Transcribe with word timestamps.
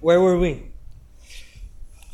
Where 0.00 0.20
were 0.20 0.40
we? 0.40 0.72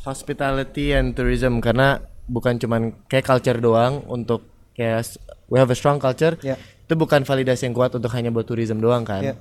Hospitality 0.03 0.91
and 0.91 1.15
tourism 1.15 1.59
karena 1.63 2.03
bukan 2.27 2.59
cuman 2.59 2.95
kayak 3.07 3.23
culture 3.27 3.59
doang 3.59 4.03
untuk 4.11 4.43
kayak 4.75 5.15
we 5.47 5.55
have 5.59 5.71
a 5.71 5.75
strong 5.75 5.99
culture. 5.99 6.35
Ya. 6.43 6.59
Itu 6.87 6.95
bukan 6.99 7.23
validasi 7.23 7.67
yang 7.67 7.75
kuat 7.75 7.95
untuk 7.95 8.11
hanya 8.11 8.31
buat 8.31 8.47
tourism 8.47 8.83
doang 8.83 9.07
kan. 9.07 9.23
Yeah. 9.23 9.39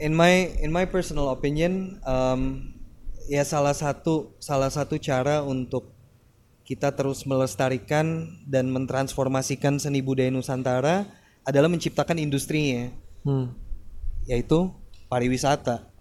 In 0.00 0.16
my 0.16 0.48
in 0.60 0.72
my 0.72 0.88
personal 0.88 1.28
opinion, 1.30 2.00
um, 2.08 2.72
ya 3.28 3.44
salah 3.44 3.76
satu 3.76 4.34
salah 4.40 4.72
satu 4.72 4.96
cara 4.96 5.44
untuk 5.44 5.92
kita 6.64 6.96
terus 6.96 7.28
melestarikan 7.28 8.38
dan 8.48 8.72
mentransformasikan 8.72 9.76
seni 9.76 10.00
budaya 10.00 10.32
Nusantara 10.32 11.04
adalah 11.44 11.68
menciptakan 11.68 12.16
industrinya, 12.22 12.88
Hmm. 13.26 13.52
yaitu 14.24 14.72
pariwisata. 15.12 15.91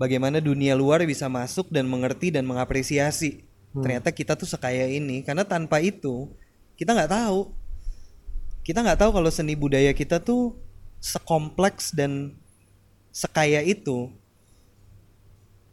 Bagaimana 0.00 0.40
dunia 0.40 0.72
luar 0.72 1.04
bisa 1.04 1.28
masuk 1.28 1.68
dan 1.68 1.84
mengerti 1.84 2.32
dan 2.32 2.48
mengapresiasi. 2.48 3.44
Ternyata 3.76 4.08
kita 4.16 4.32
tuh 4.32 4.48
sekaya 4.48 4.88
ini 4.88 5.20
karena 5.20 5.44
tanpa 5.44 5.78
itu 5.84 6.32
kita 6.80 6.96
nggak 6.96 7.12
tahu 7.12 7.52
kita 8.64 8.80
nggak 8.80 8.98
tahu 9.04 9.10
kalau 9.12 9.28
seni 9.28 9.52
budaya 9.52 9.92
kita 9.92 10.16
tuh 10.24 10.56
sekompleks 11.04 11.92
dan 11.92 12.32
sekaya 13.12 13.60
itu. 13.60 14.08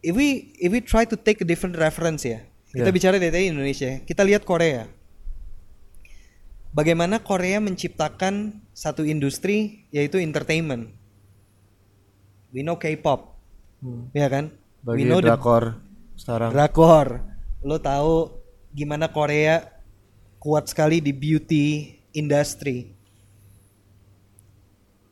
If 0.03 0.11
we 0.11 0.51
if 0.59 0.75
we 0.75 0.83
try 0.83 1.07
to 1.07 1.15
take 1.15 1.39
a 1.39 1.47
different 1.47 1.79
reference 1.79 2.27
ya, 2.27 2.43
kita 2.75 2.91
Yeah. 2.91 2.95
bicara 2.95 3.15
dari 3.17 3.47
Indonesia, 3.47 4.03
kita 4.03 4.27
lihat 4.27 4.43
Korea. 4.43 4.91
Bagaimana 6.75 7.23
Korea 7.23 7.63
menciptakan 7.63 8.59
satu 8.75 9.07
industri 9.07 9.87
yaitu 9.89 10.19
entertainment. 10.19 10.93
We 12.53 12.61
know 12.61 12.77
K-pop, 12.77 13.36
ya 14.13 14.27
kan? 14.27 14.53
Bagi 14.81 15.03
we 15.03 15.09
know 15.09 15.21
the 15.21 15.33
drakor 15.33 15.77
sekarang. 16.17 16.49
Drakor. 16.53 17.21
Lo 17.61 17.77
tahu 17.77 18.33
gimana 18.73 19.09
Korea 19.09 19.65
kuat 20.37 20.69
sekali 20.69 21.01
di 21.01 21.11
beauty 21.13 21.97
industry. 22.13 22.93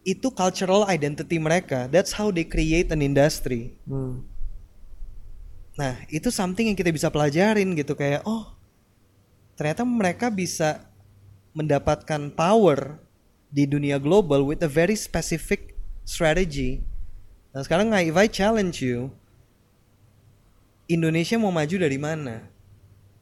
Itu 0.05 0.30
cultural 0.30 0.86
identity 0.86 1.41
mereka. 1.41 1.89
That's 1.89 2.13
how 2.13 2.30
they 2.30 2.45
create 2.45 2.93
an 2.93 3.02
industry. 3.02 3.73
Hmm. 3.89 4.21
Nah, 5.75 5.99
itu 6.08 6.31
something 6.31 6.71
yang 6.71 6.77
kita 6.77 6.93
bisa 6.93 7.11
pelajarin 7.11 7.75
gitu 7.75 7.99
kayak 7.99 8.23
oh 8.23 8.55
ternyata 9.59 9.83
mereka 9.83 10.27
bisa 10.31 10.88
mendapatkan 11.55 12.31
power 12.31 12.99
di 13.52 13.63
dunia 13.63 13.95
global 13.99 14.43
with 14.43 14.59
a 14.63 14.71
very 14.71 14.95
specific 14.95 15.75
strategy. 16.03 16.83
Nah, 17.56 17.64
sekarang 17.64 17.88
if 18.03 18.20
I 18.20 18.28
challenge 18.28 18.84
you 18.84 19.16
Indonesia 20.92 21.39
mau 21.39 21.56
maju 21.56 21.75
dari 21.80 21.95
mana? 21.95 22.44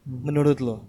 Menurut 0.02 0.58
lo? 0.58 0.82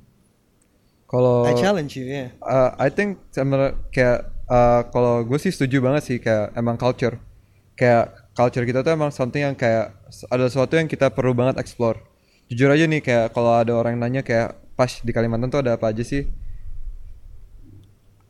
Kalau 1.05 1.45
I 1.45 1.53
challenge 1.53 1.93
you, 1.93 2.09
ya. 2.09 2.33
Uh, 2.41 2.73
I 2.81 2.89
think 2.89 3.21
sebenarnya 3.29 3.77
kayak 3.93 4.33
uh, 4.49 4.81
kalau 4.89 5.21
gue 5.21 5.37
sih 5.37 5.53
setuju 5.53 5.77
banget 5.77 6.01
sih 6.09 6.17
kayak 6.17 6.57
emang 6.57 6.73
culture 6.75 7.21
kayak 7.75 8.33
culture 8.33 8.65
kita 8.65 8.81
tuh 8.81 8.95
emang 8.95 9.11
something 9.11 9.43
yang 9.43 9.53
kayak 9.53 9.93
ada 10.31 10.45
sesuatu 10.47 10.79
yang 10.79 10.87
kita 10.87 11.11
perlu 11.11 11.35
banget 11.35 11.59
explore 11.59 12.01
jujur 12.47 12.71
aja 12.71 12.87
nih 12.87 13.03
kayak 13.03 13.35
kalau 13.35 13.51
ada 13.51 13.75
orang 13.75 13.99
yang 13.99 14.01
nanya 14.07 14.21
kayak 14.23 14.55
pas 14.79 14.89
di 15.03 15.11
Kalimantan 15.11 15.51
tuh 15.51 15.59
ada 15.59 15.75
apa 15.75 15.91
aja 15.91 16.03
sih 16.03 16.23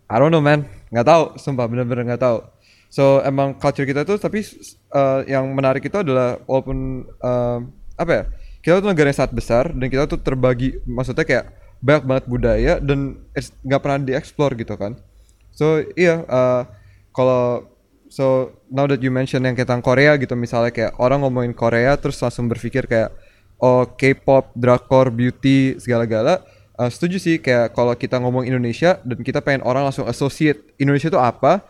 I 0.09 0.15
don't 0.17 0.33
know 0.33 0.41
man 0.41 0.65
nggak 0.89 1.05
tahu 1.05 1.23
sumpah 1.37 1.65
bener-bener 1.69 2.05
nggak 2.13 2.21
tahu 2.21 2.37
so 2.95 3.19
emang 3.27 3.51
culture 3.59 3.83
kita 3.83 4.07
tuh 4.07 4.15
tapi 4.15 4.39
uh, 4.95 5.27
yang 5.27 5.43
menarik 5.51 5.83
itu 5.83 5.99
adalah 5.99 6.39
walaupun 6.47 7.03
um, 7.19 7.59
apa 7.99 8.11
ya 8.15 8.23
kita 8.63 8.79
tuh 8.79 8.87
negara 8.87 9.11
yang 9.11 9.19
sangat 9.19 9.33
besar 9.35 9.63
dan 9.75 9.87
kita 9.91 10.07
tuh 10.07 10.15
terbagi 10.23 10.79
maksudnya 10.87 11.27
kayak 11.27 11.51
banyak 11.83 12.03
banget 12.07 12.25
budaya 12.31 12.73
dan 12.79 13.19
nggak 13.35 13.81
pernah 13.83 13.99
dieksplor 13.99 14.55
gitu 14.55 14.73
kan. 14.79 14.95
So 15.51 15.83
iya 15.99 16.23
uh, 16.25 16.63
kalau 17.11 17.67
so 18.07 18.55
now 18.71 18.87
that 18.87 19.03
you 19.03 19.11
mention 19.11 19.43
yang 19.43 19.59
tentang 19.59 19.83
Korea 19.83 20.15
gitu 20.15 20.33
misalnya 20.39 20.71
kayak 20.71 20.95
orang 20.95 21.19
ngomongin 21.19 21.51
Korea 21.51 21.99
terus 21.99 22.17
langsung 22.23 22.47
berpikir 22.47 22.87
kayak 22.87 23.11
oh 23.59 23.85
K-pop, 23.85 24.55
drakor, 24.55 25.11
beauty 25.11 25.75
segala-gala 25.77 26.41
Uh, 26.75 26.91
setuju 26.91 27.23
sih 27.23 27.35
kayak 27.39 27.71
kalau 27.71 27.95
kita 27.95 28.19
ngomong 28.19 28.43
Indonesia 28.43 28.99
dan 29.07 29.23
kita 29.23 29.39
pengen 29.39 29.63
orang 29.63 29.87
langsung 29.87 30.11
associate 30.11 30.75
Indonesia 30.75 31.07
itu 31.07 31.15
apa 31.15 31.63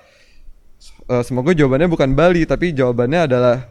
Uh, 1.05 1.21
semoga 1.21 1.53
jawabannya 1.53 1.85
bukan 1.85 2.17
Bali 2.17 2.49
tapi 2.49 2.73
jawabannya 2.73 3.29
adalah 3.29 3.69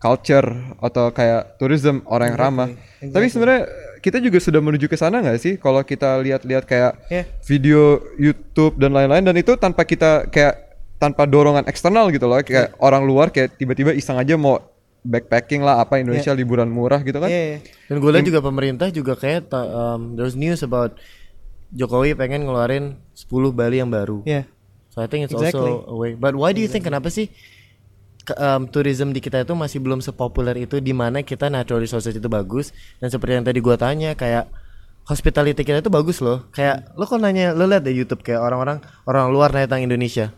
culture 0.00 0.48
atau 0.80 1.12
kayak 1.12 1.60
tourism 1.60 2.00
orang 2.08 2.32
yang 2.32 2.38
ramah. 2.40 2.68
Tapi 3.00 3.28
sebenarnya 3.28 3.68
kita 4.00 4.16
juga 4.16 4.40
sudah 4.40 4.64
menuju 4.64 4.88
ke 4.88 4.96
sana 4.96 5.20
nggak 5.20 5.36
sih? 5.36 5.54
Kalau 5.60 5.84
kita 5.84 6.16
lihat-lihat 6.24 6.64
kayak 6.64 6.92
Yeah. 7.12 7.28
video 7.44 8.00
YouTube 8.16 8.80
dan 8.80 8.96
lain-lain 8.96 9.28
dan 9.28 9.36
itu 9.36 9.60
tanpa 9.60 9.84
kita 9.84 10.24
kayak 10.32 10.56
tanpa 10.96 11.28
dorongan 11.28 11.68
eksternal 11.68 12.08
gitu 12.12 12.28
loh 12.28 12.40
kayak 12.40 12.76
orang 12.80 13.04
luar 13.04 13.28
kayak 13.28 13.56
tiba-tiba 13.56 13.92
iseng 13.92 14.16
aja 14.16 14.36
mau 14.36 14.60
backpacking 15.00 15.64
lah 15.64 15.80
apa 15.80 15.96
Indonesia 15.96 16.32
liburan 16.32 16.68
murah 16.68 17.00
gitu 17.00 17.20
kan? 17.20 17.28
Iya, 17.28 17.42
iya. 17.56 17.58
Dan 17.88 18.00
gue 18.00 18.10
lihat 18.12 18.24
juga 18.24 18.40
pemerintah 18.40 18.88
juga 18.88 19.16
kayak 19.16 19.48
ta- 19.48 19.68
um, 19.68 20.16
there's 20.16 20.36
news 20.36 20.60
about 20.60 20.96
Jokowi 21.72 22.12
pengen 22.12 22.44
ngeluarin 22.44 23.00
10 23.16 23.52
Bali 23.52 23.80
yang 23.80 23.88
baru. 23.88 24.24
Iya. 24.24 24.44
So 25.00 25.04
I 25.04 25.08
think 25.08 25.24
it's 25.24 25.32
Exactly. 25.32 25.64
also 25.64 25.88
a 25.88 25.96
way. 25.96 26.12
But 26.12 26.36
why 26.36 26.52
do 26.52 26.60
you 26.60 26.68
think 26.68 26.84
kenapa 26.84 27.08
sih 27.08 27.32
um, 28.36 28.68
tourism 28.68 29.16
di 29.16 29.24
kita 29.24 29.48
itu 29.48 29.56
masih 29.56 29.80
belum 29.80 30.04
sepopuler 30.04 30.60
itu 30.60 30.76
di 30.76 30.92
mana 30.92 31.24
kita 31.24 31.48
natural 31.48 31.80
resources 31.80 32.12
itu 32.12 32.28
bagus 32.28 32.76
dan 33.00 33.08
seperti 33.08 33.40
yang 33.40 33.46
tadi 33.48 33.64
gua 33.64 33.80
tanya 33.80 34.12
kayak 34.12 34.52
hospitality 35.08 35.64
kita 35.64 35.80
itu 35.80 35.88
bagus 35.88 36.20
loh. 36.20 36.44
Kayak 36.52 36.92
lo 37.00 37.08
kalau 37.08 37.24
nanya 37.24 37.56
lo 37.56 37.64
lihat 37.64 37.80
deh 37.80 37.96
YouTube 37.96 38.20
kayak 38.20 38.44
orang-orang 38.44 38.84
orang 39.08 39.32
luar 39.32 39.48
nanya 39.50 39.72
tentang 39.72 39.88
Indonesia. 39.88 40.36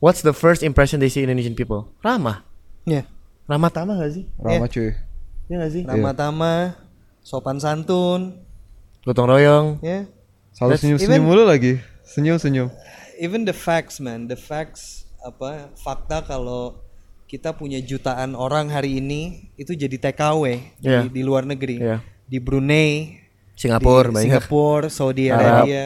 What's 0.00 0.24
the 0.24 0.32
first 0.32 0.64
impression 0.64 1.04
they 1.04 1.12
see 1.12 1.20
Indonesian 1.20 1.52
people? 1.52 1.92
Ramah. 2.00 2.44
Iya. 2.88 3.04
Ramah 3.44 3.68
tamah 3.68 4.00
gak 4.00 4.12
sih? 4.12 4.24
Ramah 4.40 4.68
cuy. 4.68 4.92
Iya 5.46 5.56
gak 5.60 5.70
sih? 5.72 5.82
Ramah 5.84 6.12
tamah, 6.12 6.74
sopan 7.20 7.60
santun, 7.60 8.40
Gotong 9.06 9.28
royong. 9.30 9.66
ya. 9.80 10.04
Selalu 10.52 10.70
That's 10.72 10.82
senyum-senyum 10.82 11.22
mulu 11.22 11.44
lagi. 11.46 11.78
Senyum-senyum. 12.02 12.68
Even 13.16 13.48
the 13.48 13.56
facts, 13.56 13.98
man, 13.98 14.28
the 14.28 14.36
facts 14.36 15.08
apa 15.24 15.72
fakta 15.74 16.22
kalau 16.22 16.78
kita 17.26 17.50
punya 17.50 17.82
jutaan 17.82 18.38
orang 18.38 18.70
hari 18.70 19.02
ini 19.02 19.50
itu 19.58 19.74
jadi 19.74 19.98
TKW 19.98 20.42
di, 20.78 20.86
Iya. 20.86 21.00
di 21.10 21.22
luar 21.26 21.42
negeri, 21.42 21.82
Iya. 21.82 21.98
di 22.28 22.38
Brunei, 22.38 23.18
Singapura 23.58 24.14
di. 24.14 24.30
Singapura, 24.30 24.86
Saudi 24.86 25.26
Arab. 25.32 25.66
Arabia. 25.66 25.84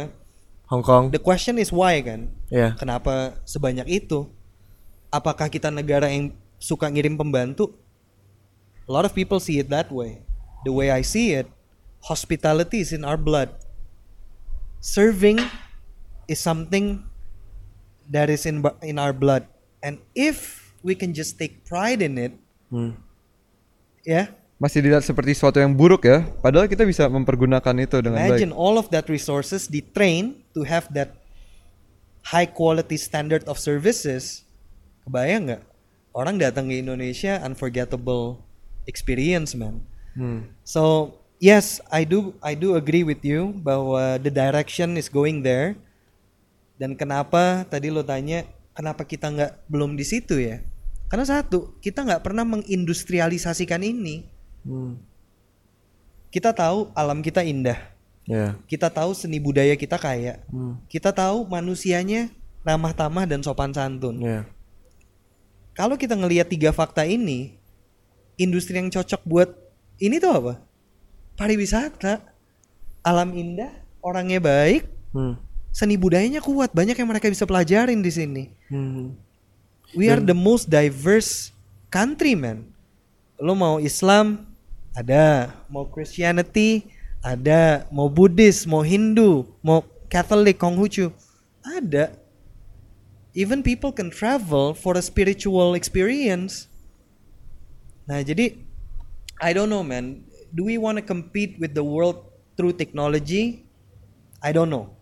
Hong 0.69 0.85
Kong. 0.85 1.05
The 1.11 1.19
question 1.23 1.57
is 1.59 1.73
why 1.73 1.99
kan? 2.05 2.31
Iya. 2.53 2.77
Kenapa 2.77 3.41
sebanyak 3.49 3.89
itu? 3.89 4.29
Apakah 5.11 5.51
kita 5.51 5.73
negara 5.73 6.07
yang 6.07 6.31
suka 6.61 6.87
ngirim 6.87 7.19
pembantu? 7.19 7.75
A 8.87 8.91
lot 8.91 9.07
of 9.07 9.15
people 9.15 9.39
see 9.43 9.59
it 9.59 9.71
that 9.71 9.91
way. 9.91 10.23
The 10.63 10.71
way 10.75 10.93
I 10.93 11.03
see 11.03 11.33
it, 11.35 11.49
hospitality 12.05 12.85
is 12.85 12.93
in 12.93 13.03
our 13.03 13.19
blood. 13.19 13.51
Serving 14.81 15.41
is 16.27 16.39
something 16.39 17.03
that 18.11 18.29
is 18.29 18.45
in 18.45 18.61
in 18.83 18.99
our 18.99 19.15
blood. 19.15 19.47
And 19.81 20.03
if 20.13 20.71
we 20.83 20.93
can 20.93 21.15
just 21.15 21.39
take 21.39 21.65
pride 21.65 22.03
in 22.03 22.19
it, 22.19 22.35
Hmm. 22.71 22.95
ya, 24.05 24.31
Masih 24.61 24.85
dilihat 24.85 25.01
seperti 25.01 25.33
sesuatu 25.33 25.57
yang 25.57 25.73
buruk 25.73 26.05
ya. 26.05 26.21
Padahal 26.45 26.69
kita 26.69 26.85
bisa 26.85 27.09
mempergunakan 27.09 27.73
itu 27.81 27.97
dengan 28.05 28.21
imagine 28.21 28.53
baik. 28.53 28.61
all 28.61 28.77
of 28.77 28.93
that 28.93 29.09
resources 29.09 29.65
ditrain 29.65 30.37
to 30.53 30.69
have 30.69 30.85
that 30.93 31.17
high 32.29 32.45
quality 32.45 33.01
standard 33.01 33.41
of 33.49 33.57
services. 33.57 34.45
Kebayang 35.09 35.49
nggak? 35.49 35.63
Orang 36.13 36.37
datang 36.37 36.69
ke 36.69 36.77
Indonesia 36.77 37.41
unforgettable 37.41 38.45
experience, 38.85 39.57
man. 39.57 39.81
Hmm. 40.13 40.53
So 40.61 41.17
yes, 41.41 41.81
I 41.89 42.05
do 42.05 42.37
I 42.45 42.53
do 42.53 42.77
agree 42.77 43.01
with 43.01 43.25
you 43.25 43.57
bahwa 43.65 44.21
the 44.21 44.29
direction 44.29 45.01
is 45.01 45.09
going 45.09 45.41
there. 45.41 45.81
Dan 46.81 46.97
kenapa 46.97 47.69
tadi 47.69 47.93
lo 47.93 48.01
tanya 48.01 48.49
kenapa 48.73 49.05
kita 49.05 49.29
nggak 49.29 49.69
belum 49.69 50.01
di 50.01 50.05
situ 50.09 50.41
ya? 50.41 50.65
Karena 51.13 51.29
satu 51.29 51.77
kita 51.85 52.09
nggak 52.09 52.25
pernah 52.25 52.49
mengindustrialisasikan 52.49 53.85
ini. 53.85 54.25
Hmm. 54.65 54.97
Kita 56.33 56.57
tahu 56.57 56.89
alam 56.97 57.21
kita 57.21 57.45
indah. 57.45 57.77
Ya. 58.25 58.57
Kita 58.65 58.89
tahu 58.89 59.13
seni 59.13 59.37
budaya 59.37 59.77
kita 59.77 60.01
kaya. 60.01 60.41
Hmm. 60.49 60.81
Kita 60.89 61.13
tahu 61.13 61.45
manusianya 61.45 62.33
ramah 62.65 62.97
tamah 62.97 63.29
dan 63.29 63.45
sopan 63.45 63.77
santun. 63.77 64.17
Ya. 64.25 64.49
Kalau 65.77 66.01
kita 66.01 66.17
ngelihat 66.17 66.49
tiga 66.49 66.73
fakta 66.73 67.05
ini, 67.05 67.61
industri 68.41 68.81
yang 68.81 68.89
cocok 68.89 69.21
buat 69.29 69.53
ini 70.01 70.17
tuh 70.17 70.33
apa? 70.33 70.55
Pariwisata, 71.37 72.25
alam 73.05 73.37
indah, 73.37 73.85
orangnya 74.01 74.41
baik, 74.41 74.89
Hmm. 75.11 75.35
Seni 75.71 75.95
budayanya 75.95 76.43
kuat, 76.43 76.75
banyak 76.75 76.99
yang 76.99 77.09
mereka 77.09 77.31
bisa 77.31 77.47
pelajarin 77.47 78.03
di 78.03 78.13
sini. 78.13 78.45
Hmm. 78.71 79.15
We 79.95 80.07
are 80.07 80.23
the 80.23 80.37
most 80.37 80.71
diverse 80.71 81.51
country, 81.91 82.39
man. 82.39 82.71
Lo 83.41 83.59
mau 83.59 83.83
Islam 83.83 84.47
ada, 84.95 85.55
mau 85.67 85.87
Christianity 85.89 86.87
ada, 87.23 87.87
mau 87.91 88.07
Buddhis, 88.07 88.67
mau 88.67 88.83
Hindu, 88.87 89.47
mau 89.65 89.83
Catholic, 90.07 90.59
Konghucu 90.59 91.11
ada. 91.63 92.15
Even 93.31 93.63
people 93.63 93.95
can 93.95 94.11
travel 94.11 94.75
for 94.75 94.99
a 94.99 95.03
spiritual 95.03 95.79
experience. 95.79 96.67
Nah, 98.11 98.27
jadi 98.27 98.59
I 99.39 99.55
don't 99.55 99.71
know, 99.71 99.87
man. 99.87 100.27
Do 100.51 100.67
we 100.67 100.83
want 100.83 100.99
to 100.99 101.05
compete 101.07 101.55
with 101.63 101.79
the 101.79 101.87
world 101.87 102.27
through 102.59 102.75
technology? 102.75 103.71
I 104.43 104.51
don't 104.51 104.67
know. 104.67 105.00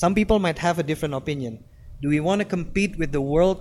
Some 0.00 0.14
people 0.14 0.38
might 0.38 0.58
have 0.66 0.78
a 0.78 0.82
different 0.90 1.12
opinion. 1.12 1.60
Do 2.00 2.08
we 2.08 2.20
want 2.20 2.40
to 2.40 2.46
compete 2.48 2.96
with 2.96 3.12
the 3.12 3.20
world 3.20 3.58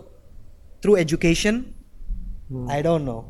through 0.81 0.95
education? 0.95 1.75
I 2.69 2.81
don't 2.81 3.03
know. 3.03 3.21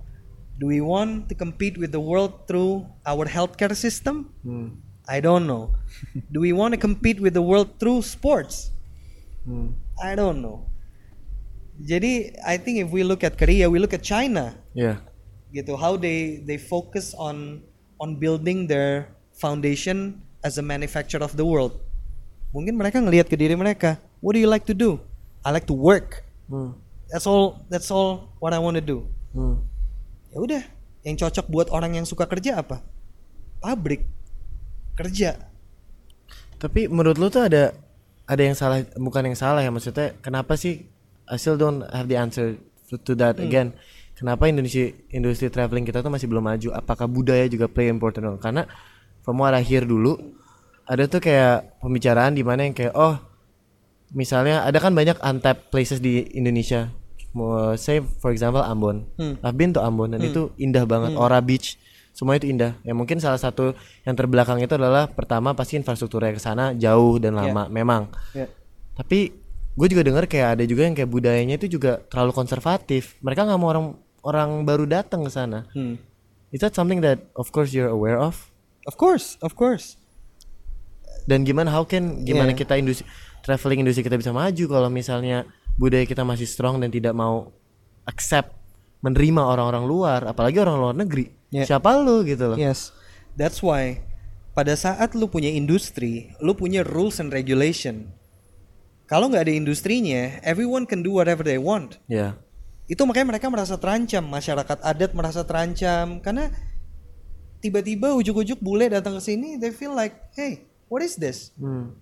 Do 0.59 0.67
we 0.67 0.79
want 0.81 1.27
to 1.29 1.35
compete 1.35 1.75
with 1.81 1.91
the 1.91 1.99
world 1.99 2.45
through 2.47 2.85
our 3.05 3.25
healthcare 3.25 3.75
system? 3.75 4.29
Hmm. 4.43 4.67
I 5.09 5.19
don't 5.25 5.47
know. 5.47 5.73
Do 6.33 6.39
we 6.39 6.53
want 6.53 6.75
to 6.75 6.79
compete 6.79 7.19
with 7.19 7.33
the 7.33 7.41
world 7.41 7.79
through 7.79 8.03
sports? 8.03 8.69
Hmm. 9.43 9.73
I 9.97 10.13
don't 10.13 10.45
know. 10.45 10.69
Jadi 11.81 12.37
I 12.45 12.61
think 12.61 12.77
if 12.77 12.91
we 12.93 13.01
look 13.01 13.23
at 13.23 13.41
Korea, 13.41 13.73
we 13.73 13.79
look 13.79 13.95
at 13.97 14.05
China, 14.05 14.53
Ya. 14.77 15.01
gitu 15.49 15.73
how 15.81 15.97
they 15.97 16.45
they 16.45 16.61
focus 16.61 17.17
on 17.17 17.65
on 17.97 18.21
building 18.21 18.69
their 18.69 19.09
foundation 19.33 20.21
as 20.45 20.61
a 20.61 20.63
manufacturer 20.63 21.25
of 21.25 21.33
the 21.41 21.47
world. 21.47 21.88
Mungkin 22.49 22.73
mereka 22.77 22.97
ngelihat 22.97 23.29
ke 23.29 23.37
diri 23.37 23.53
mereka, 23.53 24.01
what 24.19 24.33
do 24.33 24.41
you 24.41 24.49
like 24.49 24.65
to 24.65 24.73
do? 24.73 24.97
I 25.45 25.53
like 25.53 25.69
to 25.69 25.77
work. 25.77 26.25
Hmm. 26.49 26.73
That's 27.09 27.25
all 27.29 27.61
that's 27.69 27.89
all 27.93 28.33
what 28.41 28.53
I 28.53 28.59
want 28.61 28.77
to 28.77 28.85
do. 28.85 29.05
Hmm. 29.33 29.61
Ya 30.29 30.37
udah, 30.41 30.63
yang 31.05 31.17
cocok 31.17 31.45
buat 31.49 31.67
orang 31.69 31.97
yang 31.97 32.05
suka 32.05 32.25
kerja 32.25 32.61
apa? 32.61 32.81
Pabrik. 33.61 34.05
Kerja. 34.97 35.49
Tapi 36.59 36.91
menurut 36.91 37.15
lu 37.15 37.31
tuh 37.31 37.47
ada 37.47 37.71
ada 38.29 38.41
yang 38.43 38.53
salah 38.53 38.85
bukan 38.93 39.31
yang 39.31 39.37
salah 39.37 39.63
ya 39.63 39.71
maksudnya 39.73 40.13
kenapa 40.21 40.53
sih 40.53 40.85
I 41.25 41.37
still 41.41 41.57
don't 41.57 41.85
have 41.89 42.09
the 42.09 42.17
answer 42.17 42.57
to, 42.89 43.13
that 43.17 43.37
again. 43.37 43.77
Kenapa 44.17 44.49
Indonesia 44.49 44.91
industri 45.13 45.47
traveling 45.47 45.85
kita 45.87 46.01
tuh 46.01 46.11
masih 46.11 46.27
belum 46.27 46.43
maju? 46.43 46.73
Apakah 46.75 47.05
budaya 47.07 47.45
juga 47.47 47.69
play 47.71 47.87
important 47.87 48.25
role? 48.25 48.41
Karena 48.41 48.67
from 49.23 49.39
what 49.39 49.53
I 49.55 49.63
hear 49.63 49.85
dulu 49.85 50.17
ada 50.89 51.05
tuh 51.05 51.21
kayak 51.21 51.77
pembicaraan 51.85 52.33
di 52.33 52.41
mana 52.41 52.65
yang 52.65 52.73
kayak 52.73 52.97
oh 52.97 53.21
misalnya 54.09 54.65
ada 54.65 54.81
kan 54.81 54.97
banyak 54.97 55.21
untapped 55.21 55.69
places 55.69 56.01
di 56.01 56.25
Indonesia. 56.33 56.89
Mau 57.37 57.77
say 57.77 58.01
for 58.01 58.33
example 58.33 58.65
Ambon. 58.65 59.05
I've 59.45 59.53
been 59.53 59.69
to 59.77 59.85
Ambon 59.85 60.17
dan 60.17 60.25
itu 60.25 60.49
indah 60.57 60.89
banget. 60.89 61.13
Ora 61.13 61.37
Beach 61.45 61.77
semua 62.09 62.41
itu 62.41 62.49
indah. 62.49 62.73
Ya 62.81 62.97
mungkin 62.97 63.21
salah 63.21 63.37
satu 63.37 63.77
yang 64.01 64.17
terbelakang 64.17 64.57
itu 64.57 64.73
adalah 64.73 65.05
pertama 65.05 65.53
pasti 65.53 65.77
infrastrukturnya 65.77 66.33
ke 66.33 66.41
sana 66.41 66.73
jauh 66.73 67.21
dan 67.21 67.37
lama 67.37 67.69
memang. 67.69 68.09
Ya. 68.33 68.49
Tapi 68.97 69.29
gue 69.77 69.87
juga 69.87 70.01
dengar 70.01 70.25
kayak 70.25 70.57
ada 70.57 70.63
juga 70.65 70.89
yang 70.89 70.97
kayak 70.97 71.07
budayanya 71.07 71.55
itu 71.61 71.77
juga 71.77 72.01
terlalu 72.09 72.33
konservatif. 72.33 73.13
Mereka 73.21 73.45
nggak 73.45 73.59
mau 73.61 73.69
orang 73.69 73.85
orang 74.25 74.49
baru 74.65 74.89
datang 74.89 75.21
ke 75.21 75.31
sana. 75.31 75.69
Hmm. 75.77 76.01
Is 76.49 76.65
that 76.65 76.73
something 76.73 77.05
that 77.05 77.29
of 77.37 77.53
course 77.53 77.77
you're 77.77 77.93
aware 77.93 78.17
of? 78.17 78.49
Of 78.89 78.97
course, 78.97 79.37
of 79.45 79.53
course. 79.53 79.98
Dan 81.25 81.47
gimana 81.47 81.73
how 81.73 81.83
can 81.83 82.23
gimana 82.23 82.53
Yeah. 82.53 82.59
kita 82.61 82.79
industri 82.79 83.07
traveling 83.43 83.83
industri 83.83 84.03
kita 84.03 84.19
bisa 84.19 84.35
maju 84.35 84.65
kalau 84.67 84.89
misalnya 84.91 85.47
budaya 85.79 86.03
kita 86.03 86.27
masih 86.27 86.43
strong 86.43 86.83
dan 86.83 86.91
tidak 86.91 87.15
mau 87.15 87.55
accept 88.03 88.51
menerima 88.99 89.39
orang-orang 89.39 89.87
luar, 89.87 90.19
apalagi 90.27 90.59
orang 90.59 90.75
luar 90.75 90.95
negeri. 90.95 91.31
Yeah. 91.49 91.65
Siapa 91.65 91.95
lu 92.03 92.27
gitu 92.27 92.53
loh. 92.53 92.57
Yes. 92.59 92.91
That's 93.39 93.63
why 93.63 94.03
pada 94.51 94.75
saat 94.75 95.15
lu 95.15 95.31
punya 95.31 95.47
industri, 95.47 96.35
lu 96.43 96.51
punya 96.51 96.83
rules 96.83 97.23
and 97.23 97.31
regulation. 97.31 98.11
Kalau 99.07 99.31
nggak 99.31 99.49
ada 99.49 99.53
industrinya, 99.55 100.37
everyone 100.45 100.85
can 100.85 101.01
do 101.01 101.15
whatever 101.15 101.41
they 101.41 101.57
want. 101.57 101.97
Ya. 102.05 102.37
Itu 102.85 103.07
makanya 103.07 103.37
mereka 103.37 103.47
merasa 103.49 103.79
terancam, 103.79 104.25
masyarakat 104.27 104.77
adat 104.83 105.11
merasa 105.15 105.41
terancam 105.47 106.21
karena 106.21 106.53
tiba-tiba 107.63 108.13
ujuk-ujuk 108.13 108.59
bule 108.61 108.91
datang 108.91 109.17
ke 109.17 109.21
sini, 109.23 109.57
they 109.57 109.73
feel 109.73 109.95
like, 109.95 110.15
hey, 110.35 110.68
what 110.89 111.05
is 111.05 111.15
this? 111.15 111.53
Hmm. 111.55 111.95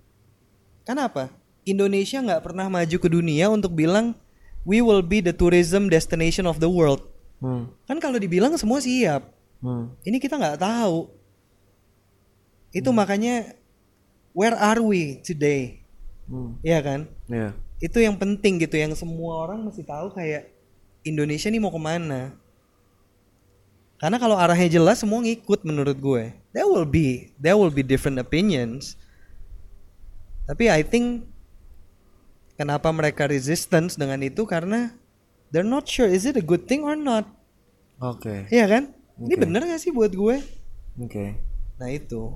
Kenapa? 0.87 1.29
Indonesia 1.67 2.23
nggak 2.23 2.47
pernah 2.47 2.71
maju 2.71 2.97
ke 2.97 3.09
dunia 3.11 3.51
untuk 3.51 3.75
bilang 3.75 4.15
we 4.63 4.79
will 4.79 5.03
be 5.03 5.19
the 5.19 5.35
tourism 5.35 5.91
destination 5.91 6.47
of 6.47 6.63
the 6.63 6.71
world. 6.71 7.03
Hmm. 7.43 7.69
Kan 7.85 7.99
kalau 7.99 8.17
dibilang 8.17 8.55
semua 8.55 8.79
siap. 8.79 9.27
Hmm. 9.59 9.93
Ini 10.07 10.17
kita 10.17 10.39
nggak 10.39 10.63
tahu. 10.63 11.11
Itu 12.71 12.89
makanya 12.95 13.53
where 14.31 14.55
are 14.55 14.79
we 14.79 15.19
today? 15.21 15.83
Hmm. 16.31 16.55
Iya 16.63 16.79
kan? 16.79 16.99
Ya. 17.27 17.51
Itu 17.83 17.99
yang 18.01 18.15
penting 18.15 18.63
gitu 18.63 18.79
yang 18.79 18.95
semua 18.95 19.45
orang 19.45 19.61
mesti 19.61 19.83
tahu 19.83 20.15
kayak 20.15 20.49
Indonesia 21.03 21.51
nih 21.51 21.61
mau 21.61 21.71
ke 21.71 21.79
mana. 21.79 22.35
Karena 23.97 24.21
kalau 24.21 24.37
arahnya 24.37 24.69
jelas 24.69 25.01
semua 25.01 25.19
ngikut 25.25 25.65
menurut 25.65 25.97
gue. 25.97 26.23
There 26.57 26.65
will 26.65 26.89
be 26.89 27.37
there 27.37 27.53
will 27.53 27.69
be 27.69 27.85
different 27.85 28.17
opinions. 28.17 28.97
Tapi 30.49 30.73
I 30.73 30.81
think 30.81 31.29
kenapa 32.57 32.89
mereka 32.89 33.29
resistance 33.29 33.93
dengan 33.93 34.25
itu 34.25 34.41
karena 34.49 34.89
they're 35.53 35.61
not 35.67 35.85
sure 35.85 36.09
is 36.09 36.25
it 36.25 36.33
a 36.33 36.41
good 36.41 36.65
thing 36.65 36.81
or 36.81 36.97
not. 36.97 37.29
Oke. 38.01 38.49
Iya 38.49 38.65
kan? 38.65 38.83
Ini 39.21 39.37
Oke. 39.37 39.41
bener 39.45 39.61
gak 39.69 39.81
sih 39.85 39.93
buat 39.93 40.09
gue? 40.09 40.41
Oke. 40.97 41.37
Nah 41.77 41.89
itu. 41.93 42.33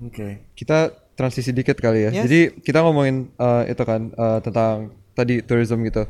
Oke. 0.00 0.48
kita 0.56 0.90
transisi 1.14 1.52
dikit 1.52 1.78
kali 1.78 2.08
ya. 2.08 2.10
Yes. 2.10 2.24
Jadi 2.26 2.40
kita 2.64 2.80
ngomongin 2.80 3.28
uh, 3.36 3.62
itu 3.68 3.82
kan 3.84 4.08
uh, 4.16 4.40
tentang 4.40 4.96
tadi 5.12 5.44
tourism 5.44 5.84
gitu. 5.84 6.08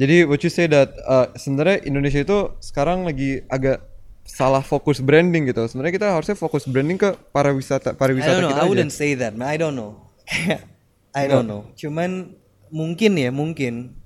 Jadi 0.00 0.26
what 0.26 0.42
you 0.42 0.50
say 0.50 0.66
that 0.66 0.92
uh, 1.06 1.30
sebenarnya 1.38 1.84
Indonesia 1.86 2.20
itu 2.20 2.38
sekarang 2.58 3.06
lagi 3.06 3.44
agak 3.52 3.84
salah 4.30 4.62
fokus 4.62 5.02
branding 5.02 5.50
gitu. 5.50 5.66
Sebenarnya 5.66 5.94
kita 5.98 6.08
harusnya 6.14 6.36
fokus 6.38 6.64
branding 6.64 6.96
ke 6.96 7.10
pariwisata 7.34 7.92
I 7.92 7.98
pariwisata 7.98 8.30
don't 8.38 8.42
know. 8.46 8.52
kita 8.54 8.62
I 8.62 8.64
aja. 8.64 8.70
wouldn't 8.70 8.94
say 8.94 9.10
that. 9.18 9.32
man. 9.34 9.50
I 9.50 9.56
don't 9.58 9.74
know. 9.74 10.08
I 11.20 11.24
don't 11.26 11.50
know. 11.50 11.66
Cuman 11.74 12.38
mungkin 12.70 13.18
ya 13.18 13.34
mungkin 13.34 13.98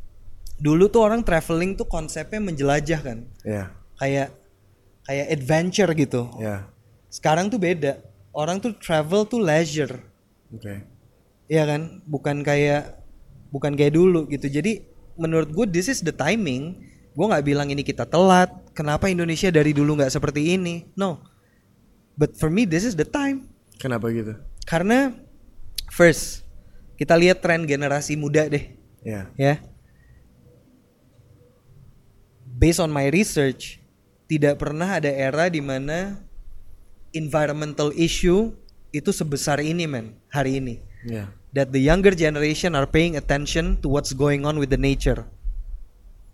dulu 0.57 0.88
tuh 0.88 1.04
orang 1.04 1.21
traveling 1.21 1.76
tuh 1.76 1.85
konsepnya 1.85 2.40
menjelajah 2.40 3.00
kan. 3.04 3.19
Ya. 3.45 3.76
Kayak 4.00 4.33
kayak 5.04 5.26
adventure 5.28 5.90
gitu. 5.93 6.33
Ya. 6.40 6.64
Sekarang 7.12 7.52
tuh 7.52 7.61
beda. 7.61 8.00
Orang 8.33 8.59
tuh 8.59 8.73
travel 8.75 9.28
tuh 9.28 9.38
leisure. 9.38 10.00
Oke. 10.50 10.83
Iya 11.47 11.69
kan? 11.69 12.00
Bukan 12.09 12.40
kayak 12.40 13.04
bukan 13.52 13.76
kayak 13.76 13.95
dulu 13.95 14.26
gitu. 14.33 14.49
Jadi 14.49 14.83
menurut 15.21 15.52
gue 15.52 15.66
this 15.69 15.93
is 15.93 16.00
the 16.00 16.11
timing. 16.11 16.81
Gue 17.14 17.26
nggak 17.31 17.45
bilang 17.45 17.69
ini 17.69 17.85
kita 17.85 18.09
telat. 18.09 18.50
Kenapa 18.75 19.07
Indonesia 19.07 19.49
dari 19.54 19.71
dulu 19.71 19.95
nggak 19.97 20.11
seperti 20.11 20.59
ini? 20.59 20.90
No. 20.99 21.23
But 22.19 22.35
for 22.35 22.50
me 22.50 22.66
this 22.66 22.83
is 22.83 22.99
the 22.99 23.07
time. 23.07 23.47
Kenapa 23.78 24.11
gitu? 24.11 24.35
Karena 24.66 25.14
first 25.95 26.43
kita 26.99 27.14
lihat 27.19 27.43
tren 27.43 27.66
generasi 27.66 28.14
muda 28.19 28.47
deh, 28.50 28.75
Ya. 29.02 29.31
ya. 29.35 29.59
Based 32.54 32.78
on 32.78 32.90
my 32.95 33.11
research, 33.11 33.83
tidak 34.31 34.62
pernah 34.62 34.99
ada 35.02 35.11
era 35.11 35.50
di 35.50 35.59
mana 35.59 36.23
environmental 37.11 37.90
issue 37.95 38.54
itu 38.95 39.11
sebesar 39.11 39.59
ini 39.59 39.90
men 39.90 40.14
hari 40.31 40.62
ini. 40.62 40.78
Ya. 41.02 41.35
That 41.54 41.71
the 41.71 41.83
younger 41.83 42.14
generation 42.14 42.75
are 42.75 42.87
paying 42.87 43.14
attention 43.19 43.78
to 43.83 43.90
what's 43.90 44.14
going 44.14 44.43
on 44.47 44.59
with 44.59 44.71
the 44.71 44.78
nature. 44.81 45.26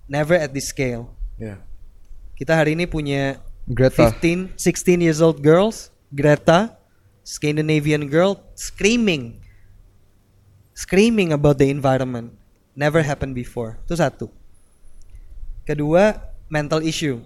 Never 0.09 0.37
at 0.37 0.53
this 0.53 0.69
scale. 0.73 1.13
Ya. 1.41 1.61
Kita 2.41 2.57
hari 2.57 2.73
ini 2.73 2.89
punya 2.89 3.37
Greta. 3.69 4.17
15, 4.17 4.57
16 4.57 5.05
years 5.05 5.21
old 5.21 5.45
girls, 5.45 5.93
Greta, 6.09 6.73
Scandinavian 7.21 8.09
girl, 8.09 8.41
screaming, 8.57 9.45
screaming 10.73 11.37
about 11.37 11.61
the 11.61 11.69
environment. 11.69 12.33
Never 12.73 13.05
happened 13.05 13.37
before. 13.37 13.77
Itu 13.85 14.01
satu. 14.01 14.33
Kedua, 15.69 16.17
mental 16.49 16.81
issue. 16.81 17.21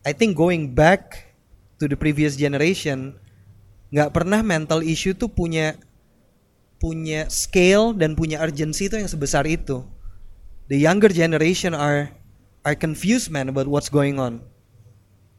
I 0.00 0.16
think 0.16 0.32
going 0.32 0.72
back 0.72 1.36
to 1.76 1.84
the 1.84 2.00
previous 2.00 2.40
generation, 2.40 3.20
nggak 3.92 4.16
pernah 4.16 4.40
mental 4.40 4.80
issue 4.80 5.12
tuh 5.12 5.28
punya 5.28 5.76
punya 6.80 7.28
scale 7.28 7.92
dan 7.92 8.16
punya 8.16 8.40
urgency 8.40 8.88
itu 8.88 8.96
yang 8.96 9.12
sebesar 9.12 9.44
itu. 9.44 9.84
The 10.72 10.80
younger 10.80 11.12
generation 11.12 11.76
are 11.76 12.16
are 12.64 12.74
confused 12.74 13.30
man 13.30 13.48
about 13.48 13.66
what's 13.66 13.88
going 13.88 14.18
on 14.18 14.42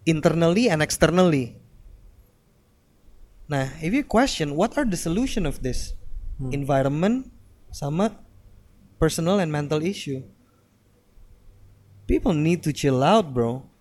internally 0.05 0.69
and 0.69 0.81
externally. 0.81 1.55
Nah, 3.47 3.67
if 3.81 3.93
you 3.93 4.03
question 4.03 4.55
what 4.55 4.77
are 4.77 4.85
the 4.85 4.97
solution 4.97 5.45
of 5.45 5.61
this 5.61 5.93
hmm. 6.37 6.53
environment 6.53 7.29
sama 7.71 8.15
personal 8.99 9.39
and 9.39 9.51
mental 9.51 9.83
issue, 9.83 10.23
people 12.07 12.33
need 12.33 12.63
to 12.63 12.73
chill 12.73 13.03
out, 13.03 13.33
bro. 13.33 13.71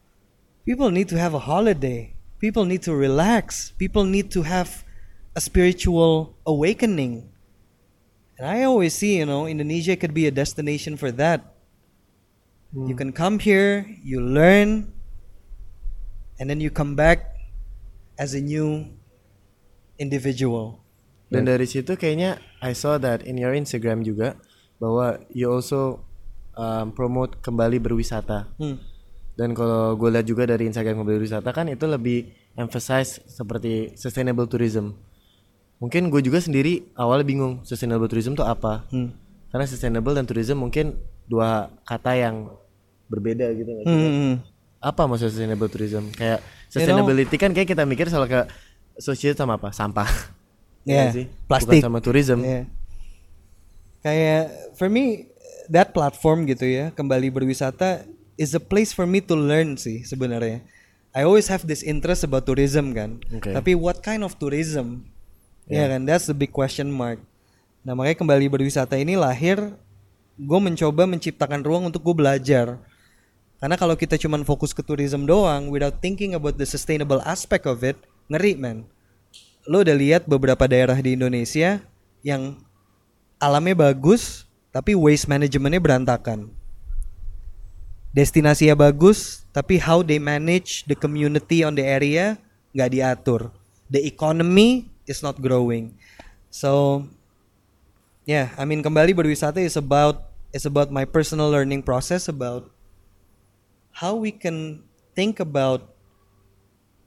people 0.71 0.91
need 0.91 1.09
to 1.09 1.19
have 1.19 1.35
a 1.35 1.43
holiday. 1.43 2.15
People 2.39 2.65
need 2.65 2.83
to 2.83 2.95
relax. 2.95 3.73
People 3.77 4.05
need 4.05 4.31
to 4.31 4.43
have 4.43 4.85
a 5.35 5.41
spiritual 5.41 6.39
awakening. 6.47 7.29
And 8.39 8.47
I 8.47 8.63
always 8.65 8.95
see, 8.95 9.19
you 9.19 9.27
know, 9.27 9.47
Indonesia 9.47 9.97
could 9.97 10.15
be 10.15 10.27
a 10.27 10.31
destination 10.31 10.97
for 10.97 11.11
that. 11.13 11.55
You 12.71 12.95
can 12.95 13.11
come 13.11 13.43
here, 13.43 13.83
you 13.99 14.23
learn, 14.23 14.95
and 16.39 16.47
then 16.47 16.63
you 16.63 16.71
come 16.71 16.95
back 16.95 17.35
as 18.15 18.31
a 18.31 18.39
new 18.39 18.87
individual. 19.99 20.79
Dan 21.31 21.51
dari 21.51 21.67
situ 21.67 21.99
kayaknya 21.99 22.39
I 22.63 22.75
saw 22.75 22.95
that 23.03 23.27
in 23.27 23.39
your 23.39 23.55
Instagram 23.59 24.07
juga 24.07 24.39
bahwa 24.79 25.19
you 25.35 25.51
also 25.51 26.07
um, 26.55 26.95
promote 26.95 27.43
kembali 27.43 27.83
berwisata. 27.83 28.47
Hmm. 28.59 28.79
Dan 29.35 29.51
kalau 29.55 29.99
gue 29.99 30.11
lihat 30.11 30.27
juga 30.31 30.47
dari 30.47 30.71
Instagram 30.71 31.03
kembali 31.03 31.17
berwisata 31.23 31.51
kan 31.51 31.67
itu 31.71 31.91
lebih 31.91 32.31
emphasize 32.55 33.19
seperti 33.27 33.99
sustainable 33.99 34.47
tourism. 34.47 34.95
Mungkin 35.83 36.07
gue 36.13 36.23
juga 36.23 36.39
sendiri 36.39 36.87
awalnya 36.95 37.27
bingung 37.27 37.67
sustainable 37.67 38.07
tourism 38.07 38.39
itu 38.39 38.47
apa. 38.47 38.87
Hmm. 38.95 39.11
Karena 39.51 39.67
sustainable 39.67 40.15
dan 40.15 40.27
tourism 40.27 40.63
mungkin 40.63 40.99
dua 41.31 41.71
kata 41.87 42.19
yang 42.19 42.51
berbeda 43.07 43.47
gitu 43.55 43.71
nggak 43.71 43.85
sih? 43.87 43.95
Hmm. 43.95 44.35
Apa 44.83 45.07
maksud 45.07 45.31
sustainable 45.31 45.71
tourism? 45.71 46.11
Kayak 46.11 46.43
sustainability 46.67 47.37
kan 47.39 47.55
kayak 47.55 47.71
kita 47.71 47.87
mikir 47.87 48.11
soal 48.11 48.27
ke 48.27 48.51
associate 48.99 49.39
sama 49.39 49.55
apa? 49.55 49.71
Sampah. 49.71 50.11
Yeah, 50.81 51.13
Iya 51.13 51.13
sih? 51.13 51.27
plastik. 51.45 51.85
Bukan 51.85 51.93
sama 51.93 52.01
tourism. 52.01 52.41
Yeah. 52.41 52.65
Kayak 54.01 54.49
for 54.81 54.89
me 54.89 55.29
that 55.69 55.93
platform 55.93 56.49
gitu 56.49 56.65
ya, 56.65 56.89
kembali 56.97 57.29
berwisata 57.29 58.09
is 58.41 58.57
a 58.57 58.63
place 58.63 58.89
for 58.97 59.05
me 59.05 59.21
to 59.21 59.37
learn 59.37 59.77
sih 59.77 60.09
sebenarnya. 60.09 60.65
I 61.13 61.29
always 61.29 61.53
have 61.53 61.69
this 61.69 61.85
interest 61.85 62.25
about 62.25 62.49
tourism 62.49 62.97
kan. 62.97 63.21
Oke. 63.29 63.53
Tapi 63.53 63.77
what 63.77 64.01
kind 64.01 64.25
of 64.25 64.41
tourism? 64.41 65.05
Ya 65.69 65.85
kan, 65.87 66.09
that's 66.09 66.25
the 66.25 66.35
big 66.35 66.49
question 66.49 66.89
mark. 66.89 67.21
Nah 67.85 67.93
makanya 67.93 68.25
kembali 68.25 68.49
berwisata 68.49 68.97
ini 68.97 69.21
lahir, 69.21 69.77
gue 70.41 70.61
mencoba 70.61 71.05
menciptakan 71.05 71.61
ruang 71.61 71.93
untuk 71.93 72.01
gue 72.01 72.17
belajar. 72.17 72.81
Karena 73.61 73.77
kalau 73.77 73.93
kita 73.93 74.17
cuman 74.17 74.41
fokus 74.49 74.73
ke 74.73 74.81
tourism 74.81 75.29
doang, 75.29 75.69
without 75.69 76.01
thinking 76.01 76.33
about 76.33 76.57
the 76.57 76.65
sustainable 76.65 77.21
aspect 77.29 77.69
of 77.69 77.85
it, 77.85 78.01
ngeri 78.33 78.57
man. 78.57 78.89
Lo 79.69 79.85
udah 79.85 79.93
lihat 79.93 80.25
beberapa 80.25 80.65
daerah 80.65 80.97
di 80.97 81.13
Indonesia 81.13 81.85
yang 82.25 82.57
alamnya 83.37 83.77
bagus, 83.93 84.49
tapi 84.73 84.97
waste 84.97 85.29
managementnya 85.29 85.77
berantakan. 85.77 86.49
Destinasinya 88.17 88.73
bagus, 88.73 89.45
tapi 89.53 89.77
how 89.77 90.01
they 90.01 90.17
manage 90.17 90.89
the 90.89 90.97
community 90.97 91.61
on 91.61 91.77
the 91.77 91.85
area 91.85 92.41
nggak 92.73 92.91
diatur. 92.97 93.53
The 93.93 94.01
economy 94.09 94.89
is 95.05 95.21
not 95.21 95.37
growing. 95.37 95.93
So, 96.49 97.05
yeah, 98.25 98.57
I 98.57 98.65
mean 98.65 98.81
kembali 98.81 99.13
berwisata 99.13 99.61
is 99.61 99.77
about 99.77 100.30
is 100.53 100.67
about 100.67 100.91
my 100.91 101.05
personal 101.05 101.51
learning 101.51 101.83
process 101.83 102.27
about 102.27 102.71
how 103.93 104.15
we 104.15 104.31
can 104.31 104.83
think 105.15 105.39
about 105.39 105.95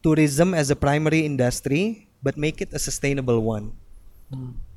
tourism 0.03 0.53
as 0.53 0.69
a 0.69 0.75
primary 0.75 1.23
industry 1.23 2.07
but 2.21 2.35
make 2.35 2.59
it 2.59 2.71
a 2.71 2.79
sustainable 2.79 3.43
one. 3.43 3.71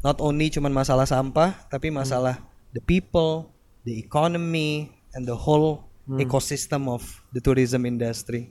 Not 0.03 0.19
only 0.21 0.51
cuman 0.51 0.75
masalah 0.75 1.07
sampah 1.07 1.55
tapi 1.71 1.91
masalah 1.91 2.39
the 2.71 2.83
people, 2.83 3.51
the 3.83 3.95
economy 3.99 4.91
and 5.15 5.27
the 5.27 5.35
whole 5.35 5.87
ecosystem 6.21 6.87
of 6.87 7.03
the 7.33 7.41
tourism 7.41 7.87
industry. 7.87 8.51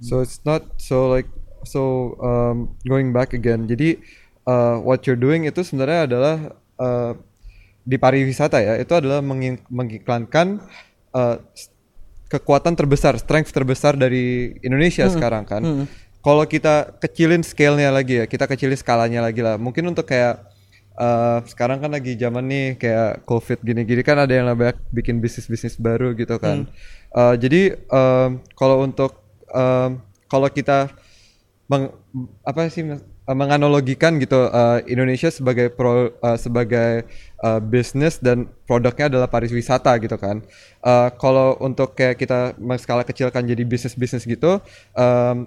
So 0.00 0.20
it's 0.20 0.42
not 0.46 0.62
so 0.78 1.10
like 1.10 1.26
so 1.66 2.14
um, 2.22 2.74
going 2.86 3.10
back 3.12 3.34
again. 3.34 3.66
Jadi 3.66 3.98
uh, 4.46 4.78
what 4.80 5.06
you're 5.06 5.18
doing 5.18 5.44
itu 5.46 5.60
sebenarnya 5.60 6.06
adalah 6.06 6.36
uh, 6.78 7.12
di 7.82 7.96
pariwisata 7.96 8.60
ya. 8.60 8.74
Itu 8.80 8.96
adalah 8.96 9.20
mengik- 9.24 9.66
mengiklankan 9.68 10.60
uh, 11.12 11.36
kekuatan 12.30 12.78
terbesar, 12.78 13.18
strength 13.18 13.50
terbesar 13.50 13.98
dari 13.98 14.54
Indonesia 14.62 15.10
sekarang 15.10 15.44
kan. 15.44 15.62
Kalau 16.20 16.44
kita 16.44 17.00
kecilin 17.00 17.40
scale-nya 17.40 17.88
lagi 17.88 18.20
ya, 18.20 18.28
kita 18.28 18.44
kecilin 18.44 18.76
skalanya 18.76 19.24
lagi 19.24 19.40
lah. 19.40 19.56
Mungkin 19.56 19.88
untuk 19.88 20.04
kayak 20.04 20.52
uh, 21.00 21.40
sekarang 21.48 21.80
kan 21.80 21.90
lagi 21.90 22.12
zaman 22.20 22.44
nih 22.44 22.66
kayak 22.76 23.24
covid 23.24 23.58
gini-gini 23.64 24.04
kan 24.04 24.20
ada 24.20 24.28
yang 24.30 24.46
banyak 24.52 24.76
bikin 24.92 25.18
bisnis-bisnis 25.18 25.80
baru 25.80 26.12
gitu 26.12 26.36
kan. 26.36 26.68
Uh, 27.10 27.34
jadi 27.40 27.80
um, 27.88 28.44
kalau 28.52 28.84
untuk 28.84 29.16
um, 29.50 30.04
kalau 30.30 30.46
kita 30.52 30.92
meng, 31.66 31.90
apa 32.44 32.68
sih 32.68 32.84
uh, 32.84 33.00
menganalogikan 33.34 34.18
gitu 34.18 34.48
uh, 34.50 34.82
Indonesia 34.88 35.30
sebagai 35.30 35.70
pro 35.70 36.10
uh, 36.10 36.38
sebagai 36.38 37.06
uh, 37.42 37.60
bisnis 37.62 38.18
dan 38.18 38.50
produknya 38.66 39.06
adalah 39.12 39.28
pariwisata 39.30 39.94
gitu 40.02 40.16
kan. 40.18 40.42
Uh, 40.82 41.08
kalau 41.16 41.54
untuk 41.62 41.94
kayak 41.94 42.18
kita 42.18 42.56
skala 42.80 43.06
kecilkan 43.06 43.46
jadi 43.46 43.62
bisnis-bisnis 43.62 44.26
gitu, 44.26 44.58
um, 44.98 45.46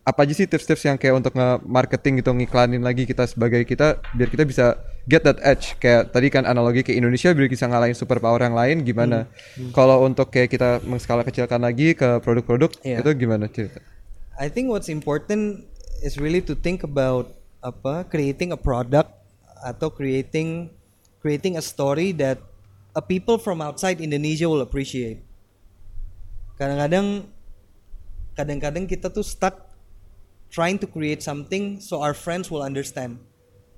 apa 0.00 0.26
aja 0.26 0.34
sih 0.34 0.48
tips-tips 0.48 0.82
yang 0.90 0.98
kayak 0.98 1.22
untuk 1.22 1.36
nge-marketing 1.36 2.18
gitu 2.24 2.34
ngiklanin 2.34 2.82
lagi 2.82 3.06
kita 3.06 3.28
sebagai 3.30 3.62
kita 3.62 4.02
biar 4.16 4.28
kita 4.32 4.42
bisa 4.48 4.66
get 5.06 5.22
that 5.22 5.38
edge? 5.46 5.78
Kayak 5.78 6.10
tadi 6.10 6.34
kan 6.34 6.48
analogi 6.48 6.82
ke 6.82 6.96
Indonesia 6.96 7.30
biar 7.30 7.46
bisa 7.46 7.70
ngalahin 7.70 7.94
superpower 7.94 8.42
yang 8.42 8.58
lain 8.58 8.82
gimana? 8.82 9.30
Kalau 9.70 10.02
untuk 10.02 10.34
kayak 10.34 10.50
kita 10.50 10.82
skala 10.98 11.22
kecilkan 11.22 11.62
lagi 11.62 11.94
ke 11.94 12.18
produk-produk 12.24 12.74
Iya. 12.82 13.06
itu 13.06 13.10
gimana 13.14 13.46
cerita? 13.46 13.78
I 14.40 14.48
think 14.48 14.72
what's 14.72 14.88
important 14.88 15.69
is 16.00 16.16
really 16.16 16.40
to 16.40 16.56
think 16.56 16.82
about 16.82 17.32
apa 17.60 18.08
creating 18.08 18.56
a 18.56 18.58
product 18.58 19.12
atau 19.60 19.92
creating 19.92 20.72
creating 21.20 21.60
a 21.60 21.64
story 21.64 22.16
that 22.16 22.40
a 22.96 23.02
people 23.04 23.36
from 23.36 23.60
outside 23.60 24.00
Indonesia 24.00 24.48
will 24.48 24.64
appreciate. 24.64 25.20
Kadang-kadang 26.56 27.28
kadang-kadang 28.34 28.84
kita 28.88 29.12
tuh 29.12 29.24
stuck 29.24 29.68
trying 30.48 30.80
to 30.80 30.88
create 30.88 31.22
something 31.22 31.78
so 31.78 32.00
our 32.00 32.16
friends 32.16 32.48
will 32.48 32.64
understand. 32.64 33.20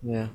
Ya. 0.01 0.31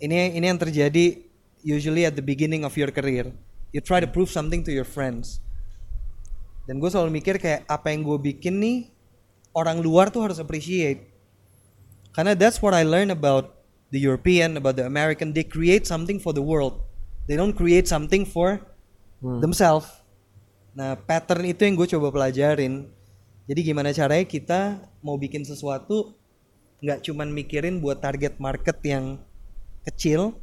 Ini 0.00 0.34
ini 0.36 0.44
yang 0.48 0.58
terjadi 0.58 1.20
usually 1.60 2.08
at 2.08 2.16
the 2.16 2.24
beginning 2.24 2.64
of 2.64 2.72
your 2.74 2.88
career. 2.88 3.28
You 3.70 3.84
try 3.84 4.00
to 4.02 4.08
prove 4.08 4.32
something 4.32 4.64
to 4.66 4.72
your 4.72 4.88
friends. 4.88 5.38
Dan 6.66 6.80
gue 6.82 6.90
selalu 6.90 7.20
mikir 7.20 7.38
kayak 7.38 7.68
apa 7.68 7.92
yang 7.92 8.02
gue 8.02 8.18
bikin 8.32 8.58
nih 8.58 8.78
orang 9.54 9.78
luar 9.78 10.10
tuh 10.10 10.26
harus 10.26 10.42
appreciate. 10.42 11.09
Karena 12.10 12.34
that's 12.34 12.58
what 12.58 12.74
I 12.74 12.82
learned 12.82 13.14
about 13.14 13.60
the 13.94 14.00
European, 14.02 14.58
about 14.58 14.78
the 14.78 14.86
American. 14.86 15.30
They 15.34 15.46
create 15.46 15.86
something 15.86 16.18
for 16.18 16.34
the 16.34 16.42
world. 16.42 16.82
They 17.30 17.38
don't 17.38 17.54
create 17.54 17.86
something 17.86 18.26
for 18.26 18.58
themselves. 19.22 19.86
Nah 20.74 20.98
pattern 20.98 21.46
itu 21.46 21.66
yang 21.66 21.78
gue 21.78 21.88
coba 21.98 22.10
pelajarin. 22.10 22.90
Jadi 23.46 23.60
gimana 23.66 23.90
caranya 23.90 24.26
kita 24.26 24.60
mau 25.02 25.18
bikin 25.18 25.42
sesuatu 25.42 26.14
nggak 26.80 27.04
cuman 27.04 27.28
mikirin 27.34 27.82
buat 27.82 28.00
target 28.00 28.40
market 28.40 28.80
yang 28.86 29.20
kecil, 29.84 30.38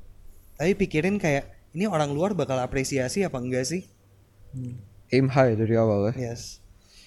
tapi 0.53 0.77
pikirin 0.77 1.17
kayak 1.17 1.49
ini 1.73 1.89
orang 1.89 2.13
luar 2.13 2.37
bakal 2.37 2.61
apresiasi 2.61 3.25
apa 3.25 3.41
enggak 3.41 3.65
sih? 3.65 3.81
aim 5.13 5.27
high 5.31 5.55
dari 5.55 5.75
awal 5.77 6.11
ya 6.11 6.31
Yes. 6.31 6.59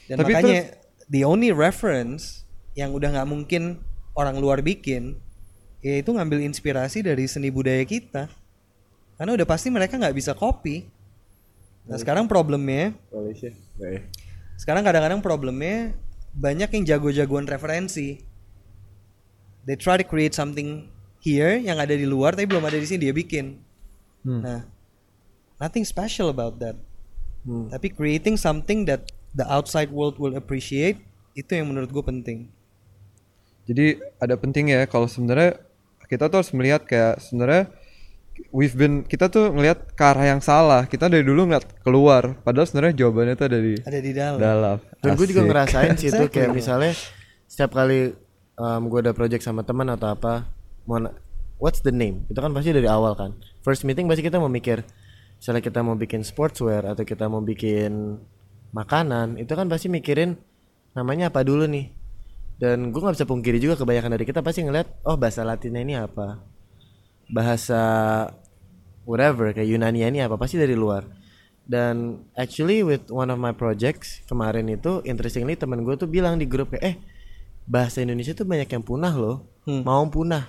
Dan 0.08 0.22
Tapi 0.24 0.32
makanya 0.34 0.62
the 1.06 1.22
only 1.22 1.54
reference 1.54 2.42
yang 2.74 2.90
udah 2.96 3.14
nggak 3.14 3.28
mungkin 3.30 3.82
orang 4.14 4.36
luar 4.38 4.60
bikin, 4.60 5.18
yaitu 5.80 6.12
ngambil 6.12 6.44
inspirasi 6.44 7.00
dari 7.04 7.24
seni 7.26 7.48
budaya 7.48 7.82
kita. 7.84 8.28
Karena 9.16 9.36
udah 9.36 9.46
pasti 9.48 9.68
mereka 9.68 10.00
nggak 10.00 10.16
bisa 10.16 10.32
copy. 10.32 10.88
Nah 11.88 11.96
sekarang 12.00 12.28
problemnya, 12.28 12.96
Malaysia. 13.12 13.50
ya? 13.80 14.00
sekarang 14.60 14.84
kadang-kadang 14.84 15.20
problemnya 15.24 15.96
banyak 16.36 16.68
yang 16.70 16.84
jago-jagoan 16.86 17.48
referensi. 17.48 18.20
They 19.64 19.76
try 19.76 20.00
to 20.00 20.06
create 20.06 20.32
something 20.32 20.88
here 21.20 21.60
yang 21.60 21.76
ada 21.76 21.92
di 21.92 22.08
luar 22.08 22.32
tapi 22.32 22.48
belum 22.48 22.64
ada 22.64 22.80
di 22.80 22.86
sini 22.88 23.08
dia 23.08 23.14
bikin. 23.16 23.60
Nah, 24.24 24.64
nothing 25.60 25.84
special 25.84 26.32
about 26.32 26.60
that. 26.60 26.76
Hmm. 27.44 27.72
Tapi 27.72 27.92
creating 27.92 28.36
something 28.36 28.84
that 28.84 29.08
the 29.32 29.44
outside 29.48 29.88
world 29.88 30.20
will 30.20 30.36
appreciate 30.36 31.00
itu 31.32 31.56
yang 31.56 31.72
menurut 31.72 31.88
gue 31.88 32.04
penting. 32.04 32.52
Jadi 33.68 34.00
ada 34.20 34.34
penting 34.38 34.72
ya 34.72 34.86
kalau 34.88 35.06
sebenarnya 35.06 35.60
kita 36.10 36.26
tuh 36.26 36.42
harus 36.42 36.52
melihat 36.56 36.82
kayak 36.82 37.22
sebenarnya 37.22 37.70
we've 38.50 38.74
been 38.74 39.04
kita 39.04 39.28
tuh 39.28 39.52
ngelihat 39.52 39.94
ke 39.94 40.02
arah 40.02 40.26
yang 40.36 40.42
salah. 40.42 40.88
Kita 40.88 41.06
dari 41.06 41.22
dulu 41.22 41.46
ngeliat 41.46 41.66
keluar, 41.84 42.34
padahal 42.40 42.66
sebenarnya 42.66 43.04
jawabannya 43.04 43.34
tuh 43.36 43.46
ada 43.46 43.58
di 43.60 43.74
Ada 43.84 43.98
di 44.00 44.12
dalam. 44.16 44.38
dalam. 44.40 44.76
Dan 44.98 45.14
gue 45.14 45.26
juga 45.28 45.42
ngerasain 45.44 45.94
sih 46.00 46.08
itu 46.10 46.24
kayak 46.32 46.50
misalnya 46.50 46.92
setiap 47.46 47.76
kali 47.76 48.16
um, 48.58 48.80
gue 48.88 49.00
ada 49.06 49.12
project 49.12 49.44
sama 49.44 49.62
teman 49.62 49.86
atau 49.92 50.10
apa, 50.10 50.48
mau 50.88 50.98
what's 51.60 51.84
the 51.84 51.92
name? 51.92 52.24
Itu 52.32 52.40
kan 52.40 52.50
pasti 52.56 52.72
dari 52.72 52.88
awal 52.88 53.14
kan. 53.14 53.36
First 53.60 53.84
meeting 53.84 54.08
pasti 54.08 54.24
kita 54.24 54.40
mau 54.40 54.48
mikir, 54.48 54.82
misalnya 55.36 55.62
kita 55.62 55.84
mau 55.84 55.94
bikin 55.94 56.24
sportswear 56.24 56.88
atau 56.88 57.04
kita 57.04 57.28
mau 57.28 57.44
bikin 57.44 58.18
makanan, 58.72 59.36
itu 59.36 59.52
kan 59.52 59.68
pasti 59.68 59.92
mikirin 59.92 60.38
namanya 60.96 61.30
apa 61.30 61.46
dulu 61.46 61.70
nih 61.70 61.99
dan 62.60 62.92
gue 62.92 63.00
nggak 63.00 63.16
bisa 63.16 63.24
pungkiri 63.24 63.56
juga 63.56 63.80
kebanyakan 63.80 64.20
dari 64.20 64.28
kita 64.28 64.44
pasti 64.44 64.60
ngeliat 64.60 65.00
oh 65.08 65.16
bahasa 65.16 65.40
Latinnya 65.40 65.80
ini 65.80 65.96
apa? 65.96 66.44
Bahasa 67.32 67.80
whatever 69.08 69.50
kayak 69.56 69.64
Yunani 69.64 70.04
ini 70.04 70.20
apa? 70.20 70.36
Pasti 70.36 70.60
dari 70.60 70.76
luar. 70.76 71.08
Dan 71.64 72.26
actually 72.36 72.82
with 72.84 73.08
one 73.08 73.30
of 73.32 73.38
my 73.40 73.54
projects 73.56 74.20
kemarin 74.28 74.68
itu 74.68 75.00
interestingly 75.06 75.54
temen 75.56 75.86
gue 75.86 75.94
tuh 75.96 76.10
bilang 76.10 76.36
di 76.36 76.44
grup 76.44 76.74
kayak 76.74 76.84
eh 76.84 76.96
bahasa 77.64 78.02
Indonesia 78.02 78.34
tuh 78.36 78.44
banyak 78.44 78.68
yang 78.68 78.84
punah 78.84 79.14
loh. 79.16 79.48
Hmm. 79.64 79.84
mau 79.84 80.00
punah. 80.08 80.48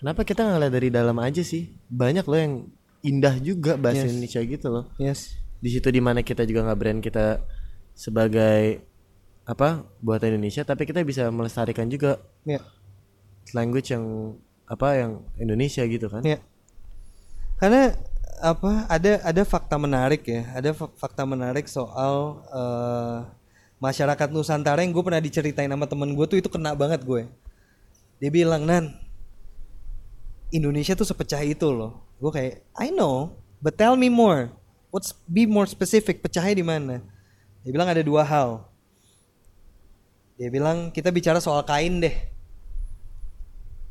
Kenapa 0.00 0.24
kita 0.24 0.42
nggak 0.42 0.60
lihat 0.66 0.74
dari 0.74 0.88
dalam 0.90 1.14
aja 1.20 1.44
sih? 1.44 1.68
Banyak 1.86 2.24
loh 2.26 2.38
yang 2.40 2.54
indah 3.00 3.38
juga 3.38 3.78
bahasa 3.78 4.04
Yes. 4.04 4.10
Indonesia 4.12 4.40
gitu 4.42 4.66
loh. 4.68 4.84
Yes. 5.00 5.36
di 5.62 5.70
situ 5.70 5.94
di 5.94 6.02
mana 6.02 6.26
kita 6.26 6.42
juga 6.42 6.66
nggak 6.66 6.78
brand 6.82 6.98
kita 6.98 7.38
sebagai 7.94 8.82
apa 9.42 9.82
buatan 9.98 10.38
Indonesia 10.38 10.62
tapi 10.62 10.86
kita 10.86 11.02
bisa 11.02 11.26
melestarikan 11.28 11.90
juga 11.90 12.22
Ya. 12.46 12.62
language 13.52 13.90
yang 13.90 14.38
apa 14.64 14.94
yang 14.96 15.12
Indonesia 15.36 15.82
gitu 15.84 16.06
kan 16.06 16.22
Ya. 16.22 16.38
Karena 17.58 17.94
apa 18.42 18.90
ada 18.90 19.22
ada 19.22 19.42
fakta 19.46 19.78
menarik 19.78 20.26
ya, 20.26 20.42
ada 20.50 20.74
fak- 20.74 20.98
fakta 20.98 21.22
menarik 21.22 21.70
soal 21.70 22.42
eh, 22.50 23.18
masyarakat 23.78 24.28
Nusantara 24.34 24.82
yang 24.82 24.90
gue 24.90 25.02
pernah 25.02 25.22
diceritain 25.22 25.70
sama 25.70 25.86
temen 25.86 26.10
gue 26.10 26.26
tuh 26.26 26.38
itu 26.42 26.50
kena 26.50 26.74
banget 26.74 27.06
gue. 27.06 27.30
Dia 28.18 28.30
bilang 28.34 28.66
Nan, 28.66 28.98
Indonesia 30.50 30.98
tuh 30.98 31.06
sepecah 31.06 31.38
itu 31.42 31.70
loh. 31.70 32.02
Gue 32.18 32.30
kayak 32.30 32.54
I 32.76 32.90
know, 32.90 33.38
but 33.62 33.78
tell 33.78 33.94
me 33.94 34.10
more. 34.10 34.50
What's 34.90 35.14
be 35.24 35.46
more 35.46 35.64
specific? 35.64 36.18
Pecahnya 36.20 36.58
di 36.58 36.66
mana? 36.66 36.98
Dia 37.62 37.70
bilang 37.70 37.88
ada 37.88 38.02
dua 38.02 38.26
hal. 38.26 38.66
Dia 40.40 40.48
bilang 40.48 40.90
kita 40.90 41.12
bicara 41.12 41.38
soal 41.38 41.62
kain 41.68 42.00
deh 42.00 42.14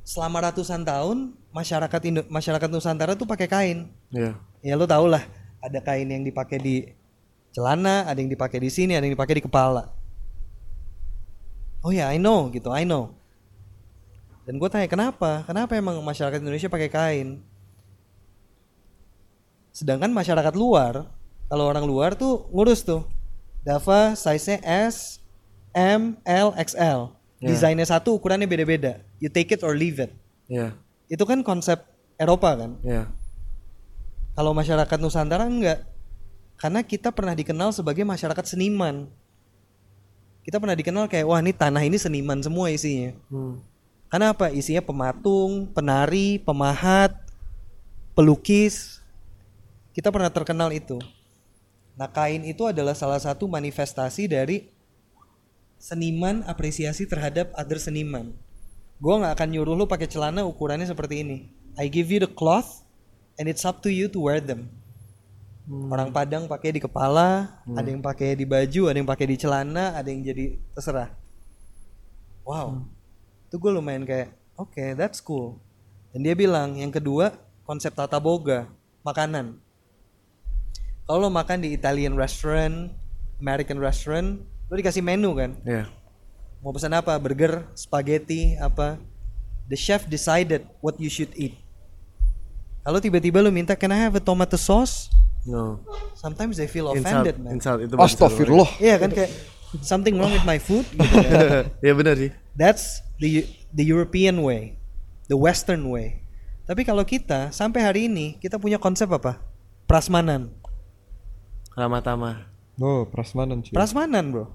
selama 0.02 0.50
ratusan 0.50 0.82
tahun 0.82 1.38
masyarakat 1.54 2.02
Indo 2.10 2.22
masyarakat 2.28 2.70
Nusantara 2.70 3.14
tuh 3.14 3.30
pakai 3.30 3.48
kain. 3.48 3.80
ya 4.10 4.36
Ya 4.62 4.78
lo 4.78 4.86
tau 4.86 5.10
lah, 5.10 5.26
ada 5.58 5.82
kain 5.82 6.06
yang 6.06 6.22
dipakai 6.22 6.62
di 6.62 6.94
celana, 7.50 8.06
ada 8.06 8.18
yang 8.22 8.30
dipakai 8.30 8.62
di 8.62 8.70
sini, 8.70 8.94
ada 8.94 9.06
yang 9.06 9.18
dipakai 9.18 9.42
di 9.42 9.44
kepala. 9.46 9.90
Oh 11.82 11.90
ya, 11.90 12.14
I 12.14 12.22
know 12.22 12.46
gitu, 12.54 12.70
I 12.70 12.86
know. 12.86 13.18
Dan 14.46 14.62
gue 14.62 14.70
tanya 14.70 14.86
kenapa? 14.86 15.42
Kenapa 15.50 15.74
emang 15.74 15.98
masyarakat 16.02 16.38
Indonesia 16.42 16.70
pakai 16.70 16.90
kain? 16.94 17.42
Sedangkan 19.74 20.14
masyarakat 20.14 20.54
luar, 20.54 21.10
kalau 21.50 21.66
orang 21.66 21.86
luar 21.90 22.14
tuh 22.14 22.46
ngurus 22.54 22.86
tuh. 22.86 23.06
Dava 23.66 24.18
size-nya 24.18 24.62
S, 24.90 25.21
M, 25.72 26.20
L, 26.28 26.52
XL. 26.56 27.12
Ya. 27.42 27.48
Desainnya 27.50 27.88
satu, 27.88 28.16
ukurannya 28.16 28.46
beda-beda. 28.46 29.02
You 29.18 29.32
take 29.32 29.50
it 29.56 29.66
or 29.66 29.74
leave 29.74 29.98
it. 29.98 30.14
ya 30.46 30.76
Itu 31.10 31.26
kan 31.26 31.42
konsep 31.42 31.82
Eropa 32.20 32.54
kan? 32.54 32.78
ya 32.86 33.10
Kalau 34.38 34.54
masyarakat 34.54 34.98
Nusantara 35.02 35.50
enggak. 35.50 35.84
Karena 36.62 36.86
kita 36.86 37.10
pernah 37.10 37.34
dikenal 37.34 37.74
sebagai 37.74 38.06
masyarakat 38.06 38.46
seniman. 38.46 39.10
Kita 40.46 40.62
pernah 40.62 40.78
dikenal 40.78 41.10
kayak 41.10 41.26
wah 41.26 41.42
ini 41.42 41.54
tanah 41.54 41.82
ini 41.82 41.98
seniman 41.98 42.38
semua 42.42 42.70
isinya. 42.70 43.18
Hmm. 43.34 43.62
Karena 44.12 44.36
apa? 44.36 44.52
Isinya 44.54 44.84
pematung, 44.84 45.72
penari, 45.74 46.38
pemahat, 46.38 47.16
pelukis. 48.14 49.00
Kita 49.96 50.12
pernah 50.12 50.28
terkenal 50.28 50.70
itu. 50.76 51.00
Nah, 51.96 52.12
kain 52.12 52.44
itu 52.44 52.68
adalah 52.68 52.96
salah 52.96 53.20
satu 53.20 53.48
manifestasi 53.48 54.28
dari 54.28 54.68
seniman 55.82 56.46
apresiasi 56.46 57.10
terhadap 57.10 57.50
other 57.58 57.82
seniman. 57.82 58.38
Gue 59.02 59.18
nggak 59.18 59.34
akan 59.34 59.50
nyuruh 59.50 59.74
lu 59.74 59.90
pakai 59.90 60.06
celana 60.06 60.46
ukurannya 60.46 60.86
seperti 60.86 61.26
ini. 61.26 61.50
I 61.74 61.90
give 61.90 62.14
you 62.14 62.22
the 62.22 62.30
cloth 62.30 62.86
and 63.42 63.50
it's 63.50 63.66
up 63.66 63.82
to 63.82 63.90
you 63.90 64.06
to 64.14 64.22
wear 64.22 64.38
them. 64.38 64.70
Orang 65.66 66.14
Padang 66.14 66.46
pakai 66.46 66.78
di 66.78 66.82
kepala, 66.84 67.58
ada 67.66 67.88
yang 67.90 68.04
pakai 68.04 68.38
di 68.38 68.46
baju, 68.46 68.92
ada 68.92 68.98
yang 69.02 69.10
pakai 69.10 69.26
di 69.26 69.38
celana, 69.42 69.98
ada 69.98 70.10
yang 70.12 70.22
jadi 70.22 70.60
terserah. 70.78 71.10
Wow, 72.46 72.86
itu 73.48 73.56
gue 73.58 73.72
lumayan 73.72 74.04
kayak, 74.06 74.36
oke, 74.60 74.84
that's 75.00 75.24
cool. 75.24 75.58
Dan 76.12 76.28
dia 76.28 76.36
bilang 76.36 76.76
yang 76.76 76.92
kedua 76.92 77.40
konsep 77.64 77.96
tata 77.96 78.20
boga, 78.20 78.68
makanan. 79.02 79.58
Kalau 81.08 81.26
lo 81.26 81.30
makan 81.32 81.64
di 81.64 81.72
Italian 81.72 82.20
restaurant, 82.20 82.92
American 83.40 83.80
restaurant, 83.80 84.44
lo 84.72 84.80
dikasih 84.80 85.04
menu 85.04 85.36
kan, 85.36 85.52
ya 85.68 85.92
mau 86.64 86.72
pesan 86.72 86.94
apa, 86.96 87.12
burger, 87.20 87.68
spaghetti, 87.76 88.56
apa. 88.56 88.96
The 89.68 89.76
chef 89.76 90.06
decided 90.08 90.64
what 90.80 90.96
you 91.02 91.10
should 91.10 91.32
eat. 91.36 91.58
Kalau 92.82 93.02
tiba-tiba 93.04 93.42
lo 93.42 93.52
minta, 93.52 93.74
can 93.76 93.92
I 93.92 94.00
have 94.00 94.16
a 94.16 94.24
tomato 94.24 94.56
sauce? 94.56 95.12
no 95.42 95.82
Sometimes 96.14 96.54
they 96.54 96.70
feel 96.70 96.94
insult 96.94 97.02
offended, 97.26 97.36
man. 97.42 97.58
insult 97.58 97.82
itu 97.82 97.98
Astagfirullah. 97.98 98.70
Iya 98.78 98.96
kan 99.02 99.10
kayak 99.10 99.32
something 99.82 100.14
wrong 100.22 100.30
with 100.30 100.46
my 100.46 100.62
food. 100.62 100.86
Gitu 100.94 101.02
kan. 101.02 101.66
ya 101.86 101.94
benar 101.98 102.14
sih 102.14 102.30
That's 102.54 103.02
the 103.18 103.50
the 103.74 103.82
European 103.82 104.46
way, 104.46 104.78
the 105.28 105.40
Western 105.40 105.82
way. 105.90 106.22
Tapi 106.70 106.86
kalau 106.86 107.02
kita 107.02 107.50
sampai 107.50 107.82
hari 107.82 108.02
ini 108.06 108.38
kita 108.38 108.62
punya 108.62 108.78
konsep 108.78 109.10
apa? 109.10 109.42
Prasmanan. 109.90 110.54
ramah 111.74 112.04
tamah 112.04 112.38
Oh, 112.78 113.06
prasmanan 113.10 113.62
cuy. 113.66 113.74
Prasmanan, 113.74 114.30
bro. 114.34 114.46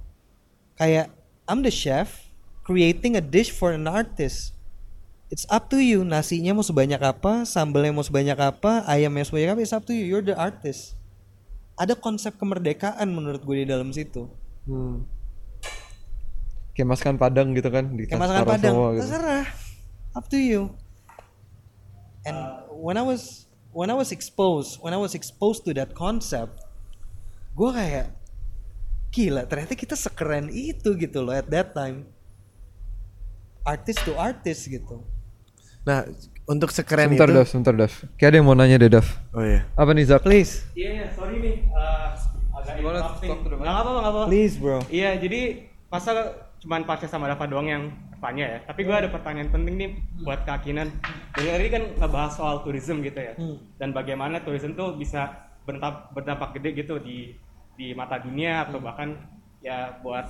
Kayak 0.76 1.12
I'm 1.48 1.64
the 1.64 1.72
chef 1.72 2.28
creating 2.66 3.16
a 3.16 3.22
dish 3.22 3.54
for 3.54 3.72
an 3.72 3.86
artist. 3.86 4.52
It's 5.26 5.46
up 5.50 5.70
to 5.74 5.82
you 5.82 6.06
nasinya 6.06 6.54
mau 6.54 6.62
sebanyak 6.62 7.02
apa, 7.02 7.42
sambelnya 7.42 7.90
mau 7.90 8.06
sebanyak 8.06 8.38
apa, 8.38 8.86
ayamnya 8.86 9.26
sebanyak 9.26 9.58
apa, 9.58 9.60
it's 9.62 9.74
up 9.74 9.82
to 9.86 9.94
you. 9.94 10.06
You're 10.06 10.22
the 10.22 10.38
artist. 10.38 10.94
Ada 11.74 11.98
konsep 11.98 12.38
kemerdekaan 12.38 13.10
menurut 13.10 13.42
gue 13.42 13.62
di 13.62 13.66
dalam 13.66 13.90
situ. 13.90 14.30
hmm. 14.70 15.02
Kayak 16.76 16.88
masakan 16.92 17.16
Padang 17.16 17.56
gitu 17.56 17.72
kan 17.72 17.88
di 17.96 18.04
Kayak 18.04 18.20
masakan 18.20 18.44
Padang, 18.46 18.74
semua 18.76 18.88
gitu. 18.92 19.00
terserah. 19.02 19.46
Up 20.12 20.26
to 20.28 20.38
you. 20.38 20.62
And 22.26 22.36
when 22.72 22.98
I 22.98 23.04
was 23.06 23.46
when 23.76 23.92
I 23.92 23.96
was 23.96 24.10
exposed, 24.10 24.80
when 24.80 24.96
I 24.96 25.00
was 25.00 25.12
exposed 25.12 25.68
to 25.68 25.72
that 25.76 25.92
concept, 25.92 26.64
gue 27.52 27.70
kayak 27.70 28.15
gila 29.08 29.42
ternyata 29.44 29.72
kita 29.72 29.94
sekeren 29.94 30.48
itu 30.48 30.92
gitu 30.94 31.20
loh 31.20 31.32
at 31.32 31.46
that 31.46 31.72
time. 31.72 32.04
Artist 33.62 33.98
to 34.02 34.14
artist 34.14 34.62
gitu. 34.64 35.02
nah 35.82 36.02
untuk 36.46 36.70
sekeren 36.70 37.10
Sebentar, 37.10 37.26
itu 37.26 37.34
Dav, 37.34 37.46
sebentar, 37.46 37.74
Dav. 37.74 37.92
Kayak 38.14 38.28
ada 38.30 38.36
yang 38.38 38.46
mau 38.46 38.54
nanya 38.54 38.76
deh, 38.76 38.86
Dav. 38.88 39.06
oh 39.32 39.42
iya 39.42 39.66
Apa 39.74 39.90
nih, 39.90 40.04
Zak? 40.04 40.22
Please, 40.22 40.62
Iya, 40.72 40.90
iya, 40.92 41.06
sorry 41.10 41.38
nih. 41.38 41.54
eh, 41.64 42.08
agak 42.52 42.74
interrupting. 42.78 43.30
Nggak 43.56 43.74
apa-apa, 43.76 43.90
nggak 43.92 44.04
apa-apa. 44.08 44.26
please 44.26 44.54
bro. 44.56 44.78
Iya, 44.86 45.10
jadi 45.16 45.40
masa 45.86 46.10
cuman 46.56 46.82
Pasha 46.82 47.06
sama 47.06 47.26
Dava 47.26 47.46
doang 47.46 47.66
yang 47.66 47.82
tanya 48.16 48.46
ya. 48.48 48.58
Tapi 48.62 48.80
gue 48.82 48.94
ada 48.96 49.06
pertanyaan 49.06 49.50
penting 49.50 49.74
nih 49.76 49.90
buat 50.20 50.42
Kak 50.42 50.62
Kinan. 50.62 50.90
Jadi 51.34 51.46
tadi 51.48 51.66
kan 51.68 51.82
ngebahas 51.96 52.32
soal 52.32 52.62
tourism 52.62 53.02
gitu 53.02 53.18
ya. 53.18 53.34
Hmm. 53.34 53.58
Dan 53.76 53.90
bagaimana 53.90 54.38
tourism 54.40 54.72
tuh 54.72 54.94
bisa 54.94 55.26
berdampak, 55.62 56.10
berdampak 56.12 56.54
gede 56.54 56.70
gitu 56.76 56.98
di 56.98 57.34
di 57.76 57.92
mata 57.92 58.16
dunia 58.18 58.66
atau 58.66 58.80
bahkan 58.80 59.14
ya 59.60 60.00
buat 60.00 60.26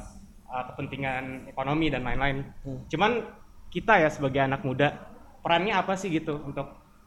uh, 0.50 0.64
kepentingan 0.74 1.50
ekonomi 1.50 1.88
dan 1.88 2.02
lain-lain. 2.02 2.42
Hmm. 2.66 2.82
Cuman 2.90 3.22
kita 3.70 4.02
ya 4.02 4.10
sebagai 4.10 4.42
anak 4.42 4.62
muda 4.62 4.94
perannya 5.42 5.74
apa 5.74 5.94
sih 5.94 6.10
gitu 6.10 6.42
untuk 6.42 6.66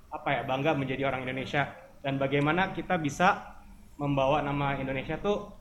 apa 0.10 0.30
ya 0.32 0.41
bangga 0.47 0.73
menjadi 0.73 1.12
orang 1.12 1.28
Indonesia 1.28 1.69
dan 2.02 2.15
bagaimana 2.15 2.71
kita 2.71 2.95
bisa 2.97 3.60
membawa 3.99 4.39
nama 4.39 4.80
Indonesia 4.80 5.19
tuh 5.19 5.52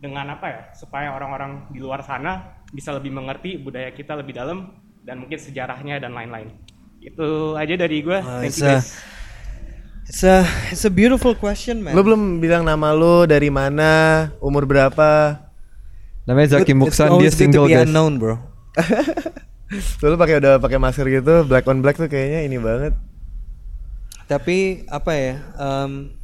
dengan 0.00 0.34
apa 0.34 0.46
ya 0.48 0.62
supaya 0.74 1.14
orang-orang 1.14 1.70
di 1.70 1.78
luar 1.78 2.02
sana 2.02 2.58
bisa 2.72 2.90
lebih 2.90 3.14
mengerti 3.14 3.60
budaya 3.60 3.92
kita 3.92 4.18
lebih 4.18 4.34
dalam 4.34 4.74
dan 5.04 5.20
mungkin 5.22 5.38
sejarahnya 5.38 6.02
dan 6.02 6.16
lain-lain. 6.16 6.50
Itu 7.02 7.54
aja 7.58 7.74
dari 7.74 8.02
gue. 8.02 8.18
Ah, 8.18 8.42
Thank 8.42 8.58
you 8.58 8.66
guys. 8.66 9.11
It's 10.10 10.26
a 10.26 10.42
it's 10.74 10.82
a 10.82 10.90
beautiful 10.90 11.38
question 11.38 11.86
man. 11.86 11.94
Lu 11.94 12.02
belum 12.02 12.42
bilang 12.42 12.66
nama 12.66 12.90
lu 12.90 13.22
dari 13.26 13.48
mana, 13.54 14.28
umur 14.42 14.66
berapa? 14.66 15.38
Namanya 16.26 16.58
Zaki 16.58 16.74
Muksan, 16.74 17.18
it's 17.18 17.22
dia 17.22 17.30
single, 17.34 17.66
guys. 17.66 17.86
unknown, 17.86 18.18
bro. 18.18 18.38
Lu 20.04 20.14
pakai 20.14 20.38
udah 20.38 20.62
pakai 20.62 20.78
masker 20.78 21.06
gitu, 21.10 21.42
black 21.48 21.66
on 21.66 21.82
black 21.82 21.98
tuh 21.98 22.06
kayaknya 22.06 22.46
ini 22.46 22.58
banget. 22.62 22.94
Tapi 24.30 24.86
apa 24.86 25.12
ya? 25.18 25.34
um, 25.58 26.14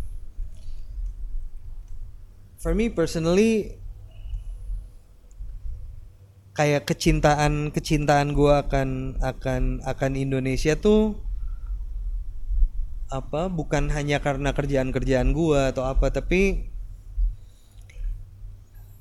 for 2.63 2.79
me 2.79 2.93
personally, 2.95 3.75
kayak 6.55 6.87
kecintaan 6.87 7.75
kecintaan 7.75 8.39
gua 8.39 8.67
akan 8.67 9.19
akan 9.19 9.83
akan 9.83 10.13
Indonesia 10.15 10.79
tuh 10.79 11.19
apa? 13.09 13.49
Bukan 13.49 13.89
hanya 13.93 14.21
karena 14.21 14.53
kerjaan 14.53 14.93
kerjaan 14.93 15.33
gua 15.33 15.73
atau 15.73 15.85
apa, 15.85 16.13
tapi 16.13 16.69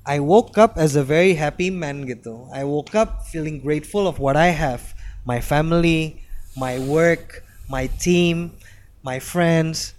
I 0.08 0.24
woke 0.24 0.56
up 0.56 0.80
as 0.80 0.96
a 0.96 1.04
very 1.04 1.36
happy 1.36 1.68
man 1.68 2.08
gitu. 2.08 2.48
I 2.48 2.64
woke 2.64 2.96
up 2.96 3.28
feeling 3.28 3.60
grateful 3.60 4.08
of 4.08 4.16
what 4.16 4.40
I 4.40 4.56
have, 4.56 4.96
my 5.28 5.36
family, 5.36 6.24
my 6.56 6.80
work, 6.80 7.44
my 7.68 7.92
team, 8.00 8.56
my 9.04 9.20
friends. 9.20 9.92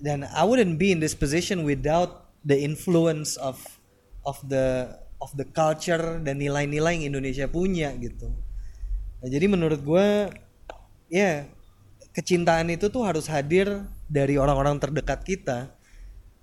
Dan 0.00 0.24
I 0.24 0.48
wouldn't 0.48 0.80
be 0.80 0.90
in 0.90 1.04
this 1.04 1.12
position 1.12 1.68
without 1.68 2.32
the 2.40 2.56
influence 2.56 3.36
of 3.36 3.60
of 4.24 4.40
the 4.48 4.96
of 5.22 5.30
the 5.38 5.46
culture 5.46 6.18
dan 6.18 6.40
nilai-nilai 6.40 6.98
yang 6.98 7.14
Indonesia 7.14 7.46
punya 7.46 7.94
gitu. 8.00 8.32
Nah, 9.22 9.28
jadi 9.30 9.46
menurut 9.46 9.78
gue 9.84 10.08
ya 11.12 11.46
kecintaan 12.12 12.68
itu 12.72 12.88
tuh 12.92 13.04
harus 13.04 13.28
hadir 13.28 13.84
dari 14.08 14.36
orang-orang 14.36 14.76
terdekat 14.80 15.24
kita. 15.24 15.72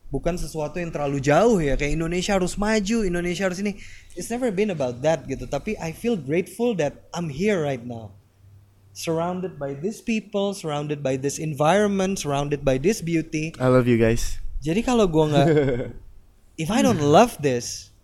Bukan 0.10 0.42
sesuatu 0.42 0.82
yang 0.82 0.90
terlalu 0.90 1.22
jauh 1.22 1.62
ya 1.62 1.78
kayak 1.78 1.94
Indonesia 1.94 2.34
harus 2.34 2.58
maju 2.58 3.06
Indonesia 3.06 3.46
harus 3.46 3.62
ini. 3.62 3.78
It's 4.18 4.34
never 4.34 4.50
been 4.50 4.74
about 4.74 5.06
that 5.06 5.30
gitu 5.30 5.46
tapi 5.46 5.78
I 5.78 5.94
feel 5.94 6.18
grateful 6.18 6.74
that 6.82 7.06
I'm 7.14 7.30
here 7.30 7.62
right 7.62 7.86
now. 7.86 8.18
Surrounded 8.90 9.62
by 9.62 9.78
these 9.78 10.02
people 10.02 10.58
surrounded 10.58 11.06
by 11.06 11.14
this 11.14 11.38
environment 11.38 12.18
surrounded 12.18 12.66
by 12.66 12.82
this 12.82 13.06
beauty. 13.06 13.54
I 13.62 13.70
love 13.70 13.86
you 13.86 14.02
guys. 14.02 14.42
jadi 14.60 14.84
kalau 14.84 15.08
gua 15.08 15.26
nggak 15.32 15.48
if 16.64 16.68
I 16.68 16.84
don't 16.84 17.00
love 17.00 17.40
this 17.40 17.96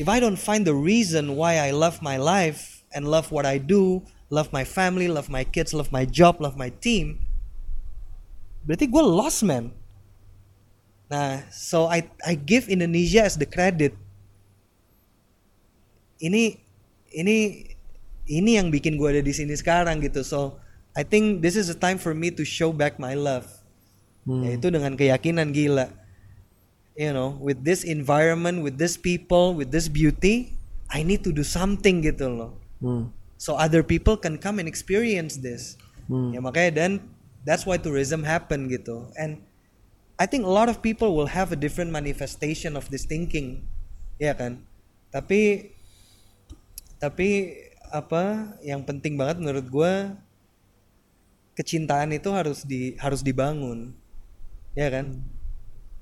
if 0.00 0.08
I 0.08 0.20
don't 0.20 0.40
find 0.40 0.64
the 0.64 0.76
reason 0.76 1.36
why 1.36 1.60
I 1.60 1.72
love 1.72 2.00
my 2.00 2.16
life 2.16 2.84
and 2.92 3.04
love 3.08 3.28
what 3.28 3.44
I 3.44 3.60
do 3.60 4.04
love 4.28 4.50
my 4.50 4.66
family 4.66 5.06
love 5.06 5.30
my 5.30 5.46
kids 5.46 5.70
love 5.70 5.94
my 5.94 6.04
job 6.04 6.42
love 6.42 6.58
my 6.58 6.70
team. 6.82 7.22
Berarti 8.66 8.90
gue 8.90 9.04
lost 9.04 9.46
man. 9.46 9.70
Nah 11.06 11.46
so 11.54 11.86
I 11.86 12.10
I 12.26 12.34
give 12.34 12.66
Indonesia 12.66 13.22
as 13.22 13.38
the 13.38 13.46
credit. 13.46 13.94
Ini 16.18 16.58
ini 17.14 17.36
ini 18.26 18.50
yang 18.58 18.74
bikin 18.74 18.98
gue 18.98 19.06
ada 19.06 19.22
di 19.22 19.30
sini 19.30 19.54
sekarang 19.54 20.02
gitu. 20.02 20.26
So 20.26 20.58
I 20.98 21.06
think 21.06 21.44
this 21.44 21.54
is 21.54 21.70
a 21.70 21.78
time 21.78 22.00
for 22.00 22.16
me 22.16 22.34
to 22.34 22.42
show 22.42 22.74
back 22.74 22.98
my 22.98 23.14
love. 23.14 23.46
Yaitu 24.26 24.74
dengan 24.74 24.98
keyakinan 24.98 25.54
gila. 25.54 25.94
You 26.98 27.12
know 27.14 27.36
with 27.38 27.62
this 27.62 27.84
environment 27.84 28.64
with 28.64 28.80
this 28.80 28.96
people 28.96 29.52
with 29.54 29.70
this 29.70 29.86
beauty 29.86 30.56
I 30.90 31.04
need 31.04 31.22
to 31.26 31.30
do 31.30 31.46
something 31.46 32.02
gitu 32.02 32.26
loh. 32.26 32.52
Hmm. 32.82 33.12
So 33.36 33.56
other 33.56 33.84
people 33.84 34.16
can 34.16 34.40
come 34.40 34.58
and 34.58 34.68
experience 34.68 35.36
this. 35.40 35.76
Ya 36.06 36.38
makanya 36.38 36.72
dan 36.86 36.90
that's 37.42 37.66
why 37.66 37.78
tourism 37.78 38.22
happen 38.22 38.70
gitu. 38.70 39.10
And 39.18 39.42
I 40.16 40.24
think 40.24 40.48
a 40.48 40.52
lot 40.52 40.70
of 40.72 40.80
people 40.80 41.12
will 41.12 41.28
have 41.28 41.52
a 41.52 41.58
different 41.58 41.92
manifestation 41.92 42.74
of 42.74 42.88
this 42.88 43.04
thinking. 43.04 43.66
Ya 44.16 44.32
kan? 44.32 44.64
Tapi 45.12 45.72
tapi 46.96 47.58
apa 47.92 48.56
yang 48.64 48.82
penting 48.82 49.14
banget 49.20 49.42
menurut 49.42 49.66
gua 49.68 50.16
kecintaan 51.58 52.12
itu 52.16 52.32
harus 52.32 52.64
di 52.64 52.96
harus 53.02 53.20
dibangun. 53.20 53.92
Ya 54.78 54.88
kan? 54.88 55.20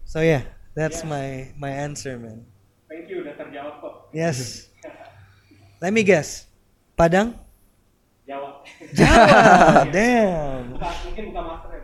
So 0.05 0.21
yeah 0.21 0.47
that's 0.77 1.01
my 1.03 1.51
my 1.59 1.73
answer 1.73 2.21
man. 2.21 2.45
Thank 2.93 3.09
you 3.11 3.25
udah 3.25 3.35
terjawab 3.41 3.75
kok. 3.83 3.95
yes. 4.15 4.69
Let 5.83 5.93
me 5.93 6.07
guess 6.07 6.54
Padang 6.95 7.35
Jawab. 8.25 8.65
Jawa 8.97 9.85
damn 9.95 10.81
mungkin 10.81 11.25
bukan 11.31 11.45
master 11.45 11.71
ya. 11.77 11.83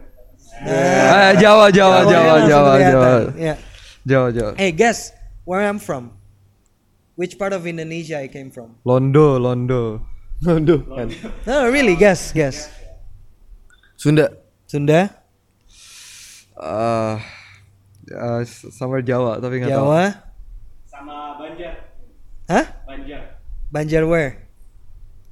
Eh, 0.61 1.31
Jawa, 1.41 1.73
Jawa, 1.73 1.99
Jawa, 2.05 2.35
Jawa. 2.45 2.73
Jawa, 2.81 3.13
Yeah. 3.37 3.57
Jawa, 4.05 4.29
Jawa. 4.33 4.53
Hey, 4.61 4.73
guess 4.73 5.13
where 5.49 5.65
I'm 5.65 5.81
from. 5.81 6.13
Which 7.17 7.37
part 7.41 7.53
of 7.53 7.65
Indonesia 7.65 8.21
I 8.21 8.29
came 8.29 8.49
from? 8.53 8.77
Londo, 8.85 9.41
Londo. 9.41 10.05
Aduh, 10.41 10.81
kan. 10.89 11.09
No, 11.45 11.69
really, 11.69 11.97
guess, 11.97 12.33
guess. 12.33 12.69
Sunda. 13.97 14.33
Sunda, 14.65 15.13
Ah, 16.57 17.21
uh, 18.13 18.41
somewhere 18.73 19.01
Jawa 19.05 19.41
tapi 19.41 19.61
nggak 19.65 19.73
tahu. 19.73 19.85
Jawa, 19.85 20.03
Sama 20.89 21.17
Banjar. 21.41 21.73
hah? 22.49 22.67
Banjar. 22.85 23.21
Banjar 23.73 24.03
where? 24.05 24.50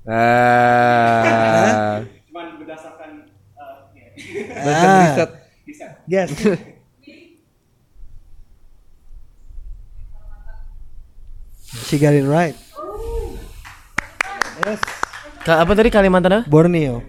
Ah. 0.09 2.01
Cuman 2.33 2.47
berdasarkan 2.57 3.11
uh, 3.61 3.93
ya. 3.93 4.09
Ah, 4.57 5.05
Riset. 5.05 5.31
bisa. 5.69 5.87
guess. 6.09 6.33
She 11.89 12.01
got 12.01 12.17
it 12.17 12.25
right. 12.25 12.57
Yes. 14.65 14.81
Ka- 15.45 15.61
apa 15.61 15.73
tadi 15.77 15.93
Kalimantan 15.93 16.41
apa? 16.41 16.45
Borneo. 16.49 17.05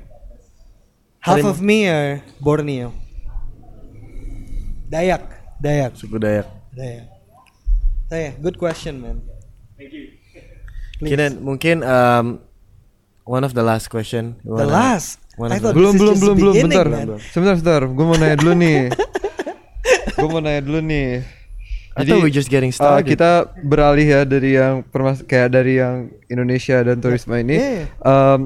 Half 1.24 1.40
Kalim- 1.40 1.52
of 1.52 1.58
me 1.64 1.88
are 1.88 2.20
Borneo. 2.44 2.92
Dayak, 4.90 5.24
Dayak, 5.62 5.96
Suku 5.96 6.20
Dayak. 6.20 6.48
Dayak. 6.76 7.08
Yeah, 8.10 8.34
good 8.42 8.58
question, 8.58 9.06
man. 9.06 9.22
Thank 9.78 9.94
you. 9.94 10.18
Please. 10.98 11.14
Kinan, 11.14 11.46
mungkin 11.46 11.86
um, 11.86 12.42
one 13.30 13.46
of 13.46 13.54
the 13.54 13.62
last 13.62 13.94
question. 13.94 14.42
You 14.42 14.58
The 14.58 14.66
last. 14.66 15.22
one 15.38 15.54
I 15.54 15.62
Belum, 15.62 15.94
belum, 15.94 16.18
just 16.18 16.22
belum, 16.26 16.36
belum. 16.42 16.54
Bentar, 16.66 16.86
man. 16.90 17.06
sebentar, 17.30 17.54
sebentar. 17.62 17.82
Gue 17.86 18.06
mau 18.10 18.18
nanya 18.18 18.38
dulu 18.42 18.54
nih. 18.58 18.80
Gue 20.18 20.28
mau 20.34 20.42
nanya 20.42 20.62
dulu 20.66 20.82
nih. 20.82 21.10
I 22.00 22.08
thought 22.08 22.24
we're 22.24 22.34
just 22.34 22.50
getting 22.50 22.72
uh, 22.74 22.80
started. 22.80 23.12
kita 23.12 23.52
beralih 23.62 24.08
ya 24.08 24.22
dari 24.24 24.56
yang 24.56 24.88
permas 24.88 25.20
kayak 25.22 25.52
dari 25.52 25.78
yang 25.78 26.10
Indonesia 26.32 26.80
dan 26.82 26.98
turisme 27.04 27.36
ini. 27.38 27.56
Yeah, 27.60 27.72
yeah. 27.86 27.88
Um, 28.02 28.40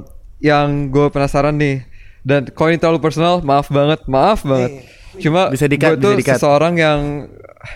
yang 0.43 0.89
gue 0.91 1.07
penasaran 1.13 1.55
nih. 1.55 1.85
Dan 2.23 2.49
kalau 2.51 2.69
ini 2.73 2.79
terlalu 2.81 2.99
personal, 3.03 3.43
maaf 3.45 3.69
banget, 3.69 4.03
maaf 4.09 4.41
banget. 4.43 4.83
Cuma 5.21 5.53
Bisa 5.53 5.69
gue 5.69 5.77
tuh 6.01 6.17
bisa 6.17 6.19
di-cut. 6.19 6.37
seseorang 6.41 6.73
yang 6.79 6.99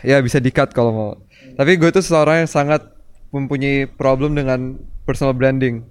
ya 0.02 0.18
bisa 0.20 0.42
dikat 0.42 0.74
kalau 0.74 0.92
mau. 0.92 1.12
Tapi 1.56 1.78
gue 1.78 1.90
tuh 1.94 2.02
seseorang 2.02 2.46
yang 2.46 2.50
sangat 2.50 2.82
mempunyai 3.30 3.86
problem 3.86 4.34
dengan 4.34 4.82
personal 5.06 5.38
branding. 5.38 5.86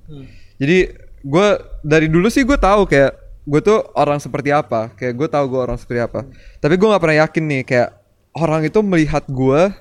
Jadi 0.56 1.05
gue 1.26 1.48
dari 1.82 2.06
dulu 2.06 2.30
sih 2.30 2.46
gue 2.46 2.54
tahu 2.54 2.86
kayak 2.86 3.18
gue 3.46 3.60
tuh 3.62 3.82
orang 3.98 4.22
seperti 4.22 4.54
apa. 4.54 4.94
Kayak 4.94 5.14
gue 5.18 5.28
tahu 5.30 5.44
gue 5.50 5.60
orang 5.60 5.78
seperti 5.78 6.00
apa. 6.06 6.22
Tapi 6.62 6.74
gue 6.78 6.86
nggak 6.86 7.02
pernah 7.02 7.18
yakin 7.26 7.44
nih 7.50 7.62
kayak 7.66 7.88
orang 8.36 8.62
itu 8.68 8.78
melihat 8.84 9.24
gue 9.26 9.72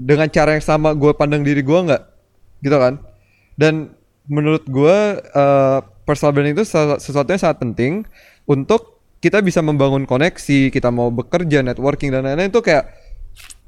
dengan 0.00 0.26
cara 0.32 0.56
yang 0.56 0.64
sama 0.64 0.96
gue 0.96 1.12
pandang 1.12 1.44
diri 1.44 1.60
gue 1.60 1.78
nggak 1.78 2.02
gitu 2.64 2.76
kan 2.78 2.98
dan 3.54 3.92
menurut 4.26 4.64
gue 4.64 4.96
uh, 5.36 5.78
personal 6.08 6.32
branding 6.32 6.56
itu 6.56 6.66
sesuatu 6.98 7.28
yang 7.28 7.42
sangat 7.42 7.58
penting 7.60 7.92
untuk 8.48 9.02
kita 9.22 9.38
bisa 9.38 9.62
membangun 9.62 10.08
koneksi 10.08 10.72
kita 10.72 10.88
mau 10.90 11.12
bekerja 11.12 11.62
networking 11.62 12.10
dan 12.10 12.26
lain-lain 12.26 12.50
itu 12.50 12.62
kayak 12.64 12.90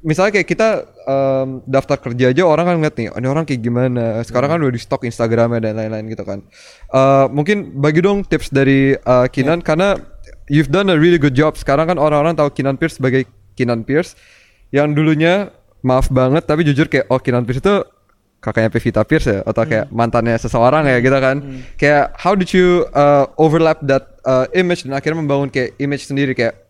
misalnya 0.05 0.37
kayak 0.37 0.47
kita 0.47 0.69
um, 1.09 1.65
daftar 1.65 1.97
kerja 1.97 2.29
aja 2.29 2.45
orang 2.45 2.65
kan 2.69 2.75
ngeliat 2.77 2.95
nih 2.95 3.07
"Oh, 3.09 3.17
ini 3.17 3.27
orang 3.27 3.43
kayak 3.43 3.61
gimana? 3.65 4.21
Sekarang 4.21 4.53
kan 4.53 4.59
udah 4.61 4.73
di 4.73 4.81
stok 4.81 5.01
Instagramnya 5.09 5.59
dan 5.65 5.81
lain-lain 5.81 6.05
gitu 6.13 6.21
kan. 6.21 6.45
Uh, 6.93 7.25
mungkin 7.33 7.73
bagi 7.81 8.05
dong 8.05 8.21
tips 8.21 8.53
dari 8.53 8.93
uh, 9.01 9.25
Kinan 9.25 9.65
karena 9.65 9.97
you've 10.45 10.69
done 10.69 10.93
a 10.93 10.97
really 10.97 11.17
good 11.17 11.33
job. 11.33 11.57
Sekarang 11.57 11.89
kan 11.89 11.97
orang-orang 11.97 12.37
tahu 12.37 12.53
Kinan 12.53 12.77
Pierce 12.77 13.01
sebagai 13.01 13.25
Kinan 13.57 13.81
Pierce 13.81 14.13
yang 14.69 14.93
dulunya 14.93 15.49
maaf 15.81 16.09
banget 16.13 16.45
tapi 16.45 16.61
jujur 16.61 16.85
kayak 16.85 17.09
oh 17.09 17.17
Kinan 17.17 17.43
Pierce 17.49 17.65
itu 17.65 17.75
kakaknya 18.45 18.69
Pevita 18.69 19.01
Pierce 19.01 19.27
ya? 19.27 19.39
Atau 19.41 19.65
kayak 19.65 19.89
mantannya 19.89 20.37
seseorang 20.37 20.85
ya 20.85 21.01
gitu 21.01 21.17
kan. 21.17 21.35
Kayak 21.81 22.13
how 22.21 22.37
did 22.37 22.53
you 22.53 22.85
uh, 22.93 23.25
overlap 23.41 23.81
that 23.81 24.21
uh, 24.21 24.45
image? 24.53 24.85
Dan 24.85 24.93
akhirnya 24.93 25.25
membangun 25.25 25.49
kayak 25.49 25.73
image 25.81 26.05
sendiri 26.05 26.37
kayak 26.37 26.64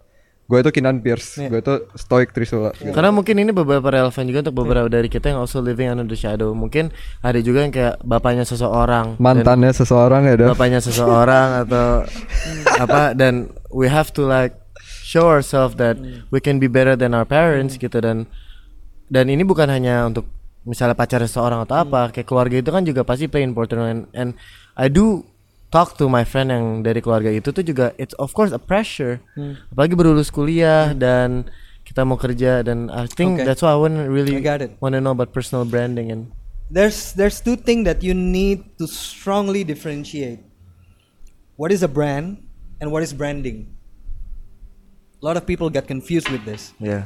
gue 0.46 0.58
itu 0.62 0.70
Kinan 0.70 1.02
Pierce. 1.02 1.42
Gue 1.50 1.58
itu 1.58 1.74
Stoic 1.98 2.30
Trisula. 2.30 2.70
Gitu. 2.78 2.94
Karena 2.94 3.10
mungkin 3.10 3.42
ini 3.42 3.50
beberapa 3.50 3.90
relevan 3.90 4.24
juga 4.30 4.46
untuk 4.46 4.56
beberapa 4.62 4.86
dari 4.86 5.10
kita 5.10 5.34
yang 5.34 5.42
also 5.42 5.58
living 5.58 5.90
under 5.90 6.06
the 6.06 6.14
shadow. 6.14 6.54
Mungkin 6.54 6.94
ada 7.26 7.42
juga 7.42 7.66
yang 7.66 7.74
kayak 7.74 7.98
bapaknya 8.06 8.46
seseorang, 8.46 9.18
mantannya 9.18 9.74
seseorang 9.74 10.30
ya 10.30 10.34
dah 10.38 10.48
bapaknya 10.54 10.80
seseorang 10.86 11.66
atau 11.66 12.06
apa 12.84 13.18
dan 13.18 13.50
we 13.74 13.90
have 13.90 14.14
to 14.14 14.22
like 14.22 14.54
show 15.02 15.26
ourselves 15.26 15.82
that 15.82 15.98
we 16.30 16.38
can 16.38 16.62
be 16.62 16.70
better 16.70 16.94
than 16.94 17.18
our 17.18 17.26
parents 17.26 17.82
gitu. 17.82 17.98
Dan 17.98 18.30
dan 19.10 19.26
ini 19.34 19.42
bukan 19.42 19.66
hanya 19.66 20.06
untuk 20.06 20.30
misalnya 20.66 20.98
pacar 20.98 21.22
seseorang 21.22 21.66
atau 21.66 21.82
apa 21.82 22.10
kayak 22.14 22.26
keluarga 22.26 22.58
itu 22.62 22.70
kan 22.70 22.86
juga 22.86 23.02
pasti 23.02 23.26
play 23.26 23.42
important. 23.42 23.82
And, 23.82 24.02
and 24.14 24.30
I 24.78 24.94
do 24.94 25.26
talk 25.76 26.00
to 26.00 26.08
my 26.08 26.24
friend 26.24 26.48
yang 26.56 26.66
dari 26.80 27.04
keluarga 27.04 27.28
itu 27.28 27.52
tuh 27.52 27.60
juga 27.60 27.92
it's 28.00 28.16
of 28.16 28.32
course 28.32 28.56
a 28.56 28.62
pressure 28.62 29.20
apalagi 29.76 29.92
berlulus 29.92 30.32
kuliah 30.32 30.96
dan 30.96 31.44
kita 31.84 32.08
mau 32.08 32.16
kerja 32.16 32.64
dan 32.64 32.88
I 32.88 33.12
think 33.12 33.38
Okay. 33.38 33.46
that's 33.46 33.60
why 33.60 33.76
I 33.76 33.78
wanna 33.78 34.08
really 34.08 34.40
it. 34.40 34.80
wanna 34.80 35.04
know 35.04 35.12
about 35.12 35.36
personal 35.36 35.68
branding 35.68 36.16
and 36.16 36.32
There's 36.66 37.14
there's 37.14 37.44
two 37.46 37.60
things 37.62 37.86
that 37.86 38.02
you 38.02 38.18
need 38.18 38.74
to 38.82 38.90
strongly 38.90 39.62
differentiate. 39.62 40.42
What 41.62 41.70
is 41.70 41.86
a 41.86 41.92
brand 41.92 42.42
and 42.82 42.90
what 42.90 43.06
is 43.06 43.14
branding? 43.14 43.70
A 45.22 45.24
lot 45.30 45.38
of 45.38 45.46
people 45.46 45.70
get 45.70 45.86
confused 45.86 46.26
with 46.32 46.42
this. 46.42 46.74
yeah 46.82 47.06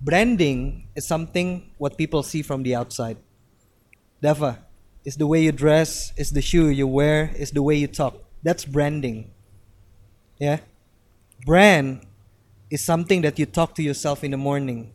branding 0.00 0.88
is 0.96 1.04
something 1.08 1.72
what 1.76 1.96
people 1.96 2.20
see 2.22 2.40
from 2.44 2.60
the 2.60 2.76
outside. 2.76 3.16
Dava, 4.20 4.60
is 5.04 5.16
the 5.16 5.26
way 5.26 5.42
you 5.42 5.52
dress, 5.52 6.12
is 6.16 6.30
the 6.30 6.42
shoe 6.42 6.68
you 6.68 6.86
wear, 6.86 7.32
is 7.36 7.50
the 7.50 7.62
way 7.62 7.74
you 7.74 7.86
talk. 7.86 8.16
That's 8.42 8.64
branding. 8.64 9.30
Yeah? 10.38 10.60
Brand 11.44 12.04
is 12.70 12.80
something 12.80 13.22
that 13.22 13.38
you 13.38 13.46
talk 13.46 13.74
to 13.76 13.82
yourself 13.82 14.24
in 14.24 14.30
the 14.30 14.40
morning. 14.40 14.92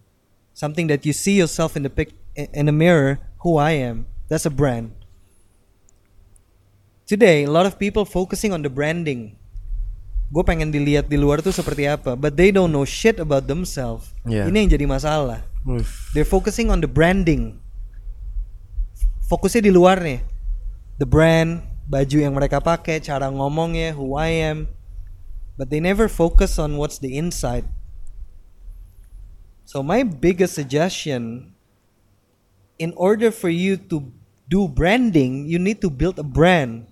Something 0.53 0.87
that 0.87 1.05
you 1.05 1.13
see 1.13 1.37
yourself 1.37 1.75
in 1.75 1.83
the 1.83 1.89
pic 1.89 2.13
in 2.35 2.65
the 2.67 2.71
mirror, 2.71 3.19
who 3.39 3.57
I 3.57 3.71
am. 3.71 4.05
That's 4.27 4.45
a 4.45 4.53
brand. 4.53 4.91
Today, 7.05 7.43
a 7.45 7.51
lot 7.51 7.65
of 7.65 7.77
people 7.77 8.03
focusing 8.03 8.51
on 8.51 8.61
the 8.61 8.69
branding. 8.69 9.37
Gue 10.33 10.41
pengen 10.41 10.73
dilihat 10.73 11.05
di 11.05 11.21
luar 11.21 11.39
tuh 11.45 11.53
seperti 11.53 11.85
apa, 11.85 12.17
but 12.17 12.33
they 12.33 12.49
don't 12.49 12.73
know 12.73 12.83
shit 12.83 13.21
about 13.21 13.45
themselves. 13.45 14.09
Yeah. 14.25 14.49
Ini 14.49 14.65
yang 14.65 14.69
jadi 14.73 14.85
masalah. 14.89 15.45
Uff. 15.69 16.09
They're 16.17 16.27
focusing 16.27 16.73
on 16.73 16.81
the 16.81 16.89
branding. 16.89 17.61
Fokusnya 19.25 19.65
di 19.65 19.71
luar 19.73 20.01
nih. 20.01 20.21
The 21.01 21.07
brand, 21.09 21.65
baju 21.89 22.17
yang 22.21 22.33
mereka 22.37 22.61
pakai, 22.61 23.01
cara 23.01 23.27
ngomongnya, 23.33 23.97
who 23.97 24.13
I 24.13 24.29
am. 24.45 24.69
But 25.57 25.73
they 25.73 25.81
never 25.81 26.05
focus 26.05 26.61
on 26.61 26.77
what's 26.77 27.01
the 27.01 27.15
inside. 27.17 27.65
So 29.65 29.81
my 29.81 30.05
biggest 30.05 30.53
suggestion 30.53 31.55
in 32.77 32.93
order 32.93 33.33
for 33.33 33.49
you 33.49 33.81
to 33.89 34.03
do 34.45 34.69
branding, 34.69 35.49
you 35.49 35.57
need 35.57 35.81
to 35.81 35.89
build 35.89 36.21
a 36.21 36.27
brand. 36.27 36.85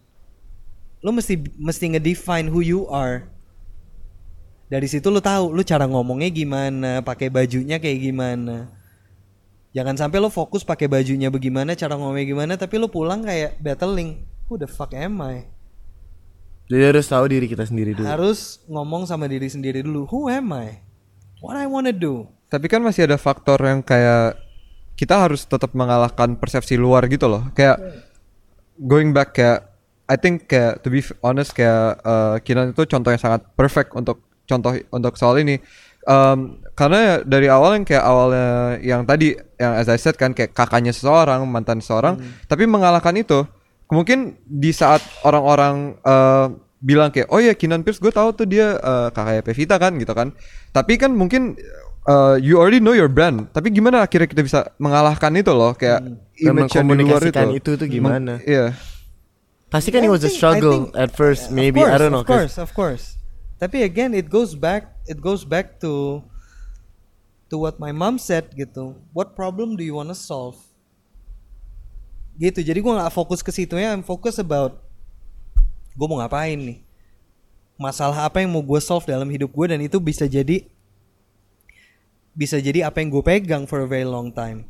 Lo 1.04 1.14
mesti 1.14 1.38
mesti 1.60 1.94
ngedefine 1.94 2.50
who 2.50 2.64
you 2.64 2.90
are. 2.90 3.30
Dari 4.74 4.90
situ 4.90 5.12
lo 5.14 5.22
tahu 5.22 5.54
lo 5.54 5.62
cara 5.62 5.86
ngomongnya 5.86 6.34
gimana, 6.34 6.90
pakai 7.06 7.30
bajunya 7.30 7.78
kayak 7.78 8.00
gimana. 8.10 8.74
Jangan 9.74 9.98
sampai 9.98 10.22
lo 10.22 10.30
fokus 10.30 10.62
pakai 10.62 10.86
bajunya 10.86 11.34
bagaimana, 11.34 11.74
cara 11.74 11.98
ngomongnya 11.98 12.30
gimana, 12.30 12.54
tapi 12.56 12.78
lo 12.78 12.88
pulang 12.94 13.26
kayak 13.26 13.58
battling. 13.58 14.22
Who 14.46 14.62
the 14.62 14.70
fuck 14.70 14.94
am 14.94 15.18
I? 15.26 15.50
Jadi 16.70 16.84
harus 16.94 17.06
tahu 17.10 17.26
diri 17.26 17.50
kita 17.50 17.66
sendiri 17.66 17.98
dulu. 17.98 18.06
Harus 18.06 18.62
ngomong 18.70 19.10
sama 19.10 19.26
diri 19.26 19.50
sendiri 19.50 19.82
dulu. 19.82 20.06
Who 20.14 20.30
am 20.30 20.54
I? 20.54 20.80
What 21.42 21.60
I 21.60 21.68
wanna 21.68 21.92
do? 21.92 22.30
Tapi 22.48 22.70
kan 22.70 22.86
masih 22.86 23.10
ada 23.10 23.18
faktor 23.18 23.58
yang 23.66 23.82
kayak 23.82 24.38
kita 24.94 25.18
harus 25.18 25.44
tetap 25.44 25.74
mengalahkan 25.74 26.38
persepsi 26.38 26.78
luar 26.78 27.10
gitu 27.10 27.26
loh. 27.26 27.50
Kayak 27.58 27.82
going 28.78 29.12
back 29.12 29.34
kayak 29.36 29.74
I 30.06 30.16
think 30.16 30.46
kayak 30.46 30.86
to 30.86 30.94
be 30.94 31.02
honest 31.26 31.52
kayak 31.58 32.00
uh, 32.06 32.38
Kinan 32.46 32.72
itu 32.72 32.86
contoh 32.86 33.10
yang 33.10 33.20
sangat 33.20 33.42
perfect 33.58 33.92
untuk 33.98 34.22
contoh 34.46 34.72
untuk 34.94 35.14
soal 35.18 35.42
ini. 35.42 35.60
Um, 36.04 36.60
karena 36.74 37.22
dari 37.22 37.48
awal 37.48 37.78
yang 37.78 37.86
kayak 37.86 38.04
awalnya 38.04 38.82
yang 38.82 39.02
tadi 39.06 39.38
yang 39.62 39.78
as 39.78 39.88
I 39.88 39.96
said 39.96 40.18
kan 40.18 40.34
kayak 40.34 40.58
kakaknya 40.58 40.90
seseorang, 40.90 41.46
mantan 41.46 41.80
seseorang, 41.80 42.20
tapi 42.50 42.66
mengalahkan 42.66 43.14
itu 43.14 43.46
mungkin 43.94 44.42
di 44.44 44.74
saat 44.74 45.06
orang-orang 45.22 46.02
uh, 46.02 46.50
bilang 46.82 47.14
kayak 47.14 47.30
oh 47.32 47.40
ya 47.40 47.54
Kinan 47.54 47.86
Pierce 47.86 48.02
gue 48.02 48.12
tahu 48.12 48.34
tuh 48.36 48.50
dia 48.50 48.76
uh, 48.82 49.08
kakaknya 49.14 49.42
Pevita 49.46 49.76
kan 49.78 49.96
gitu 50.02 50.12
kan. 50.18 50.34
Tapi 50.74 50.98
kan 50.98 51.14
mungkin 51.14 51.56
uh, 52.10 52.36
you 52.42 52.60
already 52.60 52.82
know 52.82 52.98
your 52.98 53.08
brand. 53.08 53.48
Tapi 53.54 53.72
gimana 53.72 54.04
akhirnya 54.04 54.28
kita 54.28 54.42
bisa 54.44 54.60
mengalahkan 54.82 55.32
itu 55.38 55.54
loh 55.54 55.78
kayak 55.78 56.04
Dan 56.04 56.58
image 56.58 56.74
yang 56.74 56.90
di 56.90 57.06
luar 57.06 57.22
mengkomunikasikan 57.22 57.46
itu. 57.54 57.60
itu 57.62 57.72
tuh 57.80 57.88
gimana? 57.88 58.34
Iya. 58.44 58.74
Pasti 59.72 59.90
kan 59.90 60.06
I 60.06 60.10
it 60.10 60.12
was 60.12 60.26
a 60.26 60.30
struggle 60.30 60.90
think- 60.90 60.98
at 60.98 61.10
first, 61.14 61.50
maybe 61.50 61.82
course, 61.82 61.94
I 61.94 61.98
don't 61.98 62.14
know. 62.14 62.22
Of 62.22 62.30
course, 62.30 62.56
of 62.62 62.70
course. 62.74 63.18
Tapi 63.64 63.88
again, 63.88 64.12
it 64.12 64.28
goes 64.28 64.60
back. 64.60 64.92
It 65.08 65.24
goes 65.24 65.48
back 65.48 65.80
to 65.80 66.20
to 67.48 67.56
what 67.56 67.80
my 67.80 67.96
mom 67.96 68.20
said 68.20 68.52
gitu. 68.52 69.00
What 69.16 69.40
problem 69.40 69.80
do 69.80 69.88
you 69.88 69.96
wanna 69.96 70.20
solve? 70.20 70.60
Gitu. 72.36 72.60
Jadi 72.60 72.84
gua 72.84 73.00
nggak 73.00 73.16
fokus 73.16 73.40
ke 73.40 73.56
situ 73.56 73.80
ya. 73.80 73.96
I'm 73.96 74.04
focus 74.04 74.36
about 74.36 74.84
gue 75.96 76.08
mau 76.10 76.20
ngapain 76.20 76.60
nih. 76.60 76.80
Masalah 77.80 78.28
apa 78.28 78.42
yang 78.44 78.52
mau 78.52 78.62
gue 78.62 78.82
solve 78.84 79.06
dalam 79.08 79.30
hidup 79.32 79.50
gue 79.50 79.66
dan 79.72 79.80
itu 79.80 79.98
bisa 79.98 80.28
jadi 80.28 80.66
bisa 82.34 82.58
jadi 82.58 82.90
apa 82.90 83.02
yang 83.02 83.14
gue 83.14 83.24
pegang 83.24 83.64
for 83.70 83.86
a 83.86 83.90
very 83.90 84.06
long 84.06 84.34
time. 84.34 84.66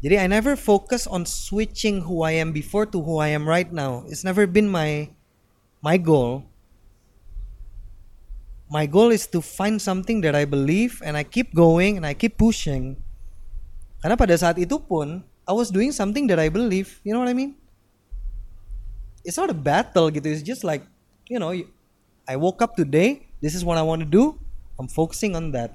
Jadi 0.00 0.16
I 0.16 0.26
never 0.30 0.56
focus 0.56 1.04
on 1.04 1.28
switching 1.28 2.08
who 2.08 2.24
I 2.24 2.40
am 2.40 2.56
before 2.56 2.88
to 2.88 2.98
who 3.04 3.20
I 3.20 3.36
am 3.36 3.44
right 3.44 3.68
now. 3.68 4.08
It's 4.08 4.24
never 4.24 4.48
been 4.48 4.70
my 4.70 5.12
my 5.84 6.00
goal. 6.00 6.49
My 8.70 8.86
goal 8.86 9.10
is 9.10 9.26
to 9.34 9.42
find 9.42 9.82
something 9.82 10.22
that 10.22 10.38
I 10.38 10.46
believe 10.46 11.02
and 11.02 11.18
I 11.18 11.26
keep 11.26 11.50
going 11.50 11.98
and 11.98 12.06
I 12.06 12.14
keep 12.14 12.38
pushing. 12.38 12.94
Karena 13.98 14.14
pada 14.14 14.38
saat 14.38 14.62
itu 14.62 14.78
pun 14.78 15.26
I 15.42 15.50
was 15.50 15.74
doing 15.74 15.90
something 15.90 16.30
that 16.30 16.38
I 16.38 16.46
believe. 16.46 17.02
You 17.02 17.10
know 17.10 17.18
what 17.18 17.26
I 17.26 17.34
mean? 17.34 17.58
It's 19.26 19.34
not 19.34 19.50
a 19.50 19.58
battle 19.58 20.06
gitu. 20.14 20.30
It's 20.30 20.46
just 20.46 20.62
like, 20.62 20.86
you 21.26 21.42
know, 21.42 21.50
I 22.30 22.38
woke 22.38 22.62
up 22.62 22.78
today, 22.78 23.26
this 23.42 23.58
is 23.58 23.66
what 23.66 23.74
I 23.74 23.82
want 23.82 24.06
to 24.06 24.08
do. 24.08 24.38
I'm 24.78 24.86
focusing 24.86 25.34
on 25.34 25.50
that. 25.50 25.74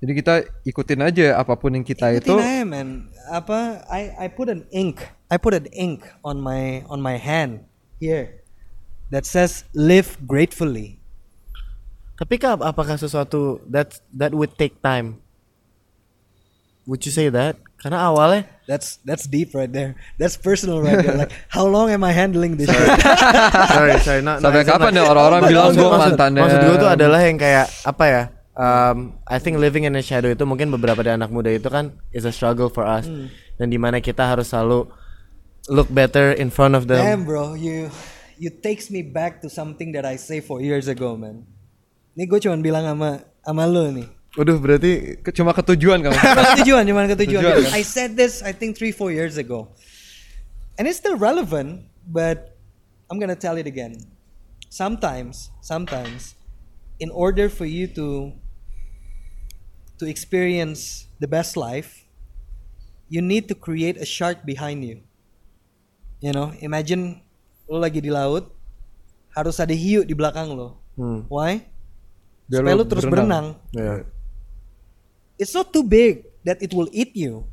Jadi 0.00 0.12
kita 0.16 0.34
ikutin 0.64 0.98
aja 1.04 1.36
apa 1.36 1.54
pun 1.54 1.76
yang 1.76 1.84
kita 1.84 2.08
itu. 2.16 2.32
Ikutin 2.32 2.40
aja, 2.40 2.64
man. 2.64 2.88
Apa 3.28 3.84
I 3.92 4.16
I 4.16 4.26
put 4.32 4.48
an 4.48 4.64
ink. 4.72 5.04
I 5.28 5.36
put 5.36 5.52
an 5.52 5.68
ink 5.76 6.08
on 6.24 6.40
my 6.40 6.88
on 6.88 7.04
my 7.04 7.20
hand 7.20 7.68
here 8.00 8.42
that 9.12 9.28
says 9.28 9.68
live 9.76 10.16
gratefully. 10.24 11.01
Tapi 12.22 12.38
kak, 12.38 12.62
apakah 12.62 12.94
sesuatu 12.94 13.58
that 13.66 13.98
that 14.14 14.30
would 14.30 14.54
take 14.54 14.78
time? 14.78 15.18
Would 16.86 17.02
you 17.02 17.10
say 17.10 17.26
that? 17.34 17.58
Karena 17.82 18.06
awalnya 18.06 18.46
That's 18.70 19.02
that's 19.02 19.26
deep 19.26 19.58
right 19.58 19.66
there. 19.70 19.98
That's 20.22 20.38
personal 20.38 20.78
right 20.78 21.02
there. 21.02 21.18
Like 21.18 21.34
how 21.50 21.66
long 21.66 21.90
am 21.90 22.06
I 22.06 22.14
handling 22.14 22.54
this? 22.54 22.70
shit? 22.70 22.78
sorry 23.74 23.98
sorry 24.06 24.22
not, 24.22 24.38
Sampai 24.38 24.62
not- 24.62 24.70
kapan 24.70 25.02
ya 25.02 25.02
orang-orang 25.10 25.40
Maksud- 25.42 25.50
bilang 25.50 25.70
gue 25.74 25.90
mantannya. 25.90 26.42
Maksud 26.46 26.60
gue 26.62 26.76
tuh 26.78 26.90
adalah 26.94 27.20
yang 27.26 27.38
kayak 27.42 27.66
apa 27.82 28.04
ya? 28.06 28.22
Um, 28.54 29.18
I 29.26 29.42
think 29.42 29.58
living 29.58 29.82
in 29.82 29.98
a 29.98 30.04
shadow 30.04 30.30
itu 30.30 30.46
mungkin 30.46 30.70
beberapa 30.70 31.02
dari 31.02 31.18
anak 31.18 31.34
muda 31.34 31.50
itu 31.50 31.66
kan 31.66 31.98
is 32.14 32.22
a 32.22 32.30
struggle 32.30 32.70
for 32.70 32.86
us 32.86 33.08
dan 33.58 33.66
di 33.66 33.80
mana 33.82 33.98
kita 33.98 34.22
harus 34.28 34.52
selalu 34.52 34.86
look 35.72 35.90
better 35.90 36.30
in 36.30 36.54
front 36.54 36.78
of 36.78 36.86
them. 36.86 37.02
Damn, 37.02 37.22
bro, 37.26 37.58
you 37.58 37.90
you 38.38 38.52
takes 38.52 38.94
me 38.94 39.02
back 39.02 39.42
to 39.42 39.50
something 39.50 39.90
that 39.98 40.06
I 40.06 40.20
say 40.20 40.38
four 40.38 40.62
years 40.62 40.86
ago, 40.86 41.18
man. 41.18 41.48
Ini 42.12 42.24
gue 42.28 42.38
cuma 42.40 42.56
bilang 42.60 42.84
sama 42.84 43.10
sama 43.40 43.64
lo 43.64 43.88
nih. 43.88 44.08
Waduh 44.32 44.56
berarti 44.56 45.20
Ke- 45.20 45.32
Cuma 45.32 45.52
ketujuan 45.52 46.00
kamu. 46.00 46.16
ketujuan, 46.56 46.82
cuman 46.88 47.04
ketujuan. 47.12 47.42
Ketujuan, 47.44 47.68
kan? 47.68 47.76
I 47.76 47.84
said 47.84 48.16
this, 48.16 48.40
I 48.40 48.52
think 48.52 48.76
three, 48.76 48.92
four 48.92 49.12
years 49.12 49.36
ago, 49.36 49.68
and 50.80 50.88
it's 50.88 50.96
still 50.96 51.16
relevant. 51.20 51.84
But 52.02 52.56
I'm 53.12 53.20
gonna 53.20 53.36
tell 53.38 53.60
it 53.60 53.68
again. 53.68 54.00
Sometimes, 54.72 55.52
sometimes, 55.60 56.32
in 56.96 57.12
order 57.12 57.52
for 57.52 57.68
you 57.68 57.84
to 57.92 58.32
to 60.00 60.04
experience 60.08 61.06
the 61.20 61.28
best 61.28 61.54
life, 61.60 62.08
you 63.12 63.20
need 63.20 63.52
to 63.52 63.54
create 63.54 64.00
a 64.00 64.08
shark 64.08 64.48
behind 64.48 64.80
you. 64.80 65.04
You 66.24 66.32
know, 66.32 66.56
imagine 66.64 67.20
lo 67.68 67.78
lagi 67.84 68.00
di 68.00 68.08
laut, 68.08 68.48
harus 69.36 69.60
ada 69.60 69.76
hiu 69.76 70.08
di 70.08 70.16
belakang 70.16 70.56
lo. 70.56 70.80
Hmm. 70.96 71.28
Why? 71.28 71.68
Biar 72.52 72.60
Supaya 72.68 72.76
lo 72.76 72.84
terus 72.84 73.04
berenang. 73.08 73.56
berenang. 73.72 73.72
ya. 73.72 74.04
it's 75.40 75.56
not 75.56 75.72
too 75.72 75.80
big 75.82 76.28
that 76.44 76.60
it 76.60 76.76
will 76.76 76.88
eat 76.92 77.16
you 77.16 77.48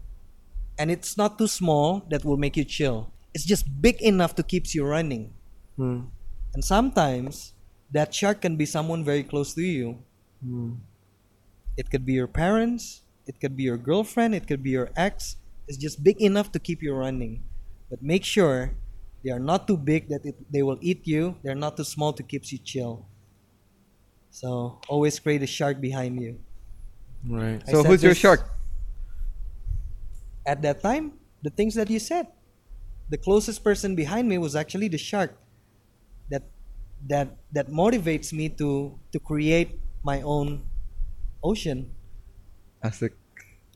and 0.76 0.92
it's 0.92 1.16
not 1.16 1.40
too 1.40 1.48
small 1.48 2.04
that 2.12 2.28
will 2.28 2.36
make 2.36 2.60
you 2.60 2.68
chill 2.68 3.08
it's 3.32 3.48
just 3.48 3.64
big 3.80 3.96
enough 4.04 4.36
to 4.36 4.44
keeps 4.44 4.76
you 4.76 4.84
running 4.84 5.32
Hmm. 5.80 6.12
and 6.52 6.60
sometimes 6.60 7.56
that 7.96 8.12
shark 8.12 8.44
can 8.44 8.60
be 8.60 8.68
someone 8.68 9.08
very 9.08 9.24
close 9.24 9.56
to 9.56 9.64
you 9.64 10.04
Hmm. 10.44 10.84
it 11.80 11.88
could 11.88 12.04
be 12.04 12.12
your 12.20 12.28
parents 12.28 13.08
it 13.24 13.40
could 13.40 13.56
be 13.56 13.64
your 13.64 13.80
girlfriend 13.80 14.36
it 14.36 14.44
could 14.52 14.60
be 14.60 14.76
your 14.76 14.92
ex 15.00 15.40
it's 15.72 15.80
just 15.80 16.04
big 16.04 16.20
enough 16.20 16.52
to 16.52 16.60
keep 16.60 16.84
you 16.84 16.92
running 16.92 17.40
but 17.88 18.04
make 18.04 18.28
sure 18.28 18.76
they 19.24 19.32
are 19.32 19.40
not 19.40 19.64
too 19.68 19.80
big 19.80 20.12
that 20.12 20.28
it, 20.28 20.36
they 20.52 20.60
will 20.64 20.80
eat 20.84 21.08
you 21.08 21.40
they're 21.44 21.56
not 21.58 21.80
too 21.80 21.88
small 21.88 22.12
to 22.12 22.20
keeps 22.24 22.52
you 22.52 22.60
chill 22.60 23.08
so 24.30 24.80
always 24.88 25.20
create 25.20 25.42
a 25.44 25.50
shark 25.50 25.82
behind 25.82 26.22
you 26.22 26.38
Right. 27.20 27.60
I 27.68 27.72
So 27.72 27.84
who's 27.84 28.00
your 28.00 28.15
shark? 28.15 28.48
at 30.48 30.63
that 30.63 30.82
time, 30.82 31.20
the 31.44 31.52
things 31.52 31.76
that 31.76 31.89
you 31.92 32.00
said. 32.00 32.32
The 33.10 33.18
closest 33.18 33.60
person 33.63 33.92
behind 33.94 34.30
me 34.30 34.38
was 34.38 34.56
actually 34.56 34.88
the 34.88 34.98
shark. 34.98 35.36
That 36.32 36.48
that 37.12 37.36
that 37.52 37.68
motivates 37.68 38.32
me 38.32 38.50
to 38.62 38.96
to 39.12 39.18
create 39.20 39.82
my 40.06 40.22
own 40.24 40.63
ocean. 41.44 41.92
Asik, 42.80 43.20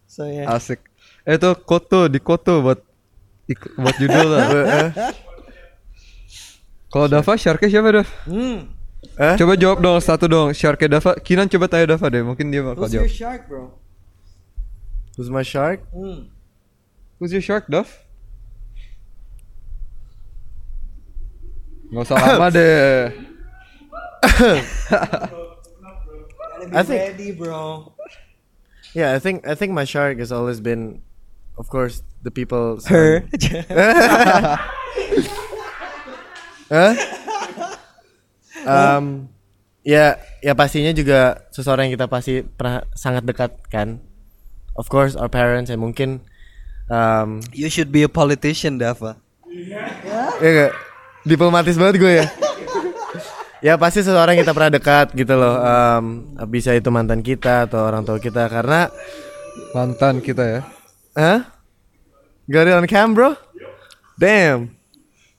So 0.07 0.29
yeah. 0.31 0.47
asik. 0.47 0.79
Eh, 1.27 1.35
Itu 1.35 1.51
koto 1.67 2.07
di 2.07 2.23
koto 2.23 2.61
buat 2.63 2.79
buat 3.75 3.95
judul 3.99 4.27
lah. 4.31 4.45
Kalau 6.93 7.09
Dava, 7.09 7.33
sharknya 7.35 7.67
siapa 7.73 7.89
Dav? 7.89 8.07
Hmm. 8.29 8.69
Eh? 9.13 9.35
Coba 9.37 9.53
jawab 9.53 9.79
dong 9.79 9.99
satu 10.01 10.25
dong. 10.25 10.49
Sharknya 10.51 10.97
Dava. 10.97 11.13
Kinan 11.19 11.45
coba 11.45 11.67
tanya 11.69 11.93
Dava 11.93 12.07
deh. 12.09 12.23
Mungkin 12.25 12.49
dia 12.49 12.63
bakal 12.65 12.87
Who's 12.87 12.93
your 12.93 13.05
jawab. 13.05 13.17
shark, 13.17 13.41
bro? 13.45 13.69
Who's 15.15 15.29
my 15.29 15.45
shark? 15.45 15.85
Hmm. 15.93 16.33
Who's 17.21 17.29
your 17.31 17.43
shark, 17.45 17.69
Dov? 17.69 17.87
Nggak 21.93 22.03
usah 22.09 22.17
lama 22.17 22.47
deh. 22.57 23.13
I 26.73 26.81
think- 26.81 27.01
ready, 27.13 27.29
bro. 27.37 27.93
Yeah, 28.97 29.13
I 29.13 29.19
think 29.21 29.45
I 29.45 29.53
think 29.53 29.73
my 29.73 29.85
shark 29.85 30.17
has 30.17 30.31
always 30.31 30.61
been, 30.61 31.01
of 31.57 31.69
course, 31.69 32.01
the 32.25 32.29
people. 32.29 32.77
Her. 32.89 33.25
Hah? 36.69 36.93
um, 38.67 39.27
ya, 39.85 40.19
ya 40.39 40.53
pastinya 40.55 40.91
juga 40.95 41.47
seseorang 41.51 41.89
yang 41.89 41.95
kita 41.99 42.07
pasti 42.07 42.43
pernah 42.43 42.83
sangat 42.95 43.23
dekat 43.27 43.51
kan. 43.69 43.99
Of 44.73 44.89
course, 44.89 45.13
our 45.13 45.29
parents 45.29 45.69
and 45.69 45.77
mungkin, 45.77 46.25
um, 46.89 47.45
you 47.53 47.69
should 47.69 47.93
be 47.93 48.01
a 48.01 48.09
politician, 48.09 48.81
Dava. 48.81 49.21
ya 50.41 50.49
gak? 50.49 50.73
diplomatis 51.23 51.77
banget 51.79 51.95
gue 52.01 52.13
ya. 52.19 52.27
ya 53.61 53.73
pasti 53.79 54.03
seseorang 54.03 54.35
yang 54.35 54.43
kita 54.43 54.55
pernah 54.57 54.71
dekat 54.73 55.07
gitu 55.13 55.37
loh. 55.37 55.55
Um, 55.61 56.35
bisa 56.49 56.73
itu 56.73 56.89
mantan 56.89 57.21
kita 57.21 57.69
atau 57.69 57.85
orang 57.85 58.01
tua 58.03 58.17
kita 58.17 58.49
karena, 58.49 58.89
Mantan 59.73 60.21
kita 60.21 60.43
ya. 60.43 60.61
Hah? 61.13 61.39
Got 62.49 62.67
it 62.69 62.75
on 62.75 62.85
cam 62.89 63.13
bro? 63.13 63.37
Damn. 64.17 64.73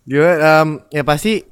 Gue 0.06 0.30
um, 0.38 0.82
ya 0.90 1.02
pasti 1.02 1.42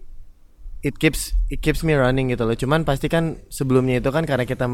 it 0.82 0.98
keeps 0.98 1.32
it 1.48 1.62
keeps 1.62 1.86
me 1.86 1.94
running 1.94 2.34
gitu 2.34 2.42
loh. 2.46 2.58
Cuman 2.58 2.82
pasti 2.82 3.06
kan 3.06 3.38
sebelumnya 3.48 4.02
itu 4.02 4.10
kan 4.10 4.26
karena 4.26 4.44
kita 4.44 4.66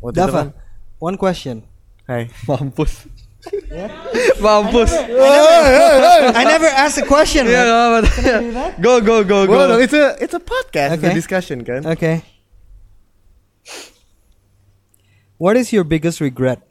waktu 0.00 0.16
itu 0.22 0.32
kan. 0.32 0.48
Dava, 0.54 1.02
one 1.02 1.18
question. 1.18 1.66
Hai. 2.06 2.30
Mampus. 2.46 3.10
Mampus. 4.42 4.90
I 6.34 6.42
never 6.46 6.70
asked 6.70 6.98
a 6.98 7.06
question. 7.06 7.46
Man. 7.46 7.54
nggak 7.54 7.66
apa-apa. 7.66 8.00
Go, 8.78 9.02
go, 9.02 9.22
go, 9.26 9.46
go. 9.46 9.54
Well, 9.54 9.74
no, 9.74 9.78
it's 9.78 9.94
a 9.94 10.14
it's 10.22 10.34
a 10.34 10.42
podcast, 10.42 10.98
it's 10.98 11.02
a 11.02 11.10
Okay. 11.10 11.14
discussion 11.14 11.62
kan. 11.66 11.82
Okay. 11.86 12.22
What 15.36 15.58
is 15.60 15.68
your 15.74 15.84
biggest 15.84 16.22
regret? 16.22 16.64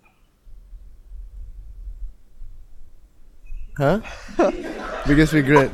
Hah? 3.78 4.00
Biggest 5.06 5.36
regret. 5.36 5.70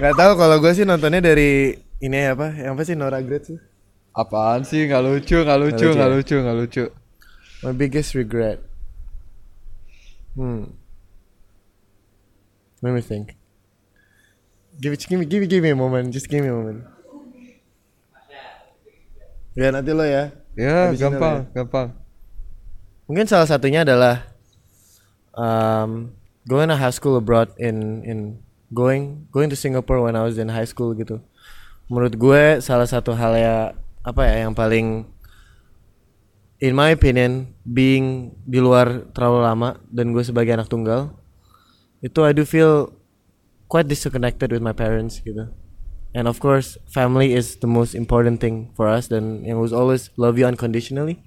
Gak 0.00 0.14
tahu 0.16 0.32
kalau 0.38 0.56
gue 0.62 0.72
sih 0.72 0.86
nontonnya 0.86 1.20
dari 1.20 1.76
ini 2.00 2.18
apa? 2.26 2.52
Yang 2.56 2.72
apa 2.72 2.82
sih 2.88 2.96
Nora 2.96 3.20
Grace 3.20 3.54
tuh? 3.54 3.60
Apaan 4.16 4.64
sih? 4.66 4.88
Nggak 4.88 5.02
lucu, 5.06 5.36
nggak 5.44 5.58
lucu, 5.60 5.86
lucu 5.86 5.96
nggak 5.96 6.10
ya? 6.10 6.14
lucu, 6.16 6.36
nggak 6.40 6.56
lucu. 6.58 6.84
My 7.62 7.72
biggest 7.76 8.16
regret. 8.16 8.58
Hmm. 10.34 10.72
Let 12.80 12.96
me 12.96 13.04
think. 13.04 13.36
Give 14.80 14.96
it, 14.96 15.04
give 15.04 15.20
me, 15.20 15.28
give 15.28 15.44
me, 15.44 15.46
give 15.46 15.60
me 15.62 15.70
a 15.70 15.76
moment. 15.76 16.08
Just 16.08 16.32
give 16.32 16.40
me 16.40 16.48
a 16.48 16.56
moment. 16.56 16.88
Ya 19.52 19.68
nanti 19.68 19.92
lo 19.92 20.06
ya. 20.06 20.32
Ya, 20.56 20.88
Habis 20.88 21.02
gampang, 21.04 21.44
ya. 21.52 21.62
gampang. 21.62 21.88
Mungkin 23.10 23.26
salah 23.28 23.44
satunya 23.44 23.82
adalah 23.82 24.24
um, 25.34 26.14
going 26.46 26.70
to 26.70 26.78
high 26.78 26.94
school 26.94 27.18
abroad 27.18 27.50
in 27.58 28.00
in 28.06 28.18
going 28.70 29.26
going 29.34 29.50
to 29.50 29.58
Singapore 29.58 30.00
when 30.00 30.14
I 30.14 30.22
was 30.22 30.38
in 30.38 30.48
high 30.48 30.66
school 30.66 30.94
gitu. 30.94 31.20
Menurut 31.90 32.14
gue 32.14 32.42
salah 32.62 32.86
satu 32.86 33.18
hal 33.18 33.34
ya 33.34 33.56
apa 34.06 34.22
ya 34.24 34.46
yang 34.46 34.54
paling 34.54 35.10
in 36.62 36.72
my 36.72 36.94
opinion 36.94 37.50
being 37.66 38.36
di 38.46 38.62
luar 38.62 39.10
terlalu 39.10 39.42
lama 39.42 39.70
dan 39.90 40.14
gue 40.14 40.22
sebagai 40.22 40.54
anak 40.54 40.70
tunggal 40.70 41.12
itu 42.00 42.20
I 42.24 42.32
do 42.32 42.46
feel 42.46 42.94
quite 43.68 43.90
disconnected 43.90 44.54
with 44.54 44.64
my 44.64 44.72
parents 44.72 45.20
gitu. 45.20 45.52
And 46.10 46.26
of 46.26 46.42
course, 46.42 46.74
family 46.90 47.38
is 47.38 47.62
the 47.62 47.70
most 47.70 47.94
important 47.94 48.42
thing 48.42 48.74
for 48.74 48.90
us 48.90 49.06
dan 49.06 49.46
yang 49.46 49.62
was 49.62 49.70
always 49.70 50.10
love 50.18 50.34
you 50.38 50.46
unconditionally. 50.48 51.22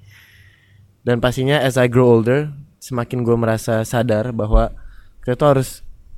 Dan 1.07 1.23
pastinya 1.23 1.59
as 1.59 1.79
I 1.79 1.87
grow 1.87 2.19
older, 2.19 2.51
semakin 2.83 3.23
gue 3.23 3.35
merasa 3.39 3.79
sadar 3.87 4.35
bahwa 4.35 4.75
kita 5.23 5.39
tuh 5.39 5.47
harus 5.55 5.69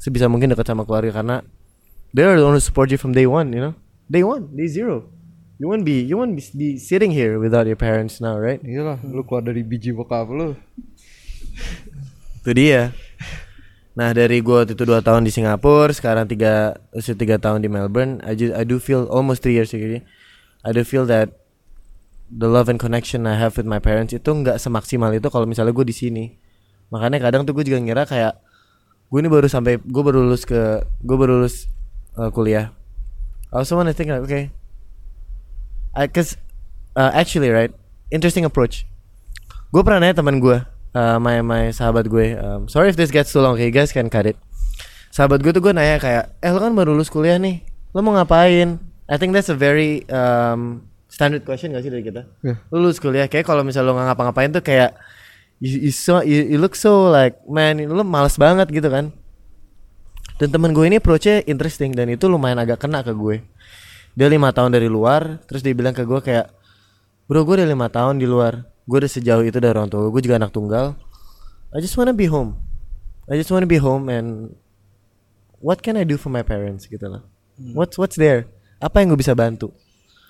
sebisa 0.02 0.26
mungkin 0.26 0.50
dekat 0.50 0.66
sama 0.66 0.82
keluarga 0.82 1.22
karena 1.22 1.46
they 2.10 2.26
are 2.26 2.38
the 2.38 2.46
one 2.46 2.58
who 2.58 2.64
support 2.64 2.90
you 2.90 2.98
from 2.98 3.14
day 3.14 3.30
one, 3.30 3.54
you 3.54 3.62
know? 3.62 3.78
Day 4.06 4.22
one, 4.22 4.54
day 4.54 4.70
zero. 4.70 5.10
You 5.58 5.72
won't 5.72 5.88
be 5.88 6.04
you 6.04 6.20
won't 6.20 6.36
be, 6.36 6.44
be 6.54 6.68
sitting 6.78 7.10
here 7.10 7.40
without 7.40 7.66
your 7.66 7.80
parents 7.80 8.22
now, 8.22 8.38
right? 8.38 8.60
Iyalah, 8.62 9.02
lu 9.02 9.26
keluar 9.26 9.42
dari 9.42 9.66
biji 9.66 9.96
bokap 9.96 10.30
lu. 10.30 10.54
Itu 12.44 12.52
dia. 12.54 12.94
Nah 13.96 14.12
dari 14.12 14.44
gue 14.44 14.52
waktu 14.52 14.76
itu 14.76 14.84
dua 14.84 15.00
tahun 15.00 15.24
di 15.24 15.32
Singapura, 15.32 15.90
sekarang 15.96 16.28
tiga 16.28 16.76
usia 16.92 17.16
tiga 17.16 17.40
tahun 17.40 17.64
di 17.64 17.72
Melbourne, 17.72 18.20
I 18.28 18.36
just, 18.36 18.52
I 18.52 18.68
do 18.68 18.78
feel 18.78 19.08
almost 19.08 19.40
three 19.40 19.56
years 19.56 19.72
jadi, 19.72 20.04
I 20.62 20.70
do 20.76 20.84
feel 20.84 21.08
that 21.08 21.32
the 22.28 22.52
love 22.52 22.68
and 22.68 22.76
connection 22.76 23.24
I 23.24 23.40
have 23.40 23.56
with 23.56 23.66
my 23.66 23.80
parents 23.80 24.12
itu 24.12 24.28
nggak 24.28 24.60
semaksimal 24.60 25.16
itu 25.16 25.32
kalau 25.32 25.48
misalnya 25.48 25.72
gue 25.72 25.88
di 25.88 25.96
sini. 25.96 26.36
Makanya 26.92 27.24
kadang 27.24 27.48
tuh 27.48 27.56
gue 27.56 27.66
juga 27.66 27.80
ngira 27.80 28.04
kayak 28.04 28.38
gue 29.10 29.20
ini 29.24 29.32
baru 29.32 29.48
sampai 29.48 29.80
gue 29.80 30.04
baru 30.04 30.28
lulus 30.28 30.44
ke 30.44 30.84
gue 30.84 31.16
baru 31.16 31.42
lulus 31.42 31.72
uh, 32.20 32.30
kuliah. 32.30 32.76
I 33.56 33.64
also 33.64 33.80
wanna 33.80 33.96
think 33.96 34.12
like 34.12 34.28
okay, 34.28 34.52
I 35.96 36.12
cause 36.12 36.36
uh, 37.00 37.16
actually 37.16 37.48
right 37.48 37.72
interesting 38.12 38.44
approach. 38.44 38.84
Gue 39.72 39.80
pernah 39.80 40.04
nanya 40.04 40.20
teman 40.20 40.44
gue, 40.44 40.60
uh, 40.92 41.18
my 41.24 41.40
my 41.40 41.72
sahabat 41.72 42.12
gue. 42.12 42.36
Um, 42.36 42.68
sorry 42.68 42.92
if 42.92 43.00
this 43.00 43.16
gets 43.16 43.32
too 43.32 43.40
long, 43.40 43.56
okay, 43.56 43.72
guys 43.72 43.96
can 43.96 44.12
cut 44.12 44.28
it. 44.28 44.36
Sahabat 45.16 45.40
gue 45.40 45.56
tuh 45.56 45.64
gue 45.64 45.72
nanya 45.72 46.04
kayak, 46.04 46.36
eh 46.44 46.52
lo 46.52 46.60
kan 46.60 46.76
baru 46.76 47.00
lulus 47.00 47.08
kuliah 47.08 47.40
nih, 47.40 47.64
lo 47.96 48.04
mau 48.04 48.12
ngapain? 48.20 48.76
I 49.08 49.16
think 49.16 49.32
that's 49.32 49.48
a 49.48 49.56
very 49.56 50.04
um, 50.12 50.84
standard 51.08 51.48
question 51.48 51.72
gak 51.72 51.88
sih 51.88 51.92
dari 51.96 52.04
kita? 52.04 52.28
Yeah. 52.44 52.60
Lo 52.76 52.84
lulus 52.84 53.00
kuliah, 53.00 53.32
kayak 53.32 53.48
kalau 53.48 53.64
misalnya 53.64 53.88
lo 53.88 53.96
nggak 53.96 54.08
ngapa-ngapain 54.12 54.52
tuh 54.52 54.64
kayak 54.68 55.00
you, 55.64 55.88
you, 55.88 55.94
so, 55.96 56.20
you, 56.20 56.44
you 56.44 56.60
look 56.60 56.76
so 56.76 57.08
like 57.08 57.40
man, 57.48 57.80
lo 57.80 58.04
males 58.04 58.36
banget 58.36 58.68
gitu 58.68 58.92
kan? 58.92 59.16
Dan 60.36 60.52
temen 60.52 60.76
gue 60.76 60.84
ini 60.84 61.00
approach-nya 61.00 61.48
interesting 61.48 61.96
dan 61.96 62.12
itu 62.12 62.28
lumayan 62.28 62.60
agak 62.60 62.84
kena 62.84 63.00
ke 63.00 63.16
gue. 63.16 63.40
Dia 64.16 64.28
lima 64.28 64.52
tahun 64.52 64.76
dari 64.76 64.92
luar, 64.92 65.40
terus 65.48 65.64
dia 65.64 65.72
bilang 65.72 65.96
ke 65.96 66.04
gue 66.04 66.20
kayak, 66.20 66.52
bro 67.28 67.44
gue 67.48 67.56
udah 67.64 67.68
lima 67.68 67.88
tahun 67.88 68.20
di 68.20 68.28
luar, 68.28 68.68
gue 68.84 68.98
udah 69.00 69.12
sejauh 69.12 69.44
itu 69.48 69.56
dari 69.60 69.72
orang 69.72 69.88
tua 69.88 70.08
gue, 70.12 70.22
juga 70.24 70.36
anak 70.36 70.52
tunggal. 70.52 70.96
I 71.72 71.80
just 71.80 71.96
wanna 71.96 72.16
be 72.16 72.28
home. 72.28 72.56
I 73.32 73.40
just 73.40 73.52
wanna 73.52 73.68
be 73.68 73.80
home 73.80 74.12
and 74.12 74.56
what 75.60 75.80
can 75.80 75.96
I 75.96 76.04
do 76.04 76.20
for 76.20 76.32
my 76.32 76.44
parents 76.44 76.88
gitu 76.88 77.08
loh. 77.08 77.24
What's 77.76 77.96
what's 77.96 78.20
there? 78.20 78.52
Apa 78.84 79.00
yang 79.04 79.16
gue 79.16 79.20
bisa 79.20 79.32
bantu? 79.36 79.72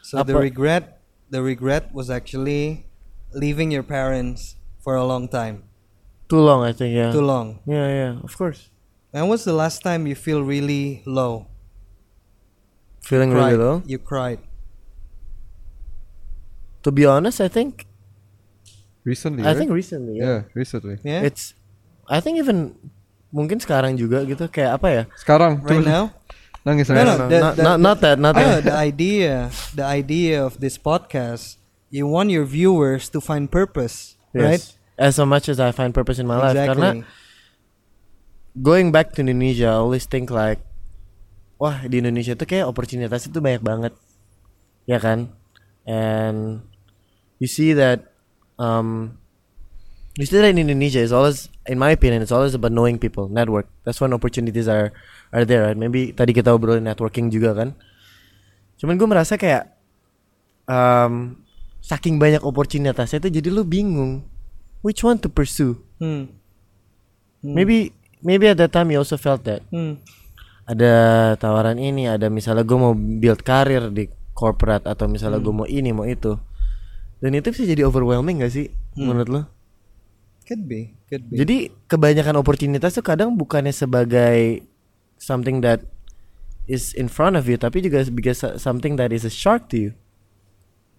So 0.06 0.22
the 0.22 0.38
Apa- 0.38 0.46
regret, 0.46 1.02
the 1.34 1.41
regret 1.41 1.89
was 1.89 2.13
actually 2.13 2.86
leaving 3.34 3.74
your 3.74 3.82
parents 3.86 4.54
for 4.86 4.94
a 4.94 5.02
long 5.06 5.26
time, 5.26 5.65
Too 6.30 6.38
long 6.38 6.62
I 6.62 6.74
think 6.78 6.94
ya. 6.94 7.10
too 7.10 7.26
long. 7.26 7.58
Yeah 7.65 7.89
yeah, 7.89 8.13
of 8.22 8.34
course. 8.38 8.70
When 9.15 9.32
was 9.32 9.47
the 9.47 9.56
last 9.56 9.80
time 9.80 10.04
you 10.12 10.15
feel 10.19 10.43
really 10.43 10.99
low? 11.08 11.47
Feeling 12.99 13.32
Cried. 13.32 13.56
really 13.56 13.56
low. 13.63 13.75
You 13.88 13.95
cried. 13.95 14.43
To 16.84 16.91
be 16.91 17.08
honest, 17.08 17.39
I 17.39 17.47
think 17.47 17.88
Recently, 19.08 19.39
I 19.47 19.56
right? 19.56 19.58
think 19.58 19.71
recently. 19.71 20.19
Yeah, 20.19 20.28
Yeah. 20.28 20.41
recently. 20.51 20.99
Yeah. 20.99 21.23
It's 21.23 21.56
I 22.12 22.19
think 22.19 22.43
even 22.43 22.75
mungkin 23.32 23.63
sekarang 23.63 23.95
juga 23.95 24.19
gitu 24.28 24.51
kayak 24.51 24.84
apa 24.84 24.88
ya? 24.91 25.04
Sekarang, 25.15 25.63
right 25.63 25.80
now. 25.80 26.11
Nangis, 26.68 26.91
No, 26.91 26.99
nangis. 26.99 27.07
no, 27.07 27.16
No, 27.16 27.30
the- 27.32 27.39
not, 27.39 27.53
the- 27.55 27.63
not, 27.63 27.78
not 27.80 27.97
that, 28.03 28.18
not 28.20 28.34
that. 28.36 28.68
the 28.68 28.76
idea, 28.76 29.47
the 29.72 29.86
idea 29.88 30.43
of 30.43 30.59
this 30.59 30.76
podcast, 30.76 31.55
you 31.88 32.03
want 32.03 32.36
your 32.36 32.43
viewers 32.43 33.07
to 33.16 33.24
find 33.24 33.47
purpose, 33.47 34.20
right? 34.36 34.59
Yes. 34.59 34.76
As 34.99 35.16
so 35.16 35.24
much 35.24 35.47
as 35.47 35.55
I 35.55 35.72
find 35.72 35.95
purpose 35.95 36.20
in 36.20 36.28
my 36.28 36.36
life 36.36 36.51
exactly. 36.59 36.68
karena 36.76 36.89
going 38.56 38.91
back 38.91 39.12
to 39.16 39.24
Indonesia 39.24 39.68
I 39.68 39.80
always 39.80 40.08
think 40.08 40.32
like 40.32 40.64
wah 41.60 41.84
di 41.88 41.99
Indonesia 41.99 42.36
tuh 42.36 42.47
kayak 42.47 42.68
opportunities 42.68 43.28
itu 43.28 43.39
banyak 43.39 43.64
banget. 43.64 43.93
Ya 44.88 44.99
kan? 44.99 45.32
And 45.88 46.64
you 47.39 47.47
see 47.47 47.76
that 47.76 48.12
um 48.56 49.20
you 50.16 50.24
see 50.24 50.39
that 50.39 50.47
in 50.47 50.60
Indonesia 50.60 51.03
is 51.03 51.12
always 51.12 51.51
in 51.68 51.76
my 51.76 51.91
opinion 51.91 52.24
it's 52.24 52.34
always 52.34 52.56
about 52.56 52.72
knowing 52.72 52.99
people 52.99 53.28
network. 53.28 53.68
That's 53.84 53.99
when 53.99 54.16
opportunities 54.16 54.68
are 54.72 54.95
are 55.36 55.43
there. 55.43 55.68
Right 55.72 55.80
maybe 55.80 56.16
tadi 56.16 56.32
kita 56.32 56.56
obrolin 56.56 56.88
networking 56.88 57.28
juga 57.28 57.56
kan? 57.56 57.70
Cuman 58.80 58.99
gue 58.99 59.08
merasa 59.08 59.39
kayak 59.39 59.72
um, 60.68 61.39
saking 61.80 62.20
banyak 62.20 62.43
opportunitasnya 62.43 63.24
itu 63.24 63.39
jadi 63.39 63.49
lu 63.51 63.64
bingung 63.64 64.28
which 64.84 65.03
one 65.03 65.20
to 65.20 65.32
pursue? 65.32 65.80
Hmm. 65.95 66.28
maybe 67.45 67.93
maybe 68.26 68.49
at 68.49 68.57
that 68.57 68.73
time 68.73 68.89
you 68.89 68.97
also 68.97 69.15
felt 69.15 69.45
that 69.45 69.61
Hmm. 69.69 70.01
ada 70.65 70.93
tawaran 71.38 71.78
ini 71.78 72.09
ada 72.09 72.26
misalnya 72.28 72.65
gue 72.65 72.73
mau 72.73 72.97
build 72.97 73.45
karir 73.45 73.93
di 73.93 74.09
corporate 74.34 74.89
atau 74.89 75.05
misalnya 75.05 75.38
gue 75.38 75.53
mau 75.53 75.69
ini 75.69 75.93
mau 75.93 76.03
itu 76.03 76.34
dan 77.21 77.32
itu 77.32 77.53
bisa 77.53 77.63
jadi 77.63 77.86
overwhelming 77.86 78.41
gak 78.41 78.51
sih 78.51 78.67
menurut 78.97 79.30
lo 79.30 79.41
Could 80.45 80.69
be, 80.69 80.93
could 81.09 81.26
be. 81.26 81.41
Jadi 81.41 81.73
kebanyakan 81.89 82.38
oportunitas 82.38 82.93
tuh 82.93 83.01
kadang 83.01 83.34
bukannya 83.34 83.73
sebagai 83.73 84.61
something 85.17 85.65
that 85.65 85.82
is 86.69 86.93
in 86.93 87.09
front 87.09 87.34
of 87.34 87.49
you, 87.49 87.57
tapi 87.57 87.82
juga 87.82 88.05
because 88.13 88.45
something 88.61 88.93
that 88.93 89.09
is 89.09 89.26
a 89.26 89.34
shark 89.34 89.65
to 89.73 89.89
you. 89.89 89.91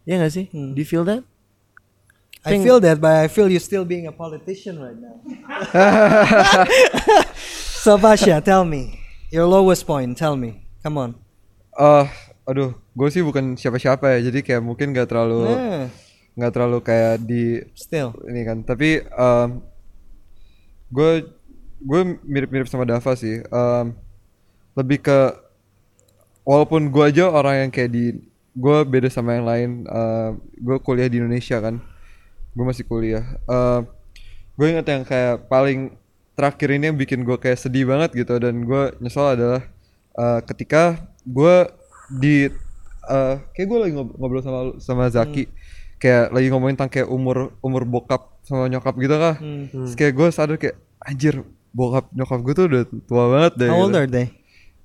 Ya 0.03 0.18
gak 0.18 0.35
sih? 0.35 0.51
Do 0.51 0.74
you 0.74 0.83
feel 0.83 1.07
that? 1.07 1.22
I 2.47 2.51
think- 2.55 2.63
feel 2.63 2.79
that, 2.79 3.03
but 3.03 3.11
I 3.11 3.27
feel 3.27 3.51
you 3.51 3.59
still 3.59 3.83
being 3.83 4.07
a 4.07 4.15
politician 4.15 4.79
right 4.79 4.95
now. 4.95 5.19
so 7.83 7.99
Pasha, 7.99 8.39
tell 8.39 8.63
me 8.63 9.03
your 9.35 9.51
lowest 9.51 9.83
point. 9.83 10.15
Tell 10.15 10.39
me, 10.39 10.63
come 10.79 10.95
on. 10.97 11.11
Ah, 11.75 12.07
aduh, 12.47 12.73
gue 12.95 13.09
sih 13.11 13.21
bukan 13.21 13.59
siapa-siapa 13.59 14.17
ya, 14.17 14.31
jadi 14.31 14.41
kayak 14.47 14.63
mungkin 14.63 14.95
gak 14.95 15.11
terlalu 15.11 15.51
Eh, 15.51 15.85
nggak 16.39 16.53
terlalu 16.55 16.79
kayak 16.81 17.15
di 17.21 17.61
still, 17.75 18.15
ini 18.25 18.47
kan. 18.47 18.63
Tapi 18.63 19.03
gue 20.89 21.11
gue 21.83 22.01
mirip-mirip 22.23 22.71
sama 22.71 22.87
Dava 22.87 23.13
sih. 23.19 23.43
Em, 23.43 23.87
lebih 24.79 25.03
ke 25.03 25.19
walaupun 26.47 26.89
gue 26.89 27.05
aja 27.11 27.27
orang 27.27 27.67
yang 27.67 27.71
kayak 27.75 27.91
di 27.91 28.05
gue 28.55 28.79
beda 28.87 29.11
sama 29.11 29.35
yang 29.35 29.45
lain. 29.45 29.71
gue 30.57 30.77
kuliah 30.81 31.11
di 31.11 31.19
Indonesia 31.19 31.59
kan. 31.59 31.83
Gue 32.57 32.65
masih 32.65 32.89
kuliah. 32.89 33.25
gue 34.57 34.67
ingat 34.67 34.89
yang 34.89 35.05
kayak 35.05 35.53
paling 35.53 35.93
terakhir 36.33 36.69
ini 36.73 36.89
yang 36.89 36.97
bikin 36.97 37.25
gue 37.25 37.37
kayak 37.37 37.57
sedih 37.57 37.85
banget 37.85 38.13
gitu 38.17 38.37
dan 38.37 38.65
gue 38.65 38.83
nyesel 39.01 39.37
adalah 39.37 39.61
eh, 40.13 40.41
ketika 40.45 40.97
gue 41.25 41.69
di 42.09 42.49
eh, 43.05 43.35
kayak 43.53 43.67
gue 43.67 43.79
lagi 43.79 43.93
ngob- 43.93 44.17
ngobrol 44.17 44.41
sama 44.41 44.61
sama 44.81 45.05
Zaki 45.09 45.45
kayak 45.97 46.33
lagi 46.33 46.49
ngomongin 46.49 46.77
tentang 46.77 46.93
kayak 46.93 47.09
umur 47.09 47.53
umur 47.61 47.85
bokap 47.85 48.37
sama 48.45 48.69
nyokap 48.69 48.97
gitu 48.97 49.17
kah 49.17 49.37
Terus 49.69 49.93
kayak 49.93 50.13
gue 50.13 50.27
sadar 50.29 50.57
kayak 50.57 50.77
anjir 51.01 51.41
bokap 51.73 52.09
nyokap 52.13 52.41
gue 52.41 52.55
tuh 52.55 52.65
udah 52.69 52.83
tua 53.05 53.25
banget 53.33 53.53
deh 53.57 53.69
how 53.69 53.81
old 53.81 53.93
gitu. 53.93 54.01
are 54.01 54.09
they? 54.09 54.27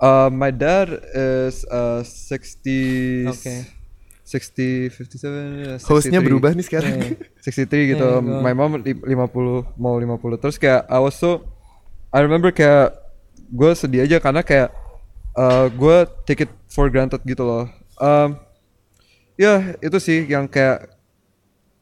Uh, 0.02 0.28
my 0.28 0.50
dad 0.50 0.88
is 1.14 1.62
uh, 1.70 2.02
60 2.02 3.32
Okay. 3.32 3.60
60 4.32 4.96
57 4.96 5.84
Hostnya 5.84 6.24
63. 6.24 6.28
berubah 6.32 6.52
nih 6.56 6.66
sekarang. 6.66 6.96
63 7.44 7.92
gitu. 7.92 8.08
Yeah, 8.08 8.24
go. 8.24 8.40
My 8.40 8.56
mom 8.56 8.80
li- 8.80 8.96
50 8.96 9.76
mau 9.76 10.00
50. 10.00 10.40
Terus 10.40 10.56
kayak 10.56 10.88
I 10.88 11.00
was 11.04 11.20
so 11.20 11.44
I 12.16 12.24
remember 12.24 12.56
kayak 12.56 12.96
gue 13.52 13.72
sedih 13.76 14.08
aja 14.08 14.24
karena 14.24 14.40
kayak 14.40 14.72
uh, 15.36 15.68
gue 15.68 15.98
take 16.24 16.48
it 16.48 16.52
for 16.72 16.88
granted 16.88 17.20
gitu 17.28 17.44
loh. 17.44 17.68
Um, 18.00 18.40
ya 19.36 19.76
itu 19.84 19.98
sih 20.00 20.24
yang 20.26 20.48
kayak 20.48 20.88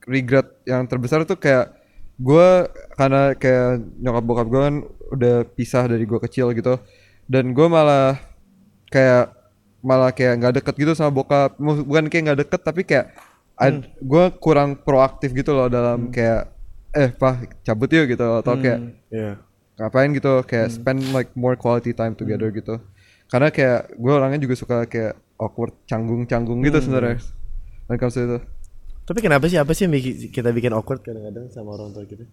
regret 0.10 0.50
yang 0.66 0.90
terbesar 0.90 1.22
tuh 1.30 1.38
kayak 1.38 1.70
gue 2.20 2.50
karena 2.98 3.38
kayak 3.38 3.80
nyokap 4.02 4.24
bokap 4.26 4.48
gue 4.50 4.62
kan 4.62 4.76
udah 5.16 5.36
pisah 5.56 5.88
dari 5.88 6.04
gue 6.04 6.20
kecil 6.20 6.52
gitu 6.52 6.76
dan 7.30 7.54
gue 7.56 7.68
malah 7.70 8.20
kayak 8.92 9.39
malah 9.80 10.12
kayak 10.12 10.34
nggak 10.40 10.54
deket 10.62 10.76
gitu 10.78 10.92
sama 10.94 11.12
bokap. 11.12 11.56
Bukan 11.60 12.06
kayak 12.08 12.24
nggak 12.32 12.40
deket 12.46 12.62
tapi 12.62 12.82
kayak 12.84 13.16
gue 14.00 14.26
kurang 14.40 14.80
proaktif 14.80 15.36
gitu 15.36 15.52
loh 15.52 15.68
dalam 15.68 16.08
kayak 16.10 16.48
eh 16.90 17.12
pak 17.12 17.62
cabut 17.62 17.92
yuk 17.92 18.10
gitu 18.10 18.24
atau 18.40 18.56
kayak 18.56 18.80
Iya. 19.12 19.38
ngapain 19.78 20.10
gitu? 20.12 20.42
Kayak 20.44 20.68
spend 20.72 21.12
like 21.12 21.32
more 21.36 21.60
quality 21.60 21.92
time 21.92 22.16
together 22.16 22.50
gitu. 22.50 22.80
Karena 23.30 23.52
kayak 23.52 23.94
gue 23.94 24.12
orangnya 24.12 24.40
juga 24.42 24.56
suka 24.58 24.78
kayak 24.88 25.14
awkward 25.38 25.76
canggung-canggung 25.86 26.60
gitu 26.64 26.80
sebenarnya. 26.82 27.20
When 27.86 27.96
it 27.96 28.02
comes 28.02 28.16
to 28.16 28.24
itu. 28.24 28.40
Tapi 29.06 29.20
kenapa 29.20 29.50
sih 29.50 29.58
apa 29.58 29.74
sih 29.74 29.90
yang 29.90 29.94
bikin, 29.94 30.30
kita 30.30 30.54
bikin 30.54 30.70
awkward 30.72 31.02
kadang-kadang 31.02 31.50
sama 31.50 31.74
orang 31.74 31.92
tua 31.92 32.06
kita? 32.06 32.26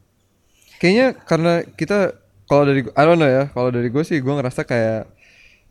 kayaknya 0.76 1.16
karena 1.24 1.64
kita 1.72 2.12
kalau 2.44 2.68
dari 2.68 2.84
I 2.92 3.02
don't 3.08 3.16
know 3.16 3.24
ya 3.24 3.48
kalau 3.48 3.72
dari 3.72 3.88
gue 3.88 4.04
sih 4.04 4.20
gue 4.20 4.28
ngerasa 4.28 4.60
kayak 4.60 5.08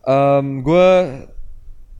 um, 0.02 0.66
gue 0.66 0.88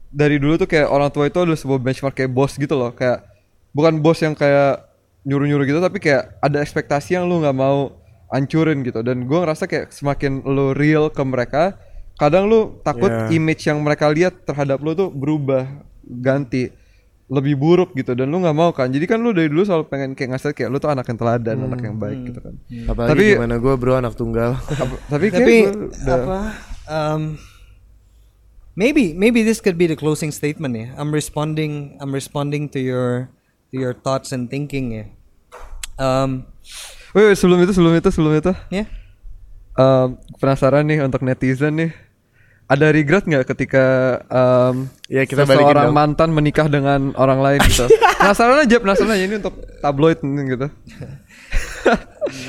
dari 0.08 0.36
dulu 0.36 0.56
tuh 0.56 0.66
kayak 0.66 0.86
orang 0.86 1.08
tua 1.08 1.26
itu 1.26 1.36
adalah 1.36 1.54
sebuah 1.54 1.78
benchmark 1.78 2.14
kayak 2.14 2.30
bos 2.30 2.54
gitu 2.54 2.72
loh 2.72 2.90
kayak 2.90 3.26
bukan 3.70 3.98
bos 3.98 4.18
yang 4.18 4.32
kayak 4.32 4.86
nyuruh-nyuruh 5.22 5.64
gitu 5.64 5.78
tapi 5.78 5.98
kayak 5.98 6.38
ada 6.38 6.58
ekspektasi 6.58 7.14
yang 7.14 7.26
lu 7.26 7.38
nggak 7.38 7.52
mau 7.52 7.98
ancurin 8.28 8.80
gitu 8.80 9.00
dan 9.00 9.22
gue 9.22 9.38
ngerasa 9.38 9.64
kayak 9.64 9.90
semakin 9.90 10.42
lu 10.42 10.70
real 10.72 11.08
ke 11.08 11.20
mereka 11.20 11.74
kadang 12.14 12.46
lu 12.46 12.80
takut 12.80 13.06
Yeah. 13.06 13.28
image 13.32 13.62
yang 13.64 13.78
mereka 13.78 14.08
lihat 14.08 14.42
terhadap 14.42 14.78
lu 14.78 14.92
tuh 14.92 15.08
berubah 15.08 15.68
ganti 16.02 16.70
lebih 17.26 17.54
buruk 17.54 17.90
gitu 17.92 18.14
dan 18.14 18.26
lu 18.26 18.38
nggak 18.38 18.54
mau 18.56 18.70
kan 18.70 18.86
jadi 18.86 19.02
kan 19.04 19.18
lu 19.18 19.30
dari 19.30 19.46
dulu 19.46 19.62
selalu 19.62 19.84
pengen 19.84 20.10
kayak 20.12 20.30
ngasih 20.32 20.54
kayak 20.54 20.70
lu 20.70 20.78
tuh 20.78 20.88
anak 20.88 21.04
yang 21.04 21.18
teladan 21.18 21.58
anak 21.60 21.80
yang 21.82 21.96
baik 21.96 22.18
gitu 22.24 22.38
kan 22.40 22.54
Apalagi 22.86 23.10
Tapi- 23.10 23.30
gimana 23.34 23.56
gue 23.56 23.74
bro 23.74 23.94
anak 23.94 24.14
tunggal. 24.14 24.50
Apa- 24.56 25.00
tapi 25.08 25.26
kayak 25.28 25.42
Tapi 25.42 25.56
gua 25.60 25.74
udah- 26.06 26.16
apa? 26.16 26.38
Um, 26.86 27.22
maybe 28.76 29.16
maybe 29.16 29.40
this 29.40 29.58
could 29.58 29.74
be 29.74 29.88
the 29.88 29.96
closing 29.96 30.30
statement 30.30 30.76
ya. 30.76 30.92
I'm 30.94 31.10
responding 31.10 31.96
I'm 31.98 32.12
responding 32.12 32.68
to 32.70 32.78
your 32.78 33.32
to 33.72 33.76
your 33.76 33.96
thoughts 33.96 34.30
and 34.30 34.46
thinking 34.46 34.92
ya. 34.92 35.04
Um, 35.96 36.44
Wait, 37.16 37.32
wait, 37.32 37.38
sebelum 37.40 37.64
itu 37.64 37.72
sebelum 37.72 37.96
itu 37.96 38.08
sebelum 38.12 38.32
itu 38.36 38.52
ya. 38.68 38.84
em, 39.74 40.06
penasaran 40.36 40.84
nih 40.84 41.00
untuk 41.00 41.24
netizen 41.24 41.72
nih 41.72 41.90
ada 42.68 42.92
regret 42.92 43.24
nggak 43.24 43.48
ketika 43.48 43.84
em, 44.28 44.92
Ya, 45.08 45.24
kita 45.24 45.48
seseorang 45.48 45.88
dong. 45.88 45.96
mantan 45.96 46.28
menikah 46.30 46.68
dengan 46.68 47.16
orang 47.16 47.40
lain 47.40 47.60
gitu 47.64 47.88
penasaran 48.20 48.60
aja 48.60 48.76
penasaran 48.76 49.16
aja 49.16 49.24
ini 49.24 49.40
untuk 49.40 49.56
tabloid 49.80 50.20
gitu 50.20 50.68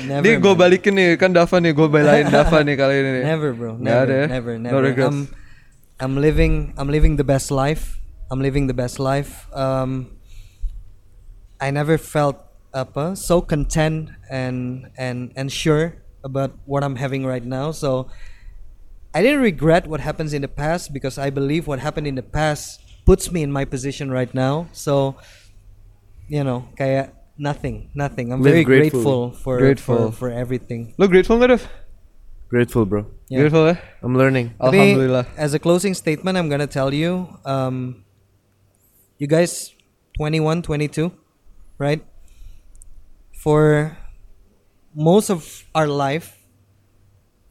Never, 0.04 0.26
ini 0.26 0.36
gue 0.36 0.54
balikin 0.58 0.92
nih 0.92 1.14
kan 1.14 1.30
Dava 1.30 1.56
nih 1.56 1.70
gue 1.70 1.86
belain 1.86 2.26
Dava 2.26 2.58
nih 2.60 2.74
kali 2.74 2.94
ini 2.98 3.10
nih 3.14 3.24
Never, 3.24 3.50
bro. 3.54 3.72
Never, 3.78 4.02
ada 4.02 4.14
ya? 4.14 4.26
never, 4.28 4.52
No 4.58 4.64
never. 4.68 4.82
regrets. 4.82 5.08
I'm, 5.08 5.18
I'm 6.00 6.16
living, 6.16 6.74
I'm 6.76 6.88
living 6.88 7.16
the 7.16 7.24
best 7.24 7.50
life. 7.50 8.00
I'm 8.30 8.40
living 8.40 8.66
the 8.66 8.74
best 8.74 8.98
life. 8.98 9.48
Um, 9.54 10.18
I 11.60 11.70
never 11.70 11.98
felt 11.98 12.38
apa 12.74 13.16
so 13.16 13.40
content 13.40 14.12
and 14.28 14.92
and 15.00 15.32
and 15.34 15.50
sure 15.50 15.96
about 16.22 16.52
what 16.66 16.84
I'm 16.84 16.96
having 16.96 17.24
right 17.26 17.42
now. 17.42 17.72
So 17.72 18.06
I 19.14 19.22
didn't 19.22 19.40
regret 19.40 19.86
what 19.88 20.00
happens 20.00 20.32
in 20.32 20.42
the 20.42 20.52
past 20.52 20.92
because 20.92 21.18
I 21.18 21.30
believe 21.30 21.66
what 21.66 21.80
happened 21.80 22.06
in 22.06 22.14
the 22.14 22.22
past 22.22 22.78
puts 23.06 23.32
me 23.32 23.42
in 23.42 23.50
my 23.50 23.64
position 23.64 24.10
right 24.12 24.32
now. 24.32 24.68
So 24.72 25.16
you 26.28 26.44
know, 26.44 26.68
kayak 26.76 27.16
nothing, 27.40 27.90
nothing. 27.96 28.30
I'm 28.30 28.42
Live 28.42 28.52
very 28.52 28.64
gratefully. 28.64 29.02
grateful 29.02 29.32
for 29.32 29.58
Grateful. 29.58 30.12
for 30.12 30.28
for 30.28 30.30
everything. 30.30 30.94
Look 31.00 31.10
grateful 31.10 31.40
nggak 31.40 31.64
Grateful 32.52 32.86
bro. 32.86 33.17
Yeah. 33.28 33.44
grateful 33.44 33.68
ya 33.68 33.76
I'm 34.00 34.16
learning. 34.16 34.56
Tapi, 34.56 34.96
alhamdulillah 34.96 35.28
as 35.36 35.52
a 35.52 35.60
closing 35.60 35.92
statement, 35.92 36.40
I'm 36.40 36.48
gonna 36.48 36.68
tell 36.68 36.96
you, 36.96 37.28
um, 37.44 38.04
you 39.20 39.28
guys, 39.28 39.76
21, 40.16 40.64
22, 40.64 41.12
right? 41.76 42.00
For 43.36 43.92
most 44.96 45.28
of 45.30 45.44
our 45.76 45.86
life, 45.86 46.40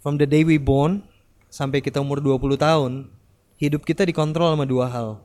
from 0.01 0.17
the 0.17 0.25
day 0.25 0.43
we 0.43 0.57
born 0.59 1.05
sampai 1.47 1.79
kita 1.79 2.01
umur 2.03 2.19
20 2.19 2.59
tahun, 2.59 3.13
hidup 3.55 3.87
kita 3.87 4.03
dikontrol 4.03 4.51
sama 4.53 4.67
dua 4.67 4.91
hal. 4.91 5.23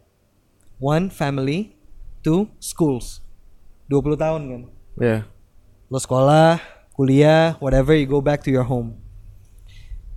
One, 0.79 1.11
family. 1.11 1.75
Two, 2.23 2.47
schools. 2.63 3.19
20 3.91 4.15
tahun 4.15 4.43
kan. 4.47 4.63
Ya. 4.99 5.19
Lo 5.91 5.99
sekolah, 5.99 6.63
kuliah, 6.95 7.59
whatever, 7.59 7.99
you 7.99 8.07
go 8.07 8.23
back 8.23 8.47
to 8.47 8.51
your 8.51 8.63
home. 8.63 9.02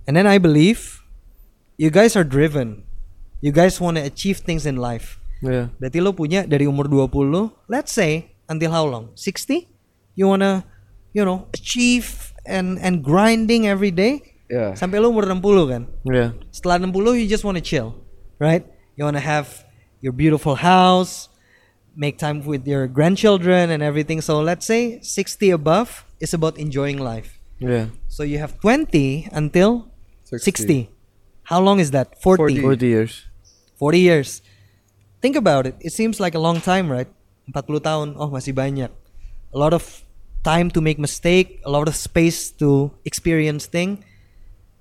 And 0.06 0.16
then 0.16 0.26
I 0.26 0.38
believe 0.38 1.02
you 1.76 1.90
guys 1.90 2.16
are 2.16 2.24
driven. 2.24 2.86
You 3.42 3.52
guys 3.52 3.80
want 3.80 3.98
to 3.98 4.02
achieve 4.02 4.38
things 4.40 4.64
in 4.64 4.78
life. 4.78 5.20
Ya. 5.44 5.68
Berarti 5.76 6.00
lo 6.00 6.16
punya 6.16 6.48
dari 6.48 6.64
umur 6.64 6.88
20, 6.88 7.68
let's 7.68 7.92
say 7.92 8.32
until 8.48 8.72
how 8.72 8.86
long? 8.88 9.12
60? 9.14 9.68
You 10.16 10.32
wanna, 10.32 10.64
you 11.12 11.26
know, 11.26 11.50
achieve 11.52 12.32
and 12.48 12.80
and 12.80 13.04
grinding 13.04 13.66
every 13.68 13.90
day 13.90 14.38
ya 14.46 14.72
sampai 14.78 15.02
lo 15.02 15.12
umur 15.12 15.28
60 15.28 15.42
kan? 15.68 15.82
Ya. 16.08 16.32
Setelah 16.54 16.80
60 16.80 17.20
you 17.20 17.28
just 17.28 17.44
wanna 17.44 17.60
chill, 17.60 17.92
right? 18.40 18.64
You 18.96 19.04
wanna 19.04 19.20
have 19.20 19.66
your 20.00 20.16
beautiful 20.16 20.56
house, 20.56 21.28
make 21.92 22.16
time 22.16 22.40
with 22.44 22.64
your 22.64 22.88
grandchildren 22.88 23.68
and 23.68 23.84
everything. 23.84 24.24
So 24.24 24.40
let's 24.40 24.64
say 24.64 25.04
60 25.04 25.52
above 25.52 26.08
is 26.20 26.32
about 26.32 26.56
enjoying 26.56 26.96
life. 26.96 27.36
Ya. 27.60 27.92
So 28.08 28.24
you 28.24 28.40
have 28.40 28.56
20 28.60 29.28
until 29.32 29.92
60. 30.26 30.90
60. 30.90 30.90
How 31.46 31.62
long 31.62 31.78
is 31.78 31.94
that? 31.94 32.18
40. 32.18 32.58
40. 32.58 32.82
40 32.82 32.86
years. 32.86 33.12
40 33.78 34.00
years. 34.00 34.30
Think 35.22 35.38
about 35.38 35.66
it. 35.66 35.78
It 35.78 35.94
seems 35.94 36.18
like 36.18 36.34
a 36.34 36.42
long 36.42 36.58
time, 36.58 36.90
right? 36.90 37.06
40 37.54 37.78
tahun. 37.78 38.08
Oh, 38.18 38.26
masih 38.26 38.50
banyak. 38.50 38.90
A 39.54 39.58
lot 39.58 39.70
of 39.70 40.02
time 40.42 40.70
to 40.74 40.82
make 40.82 40.98
mistake, 40.98 41.62
a 41.62 41.70
lot 41.70 41.86
of 41.86 41.94
space 41.94 42.50
to 42.58 42.90
experience 43.06 43.70
thing. 43.70 44.02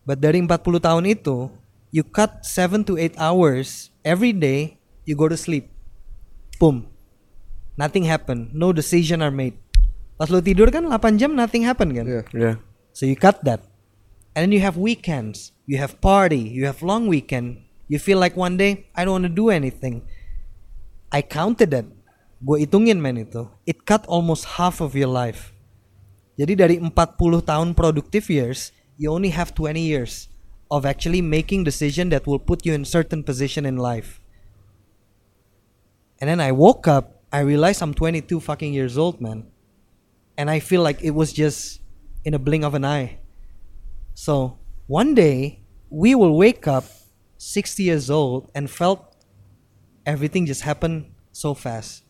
But 0.05 0.21
dari 0.21 0.41
40 0.41 0.81
tahun 0.81 1.05
itu, 1.05 1.49
you 1.93 2.01
cut 2.05 2.45
7 2.45 2.85
to 2.89 2.97
8 2.97 3.17
hours 3.17 3.89
every 4.05 4.33
day, 4.33 4.81
you 5.05 5.13
go 5.13 5.29
to 5.29 5.37
sleep. 5.37 5.69
Boom. 6.57 6.89
Nothing 7.77 8.05
happened. 8.05 8.53
No 8.53 8.73
decision 8.73 9.21
are 9.21 9.33
made. 9.33 9.57
Pas 10.15 10.31
lu 10.31 10.39
tidur 10.39 10.71
kan 10.71 10.85
8 10.89 11.17
jam 11.21 11.33
nothing 11.37 11.65
happen 11.65 11.91
kan? 11.91 12.05
Iya. 12.05 12.21
Ya. 12.33 12.51
So 12.95 13.05
you 13.05 13.17
cut 13.19 13.41
that. 13.43 13.61
And 14.35 14.43
then 14.43 14.51
you 14.51 14.59
have 14.59 14.75
weekends, 14.75 15.55
you 15.65 15.77
have 15.79 16.01
party, 16.03 16.37
you 16.37 16.65
have 16.67 16.83
long 16.83 17.07
weekend. 17.07 17.63
You 17.87 17.99
feel 17.99 18.19
like 18.19 18.35
one 18.35 18.57
day 18.57 18.91
I 18.93 19.05
don't 19.05 19.23
want 19.23 19.31
to 19.31 19.33
do 19.33 19.49
anything. 19.49 20.03
I 21.11 21.21
counted 21.23 21.71
that. 21.71 21.85
Gue 22.43 22.67
hitungin 22.67 22.99
man 22.99 23.15
itu. 23.15 23.47
It 23.63 23.87
cut 23.87 24.03
almost 24.11 24.59
half 24.59 24.83
of 24.83 24.91
your 24.91 25.07
life. 25.07 25.55
Jadi 26.35 26.53
dari 26.59 26.75
40 26.75 27.47
tahun 27.47 27.71
productive 27.71 28.27
years, 28.27 28.75
you 28.99 29.07
only 29.07 29.31
have 29.31 29.55
20 29.55 29.79
years 29.79 30.27
of 30.67 30.83
actually 30.83 31.23
making 31.23 31.63
decision 31.63 32.11
that 32.11 32.27
will 32.27 32.41
put 32.41 32.67
you 32.67 32.75
in 32.75 32.83
certain 32.83 33.23
position 33.23 33.63
in 33.63 33.79
life. 33.79 34.19
And 36.19 36.27
then 36.27 36.43
I 36.43 36.51
woke 36.51 36.87
up, 36.91 37.23
I 37.31 37.39
realized 37.39 37.79
I'm 37.79 37.95
22 37.95 38.43
fucking 38.43 38.73
years 38.75 38.97
old, 38.97 39.21
man. 39.23 39.47
And 40.35 40.51
I 40.51 40.59
feel 40.59 40.83
like 40.83 40.99
it 40.99 41.15
was 41.15 41.31
just 41.31 41.79
in 42.27 42.33
a 42.33 42.39
blink 42.39 42.67
of 42.67 42.75
an 42.75 42.83
eye. 42.83 43.23
So 44.15 44.57
one 44.87 45.13
day 45.13 45.59
we 45.91 46.15
will 46.15 46.35
wake 46.35 46.67
up 46.67 46.85
60 47.37 47.83
years 47.83 48.09
old 48.09 48.49
and 48.55 48.71
felt 48.71 49.13
everything 50.05 50.47
just 50.47 50.63
happened 50.63 51.11
so 51.31 51.53
fast. 51.53 52.03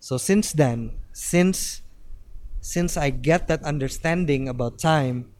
So 0.00 0.16
since 0.16 0.52
then, 0.52 0.96
since 1.12 1.82
since 2.60 2.96
I 2.96 3.08
get 3.08 3.48
that 3.48 3.62
understanding 3.64 4.48
about 4.48 4.78
time, 4.80 5.32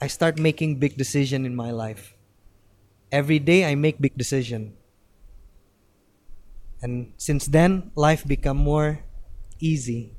I 0.00 0.06
start 0.06 0.38
making 0.38 0.80
big 0.80 0.96
decision 0.96 1.44
in 1.44 1.56
my 1.56 1.72
life. 1.72 2.16
Every 3.12 3.38
day 3.38 3.64
I 3.64 3.74
make 3.74 4.00
big 4.00 4.16
decision. 4.16 4.76
And 6.80 7.12
since 7.16 7.46
then, 7.46 7.92
life 7.96 8.24
become 8.24 8.56
more 8.56 9.00
easy. 9.60 10.16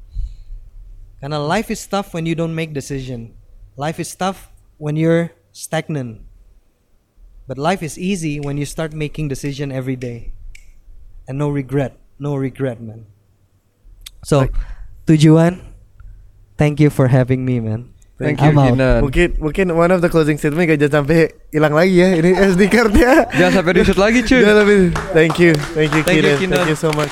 Kind 1.22 1.34
of 1.34 1.46
life 1.46 1.70
is 1.70 1.86
tough 1.86 2.14
when 2.14 2.26
you 2.26 2.34
don't 2.34 2.54
make 2.54 2.74
decision. 2.74 3.38
Life 3.78 4.00
is 4.00 4.14
tough 4.16 4.55
when 4.78 4.96
you're 4.96 5.32
stagnant. 5.52 6.22
But 7.48 7.58
life 7.58 7.84
is 7.86 7.98
easy 7.98 8.40
when 8.42 8.58
you 8.58 8.66
start 8.66 8.94
making 8.94 9.30
decision 9.30 9.72
every 9.72 9.96
day. 9.96 10.34
And 11.28 11.38
no 11.38 11.50
regret. 11.50 11.98
No 12.18 12.36
regret, 12.36 12.82
man. 12.82 13.06
So, 14.26 14.50
tujuan, 15.06 15.62
thank 16.58 16.80
you 16.80 16.90
for 16.90 17.08
having 17.14 17.46
me, 17.46 17.60
man. 17.62 17.94
Thank 18.18 18.40
you. 18.40 18.56
Kinan. 18.56 19.04
Mungkin 19.04 19.28
mungkin 19.44 19.66
one 19.76 19.92
of 19.92 20.00
the 20.00 20.08
closing 20.08 20.40
statement 20.40 20.72
gak 20.72 20.80
jangan 20.80 21.04
sampai 21.04 21.36
hilang 21.52 21.76
lagi 21.76 22.00
ya 22.00 22.16
ini 22.16 22.32
SD 22.32 22.72
cardnya. 22.72 23.28
Jangan 23.36 23.60
sampai 23.60 23.72
di 23.76 23.82
lagi 23.84 24.20
cuy. 24.24 24.40
Jangan 24.40 24.58
sampai- 24.64 24.94
Thank 25.12 25.36
you, 25.44 25.52
thank 25.76 25.92
you, 25.92 26.02
Thank 26.08 26.24
you, 26.24 26.24
Kiran. 26.24 26.38
Kinan. 26.40 26.56
Thank 26.64 26.72
you 26.72 26.80
so 26.80 26.90
much. 26.96 27.12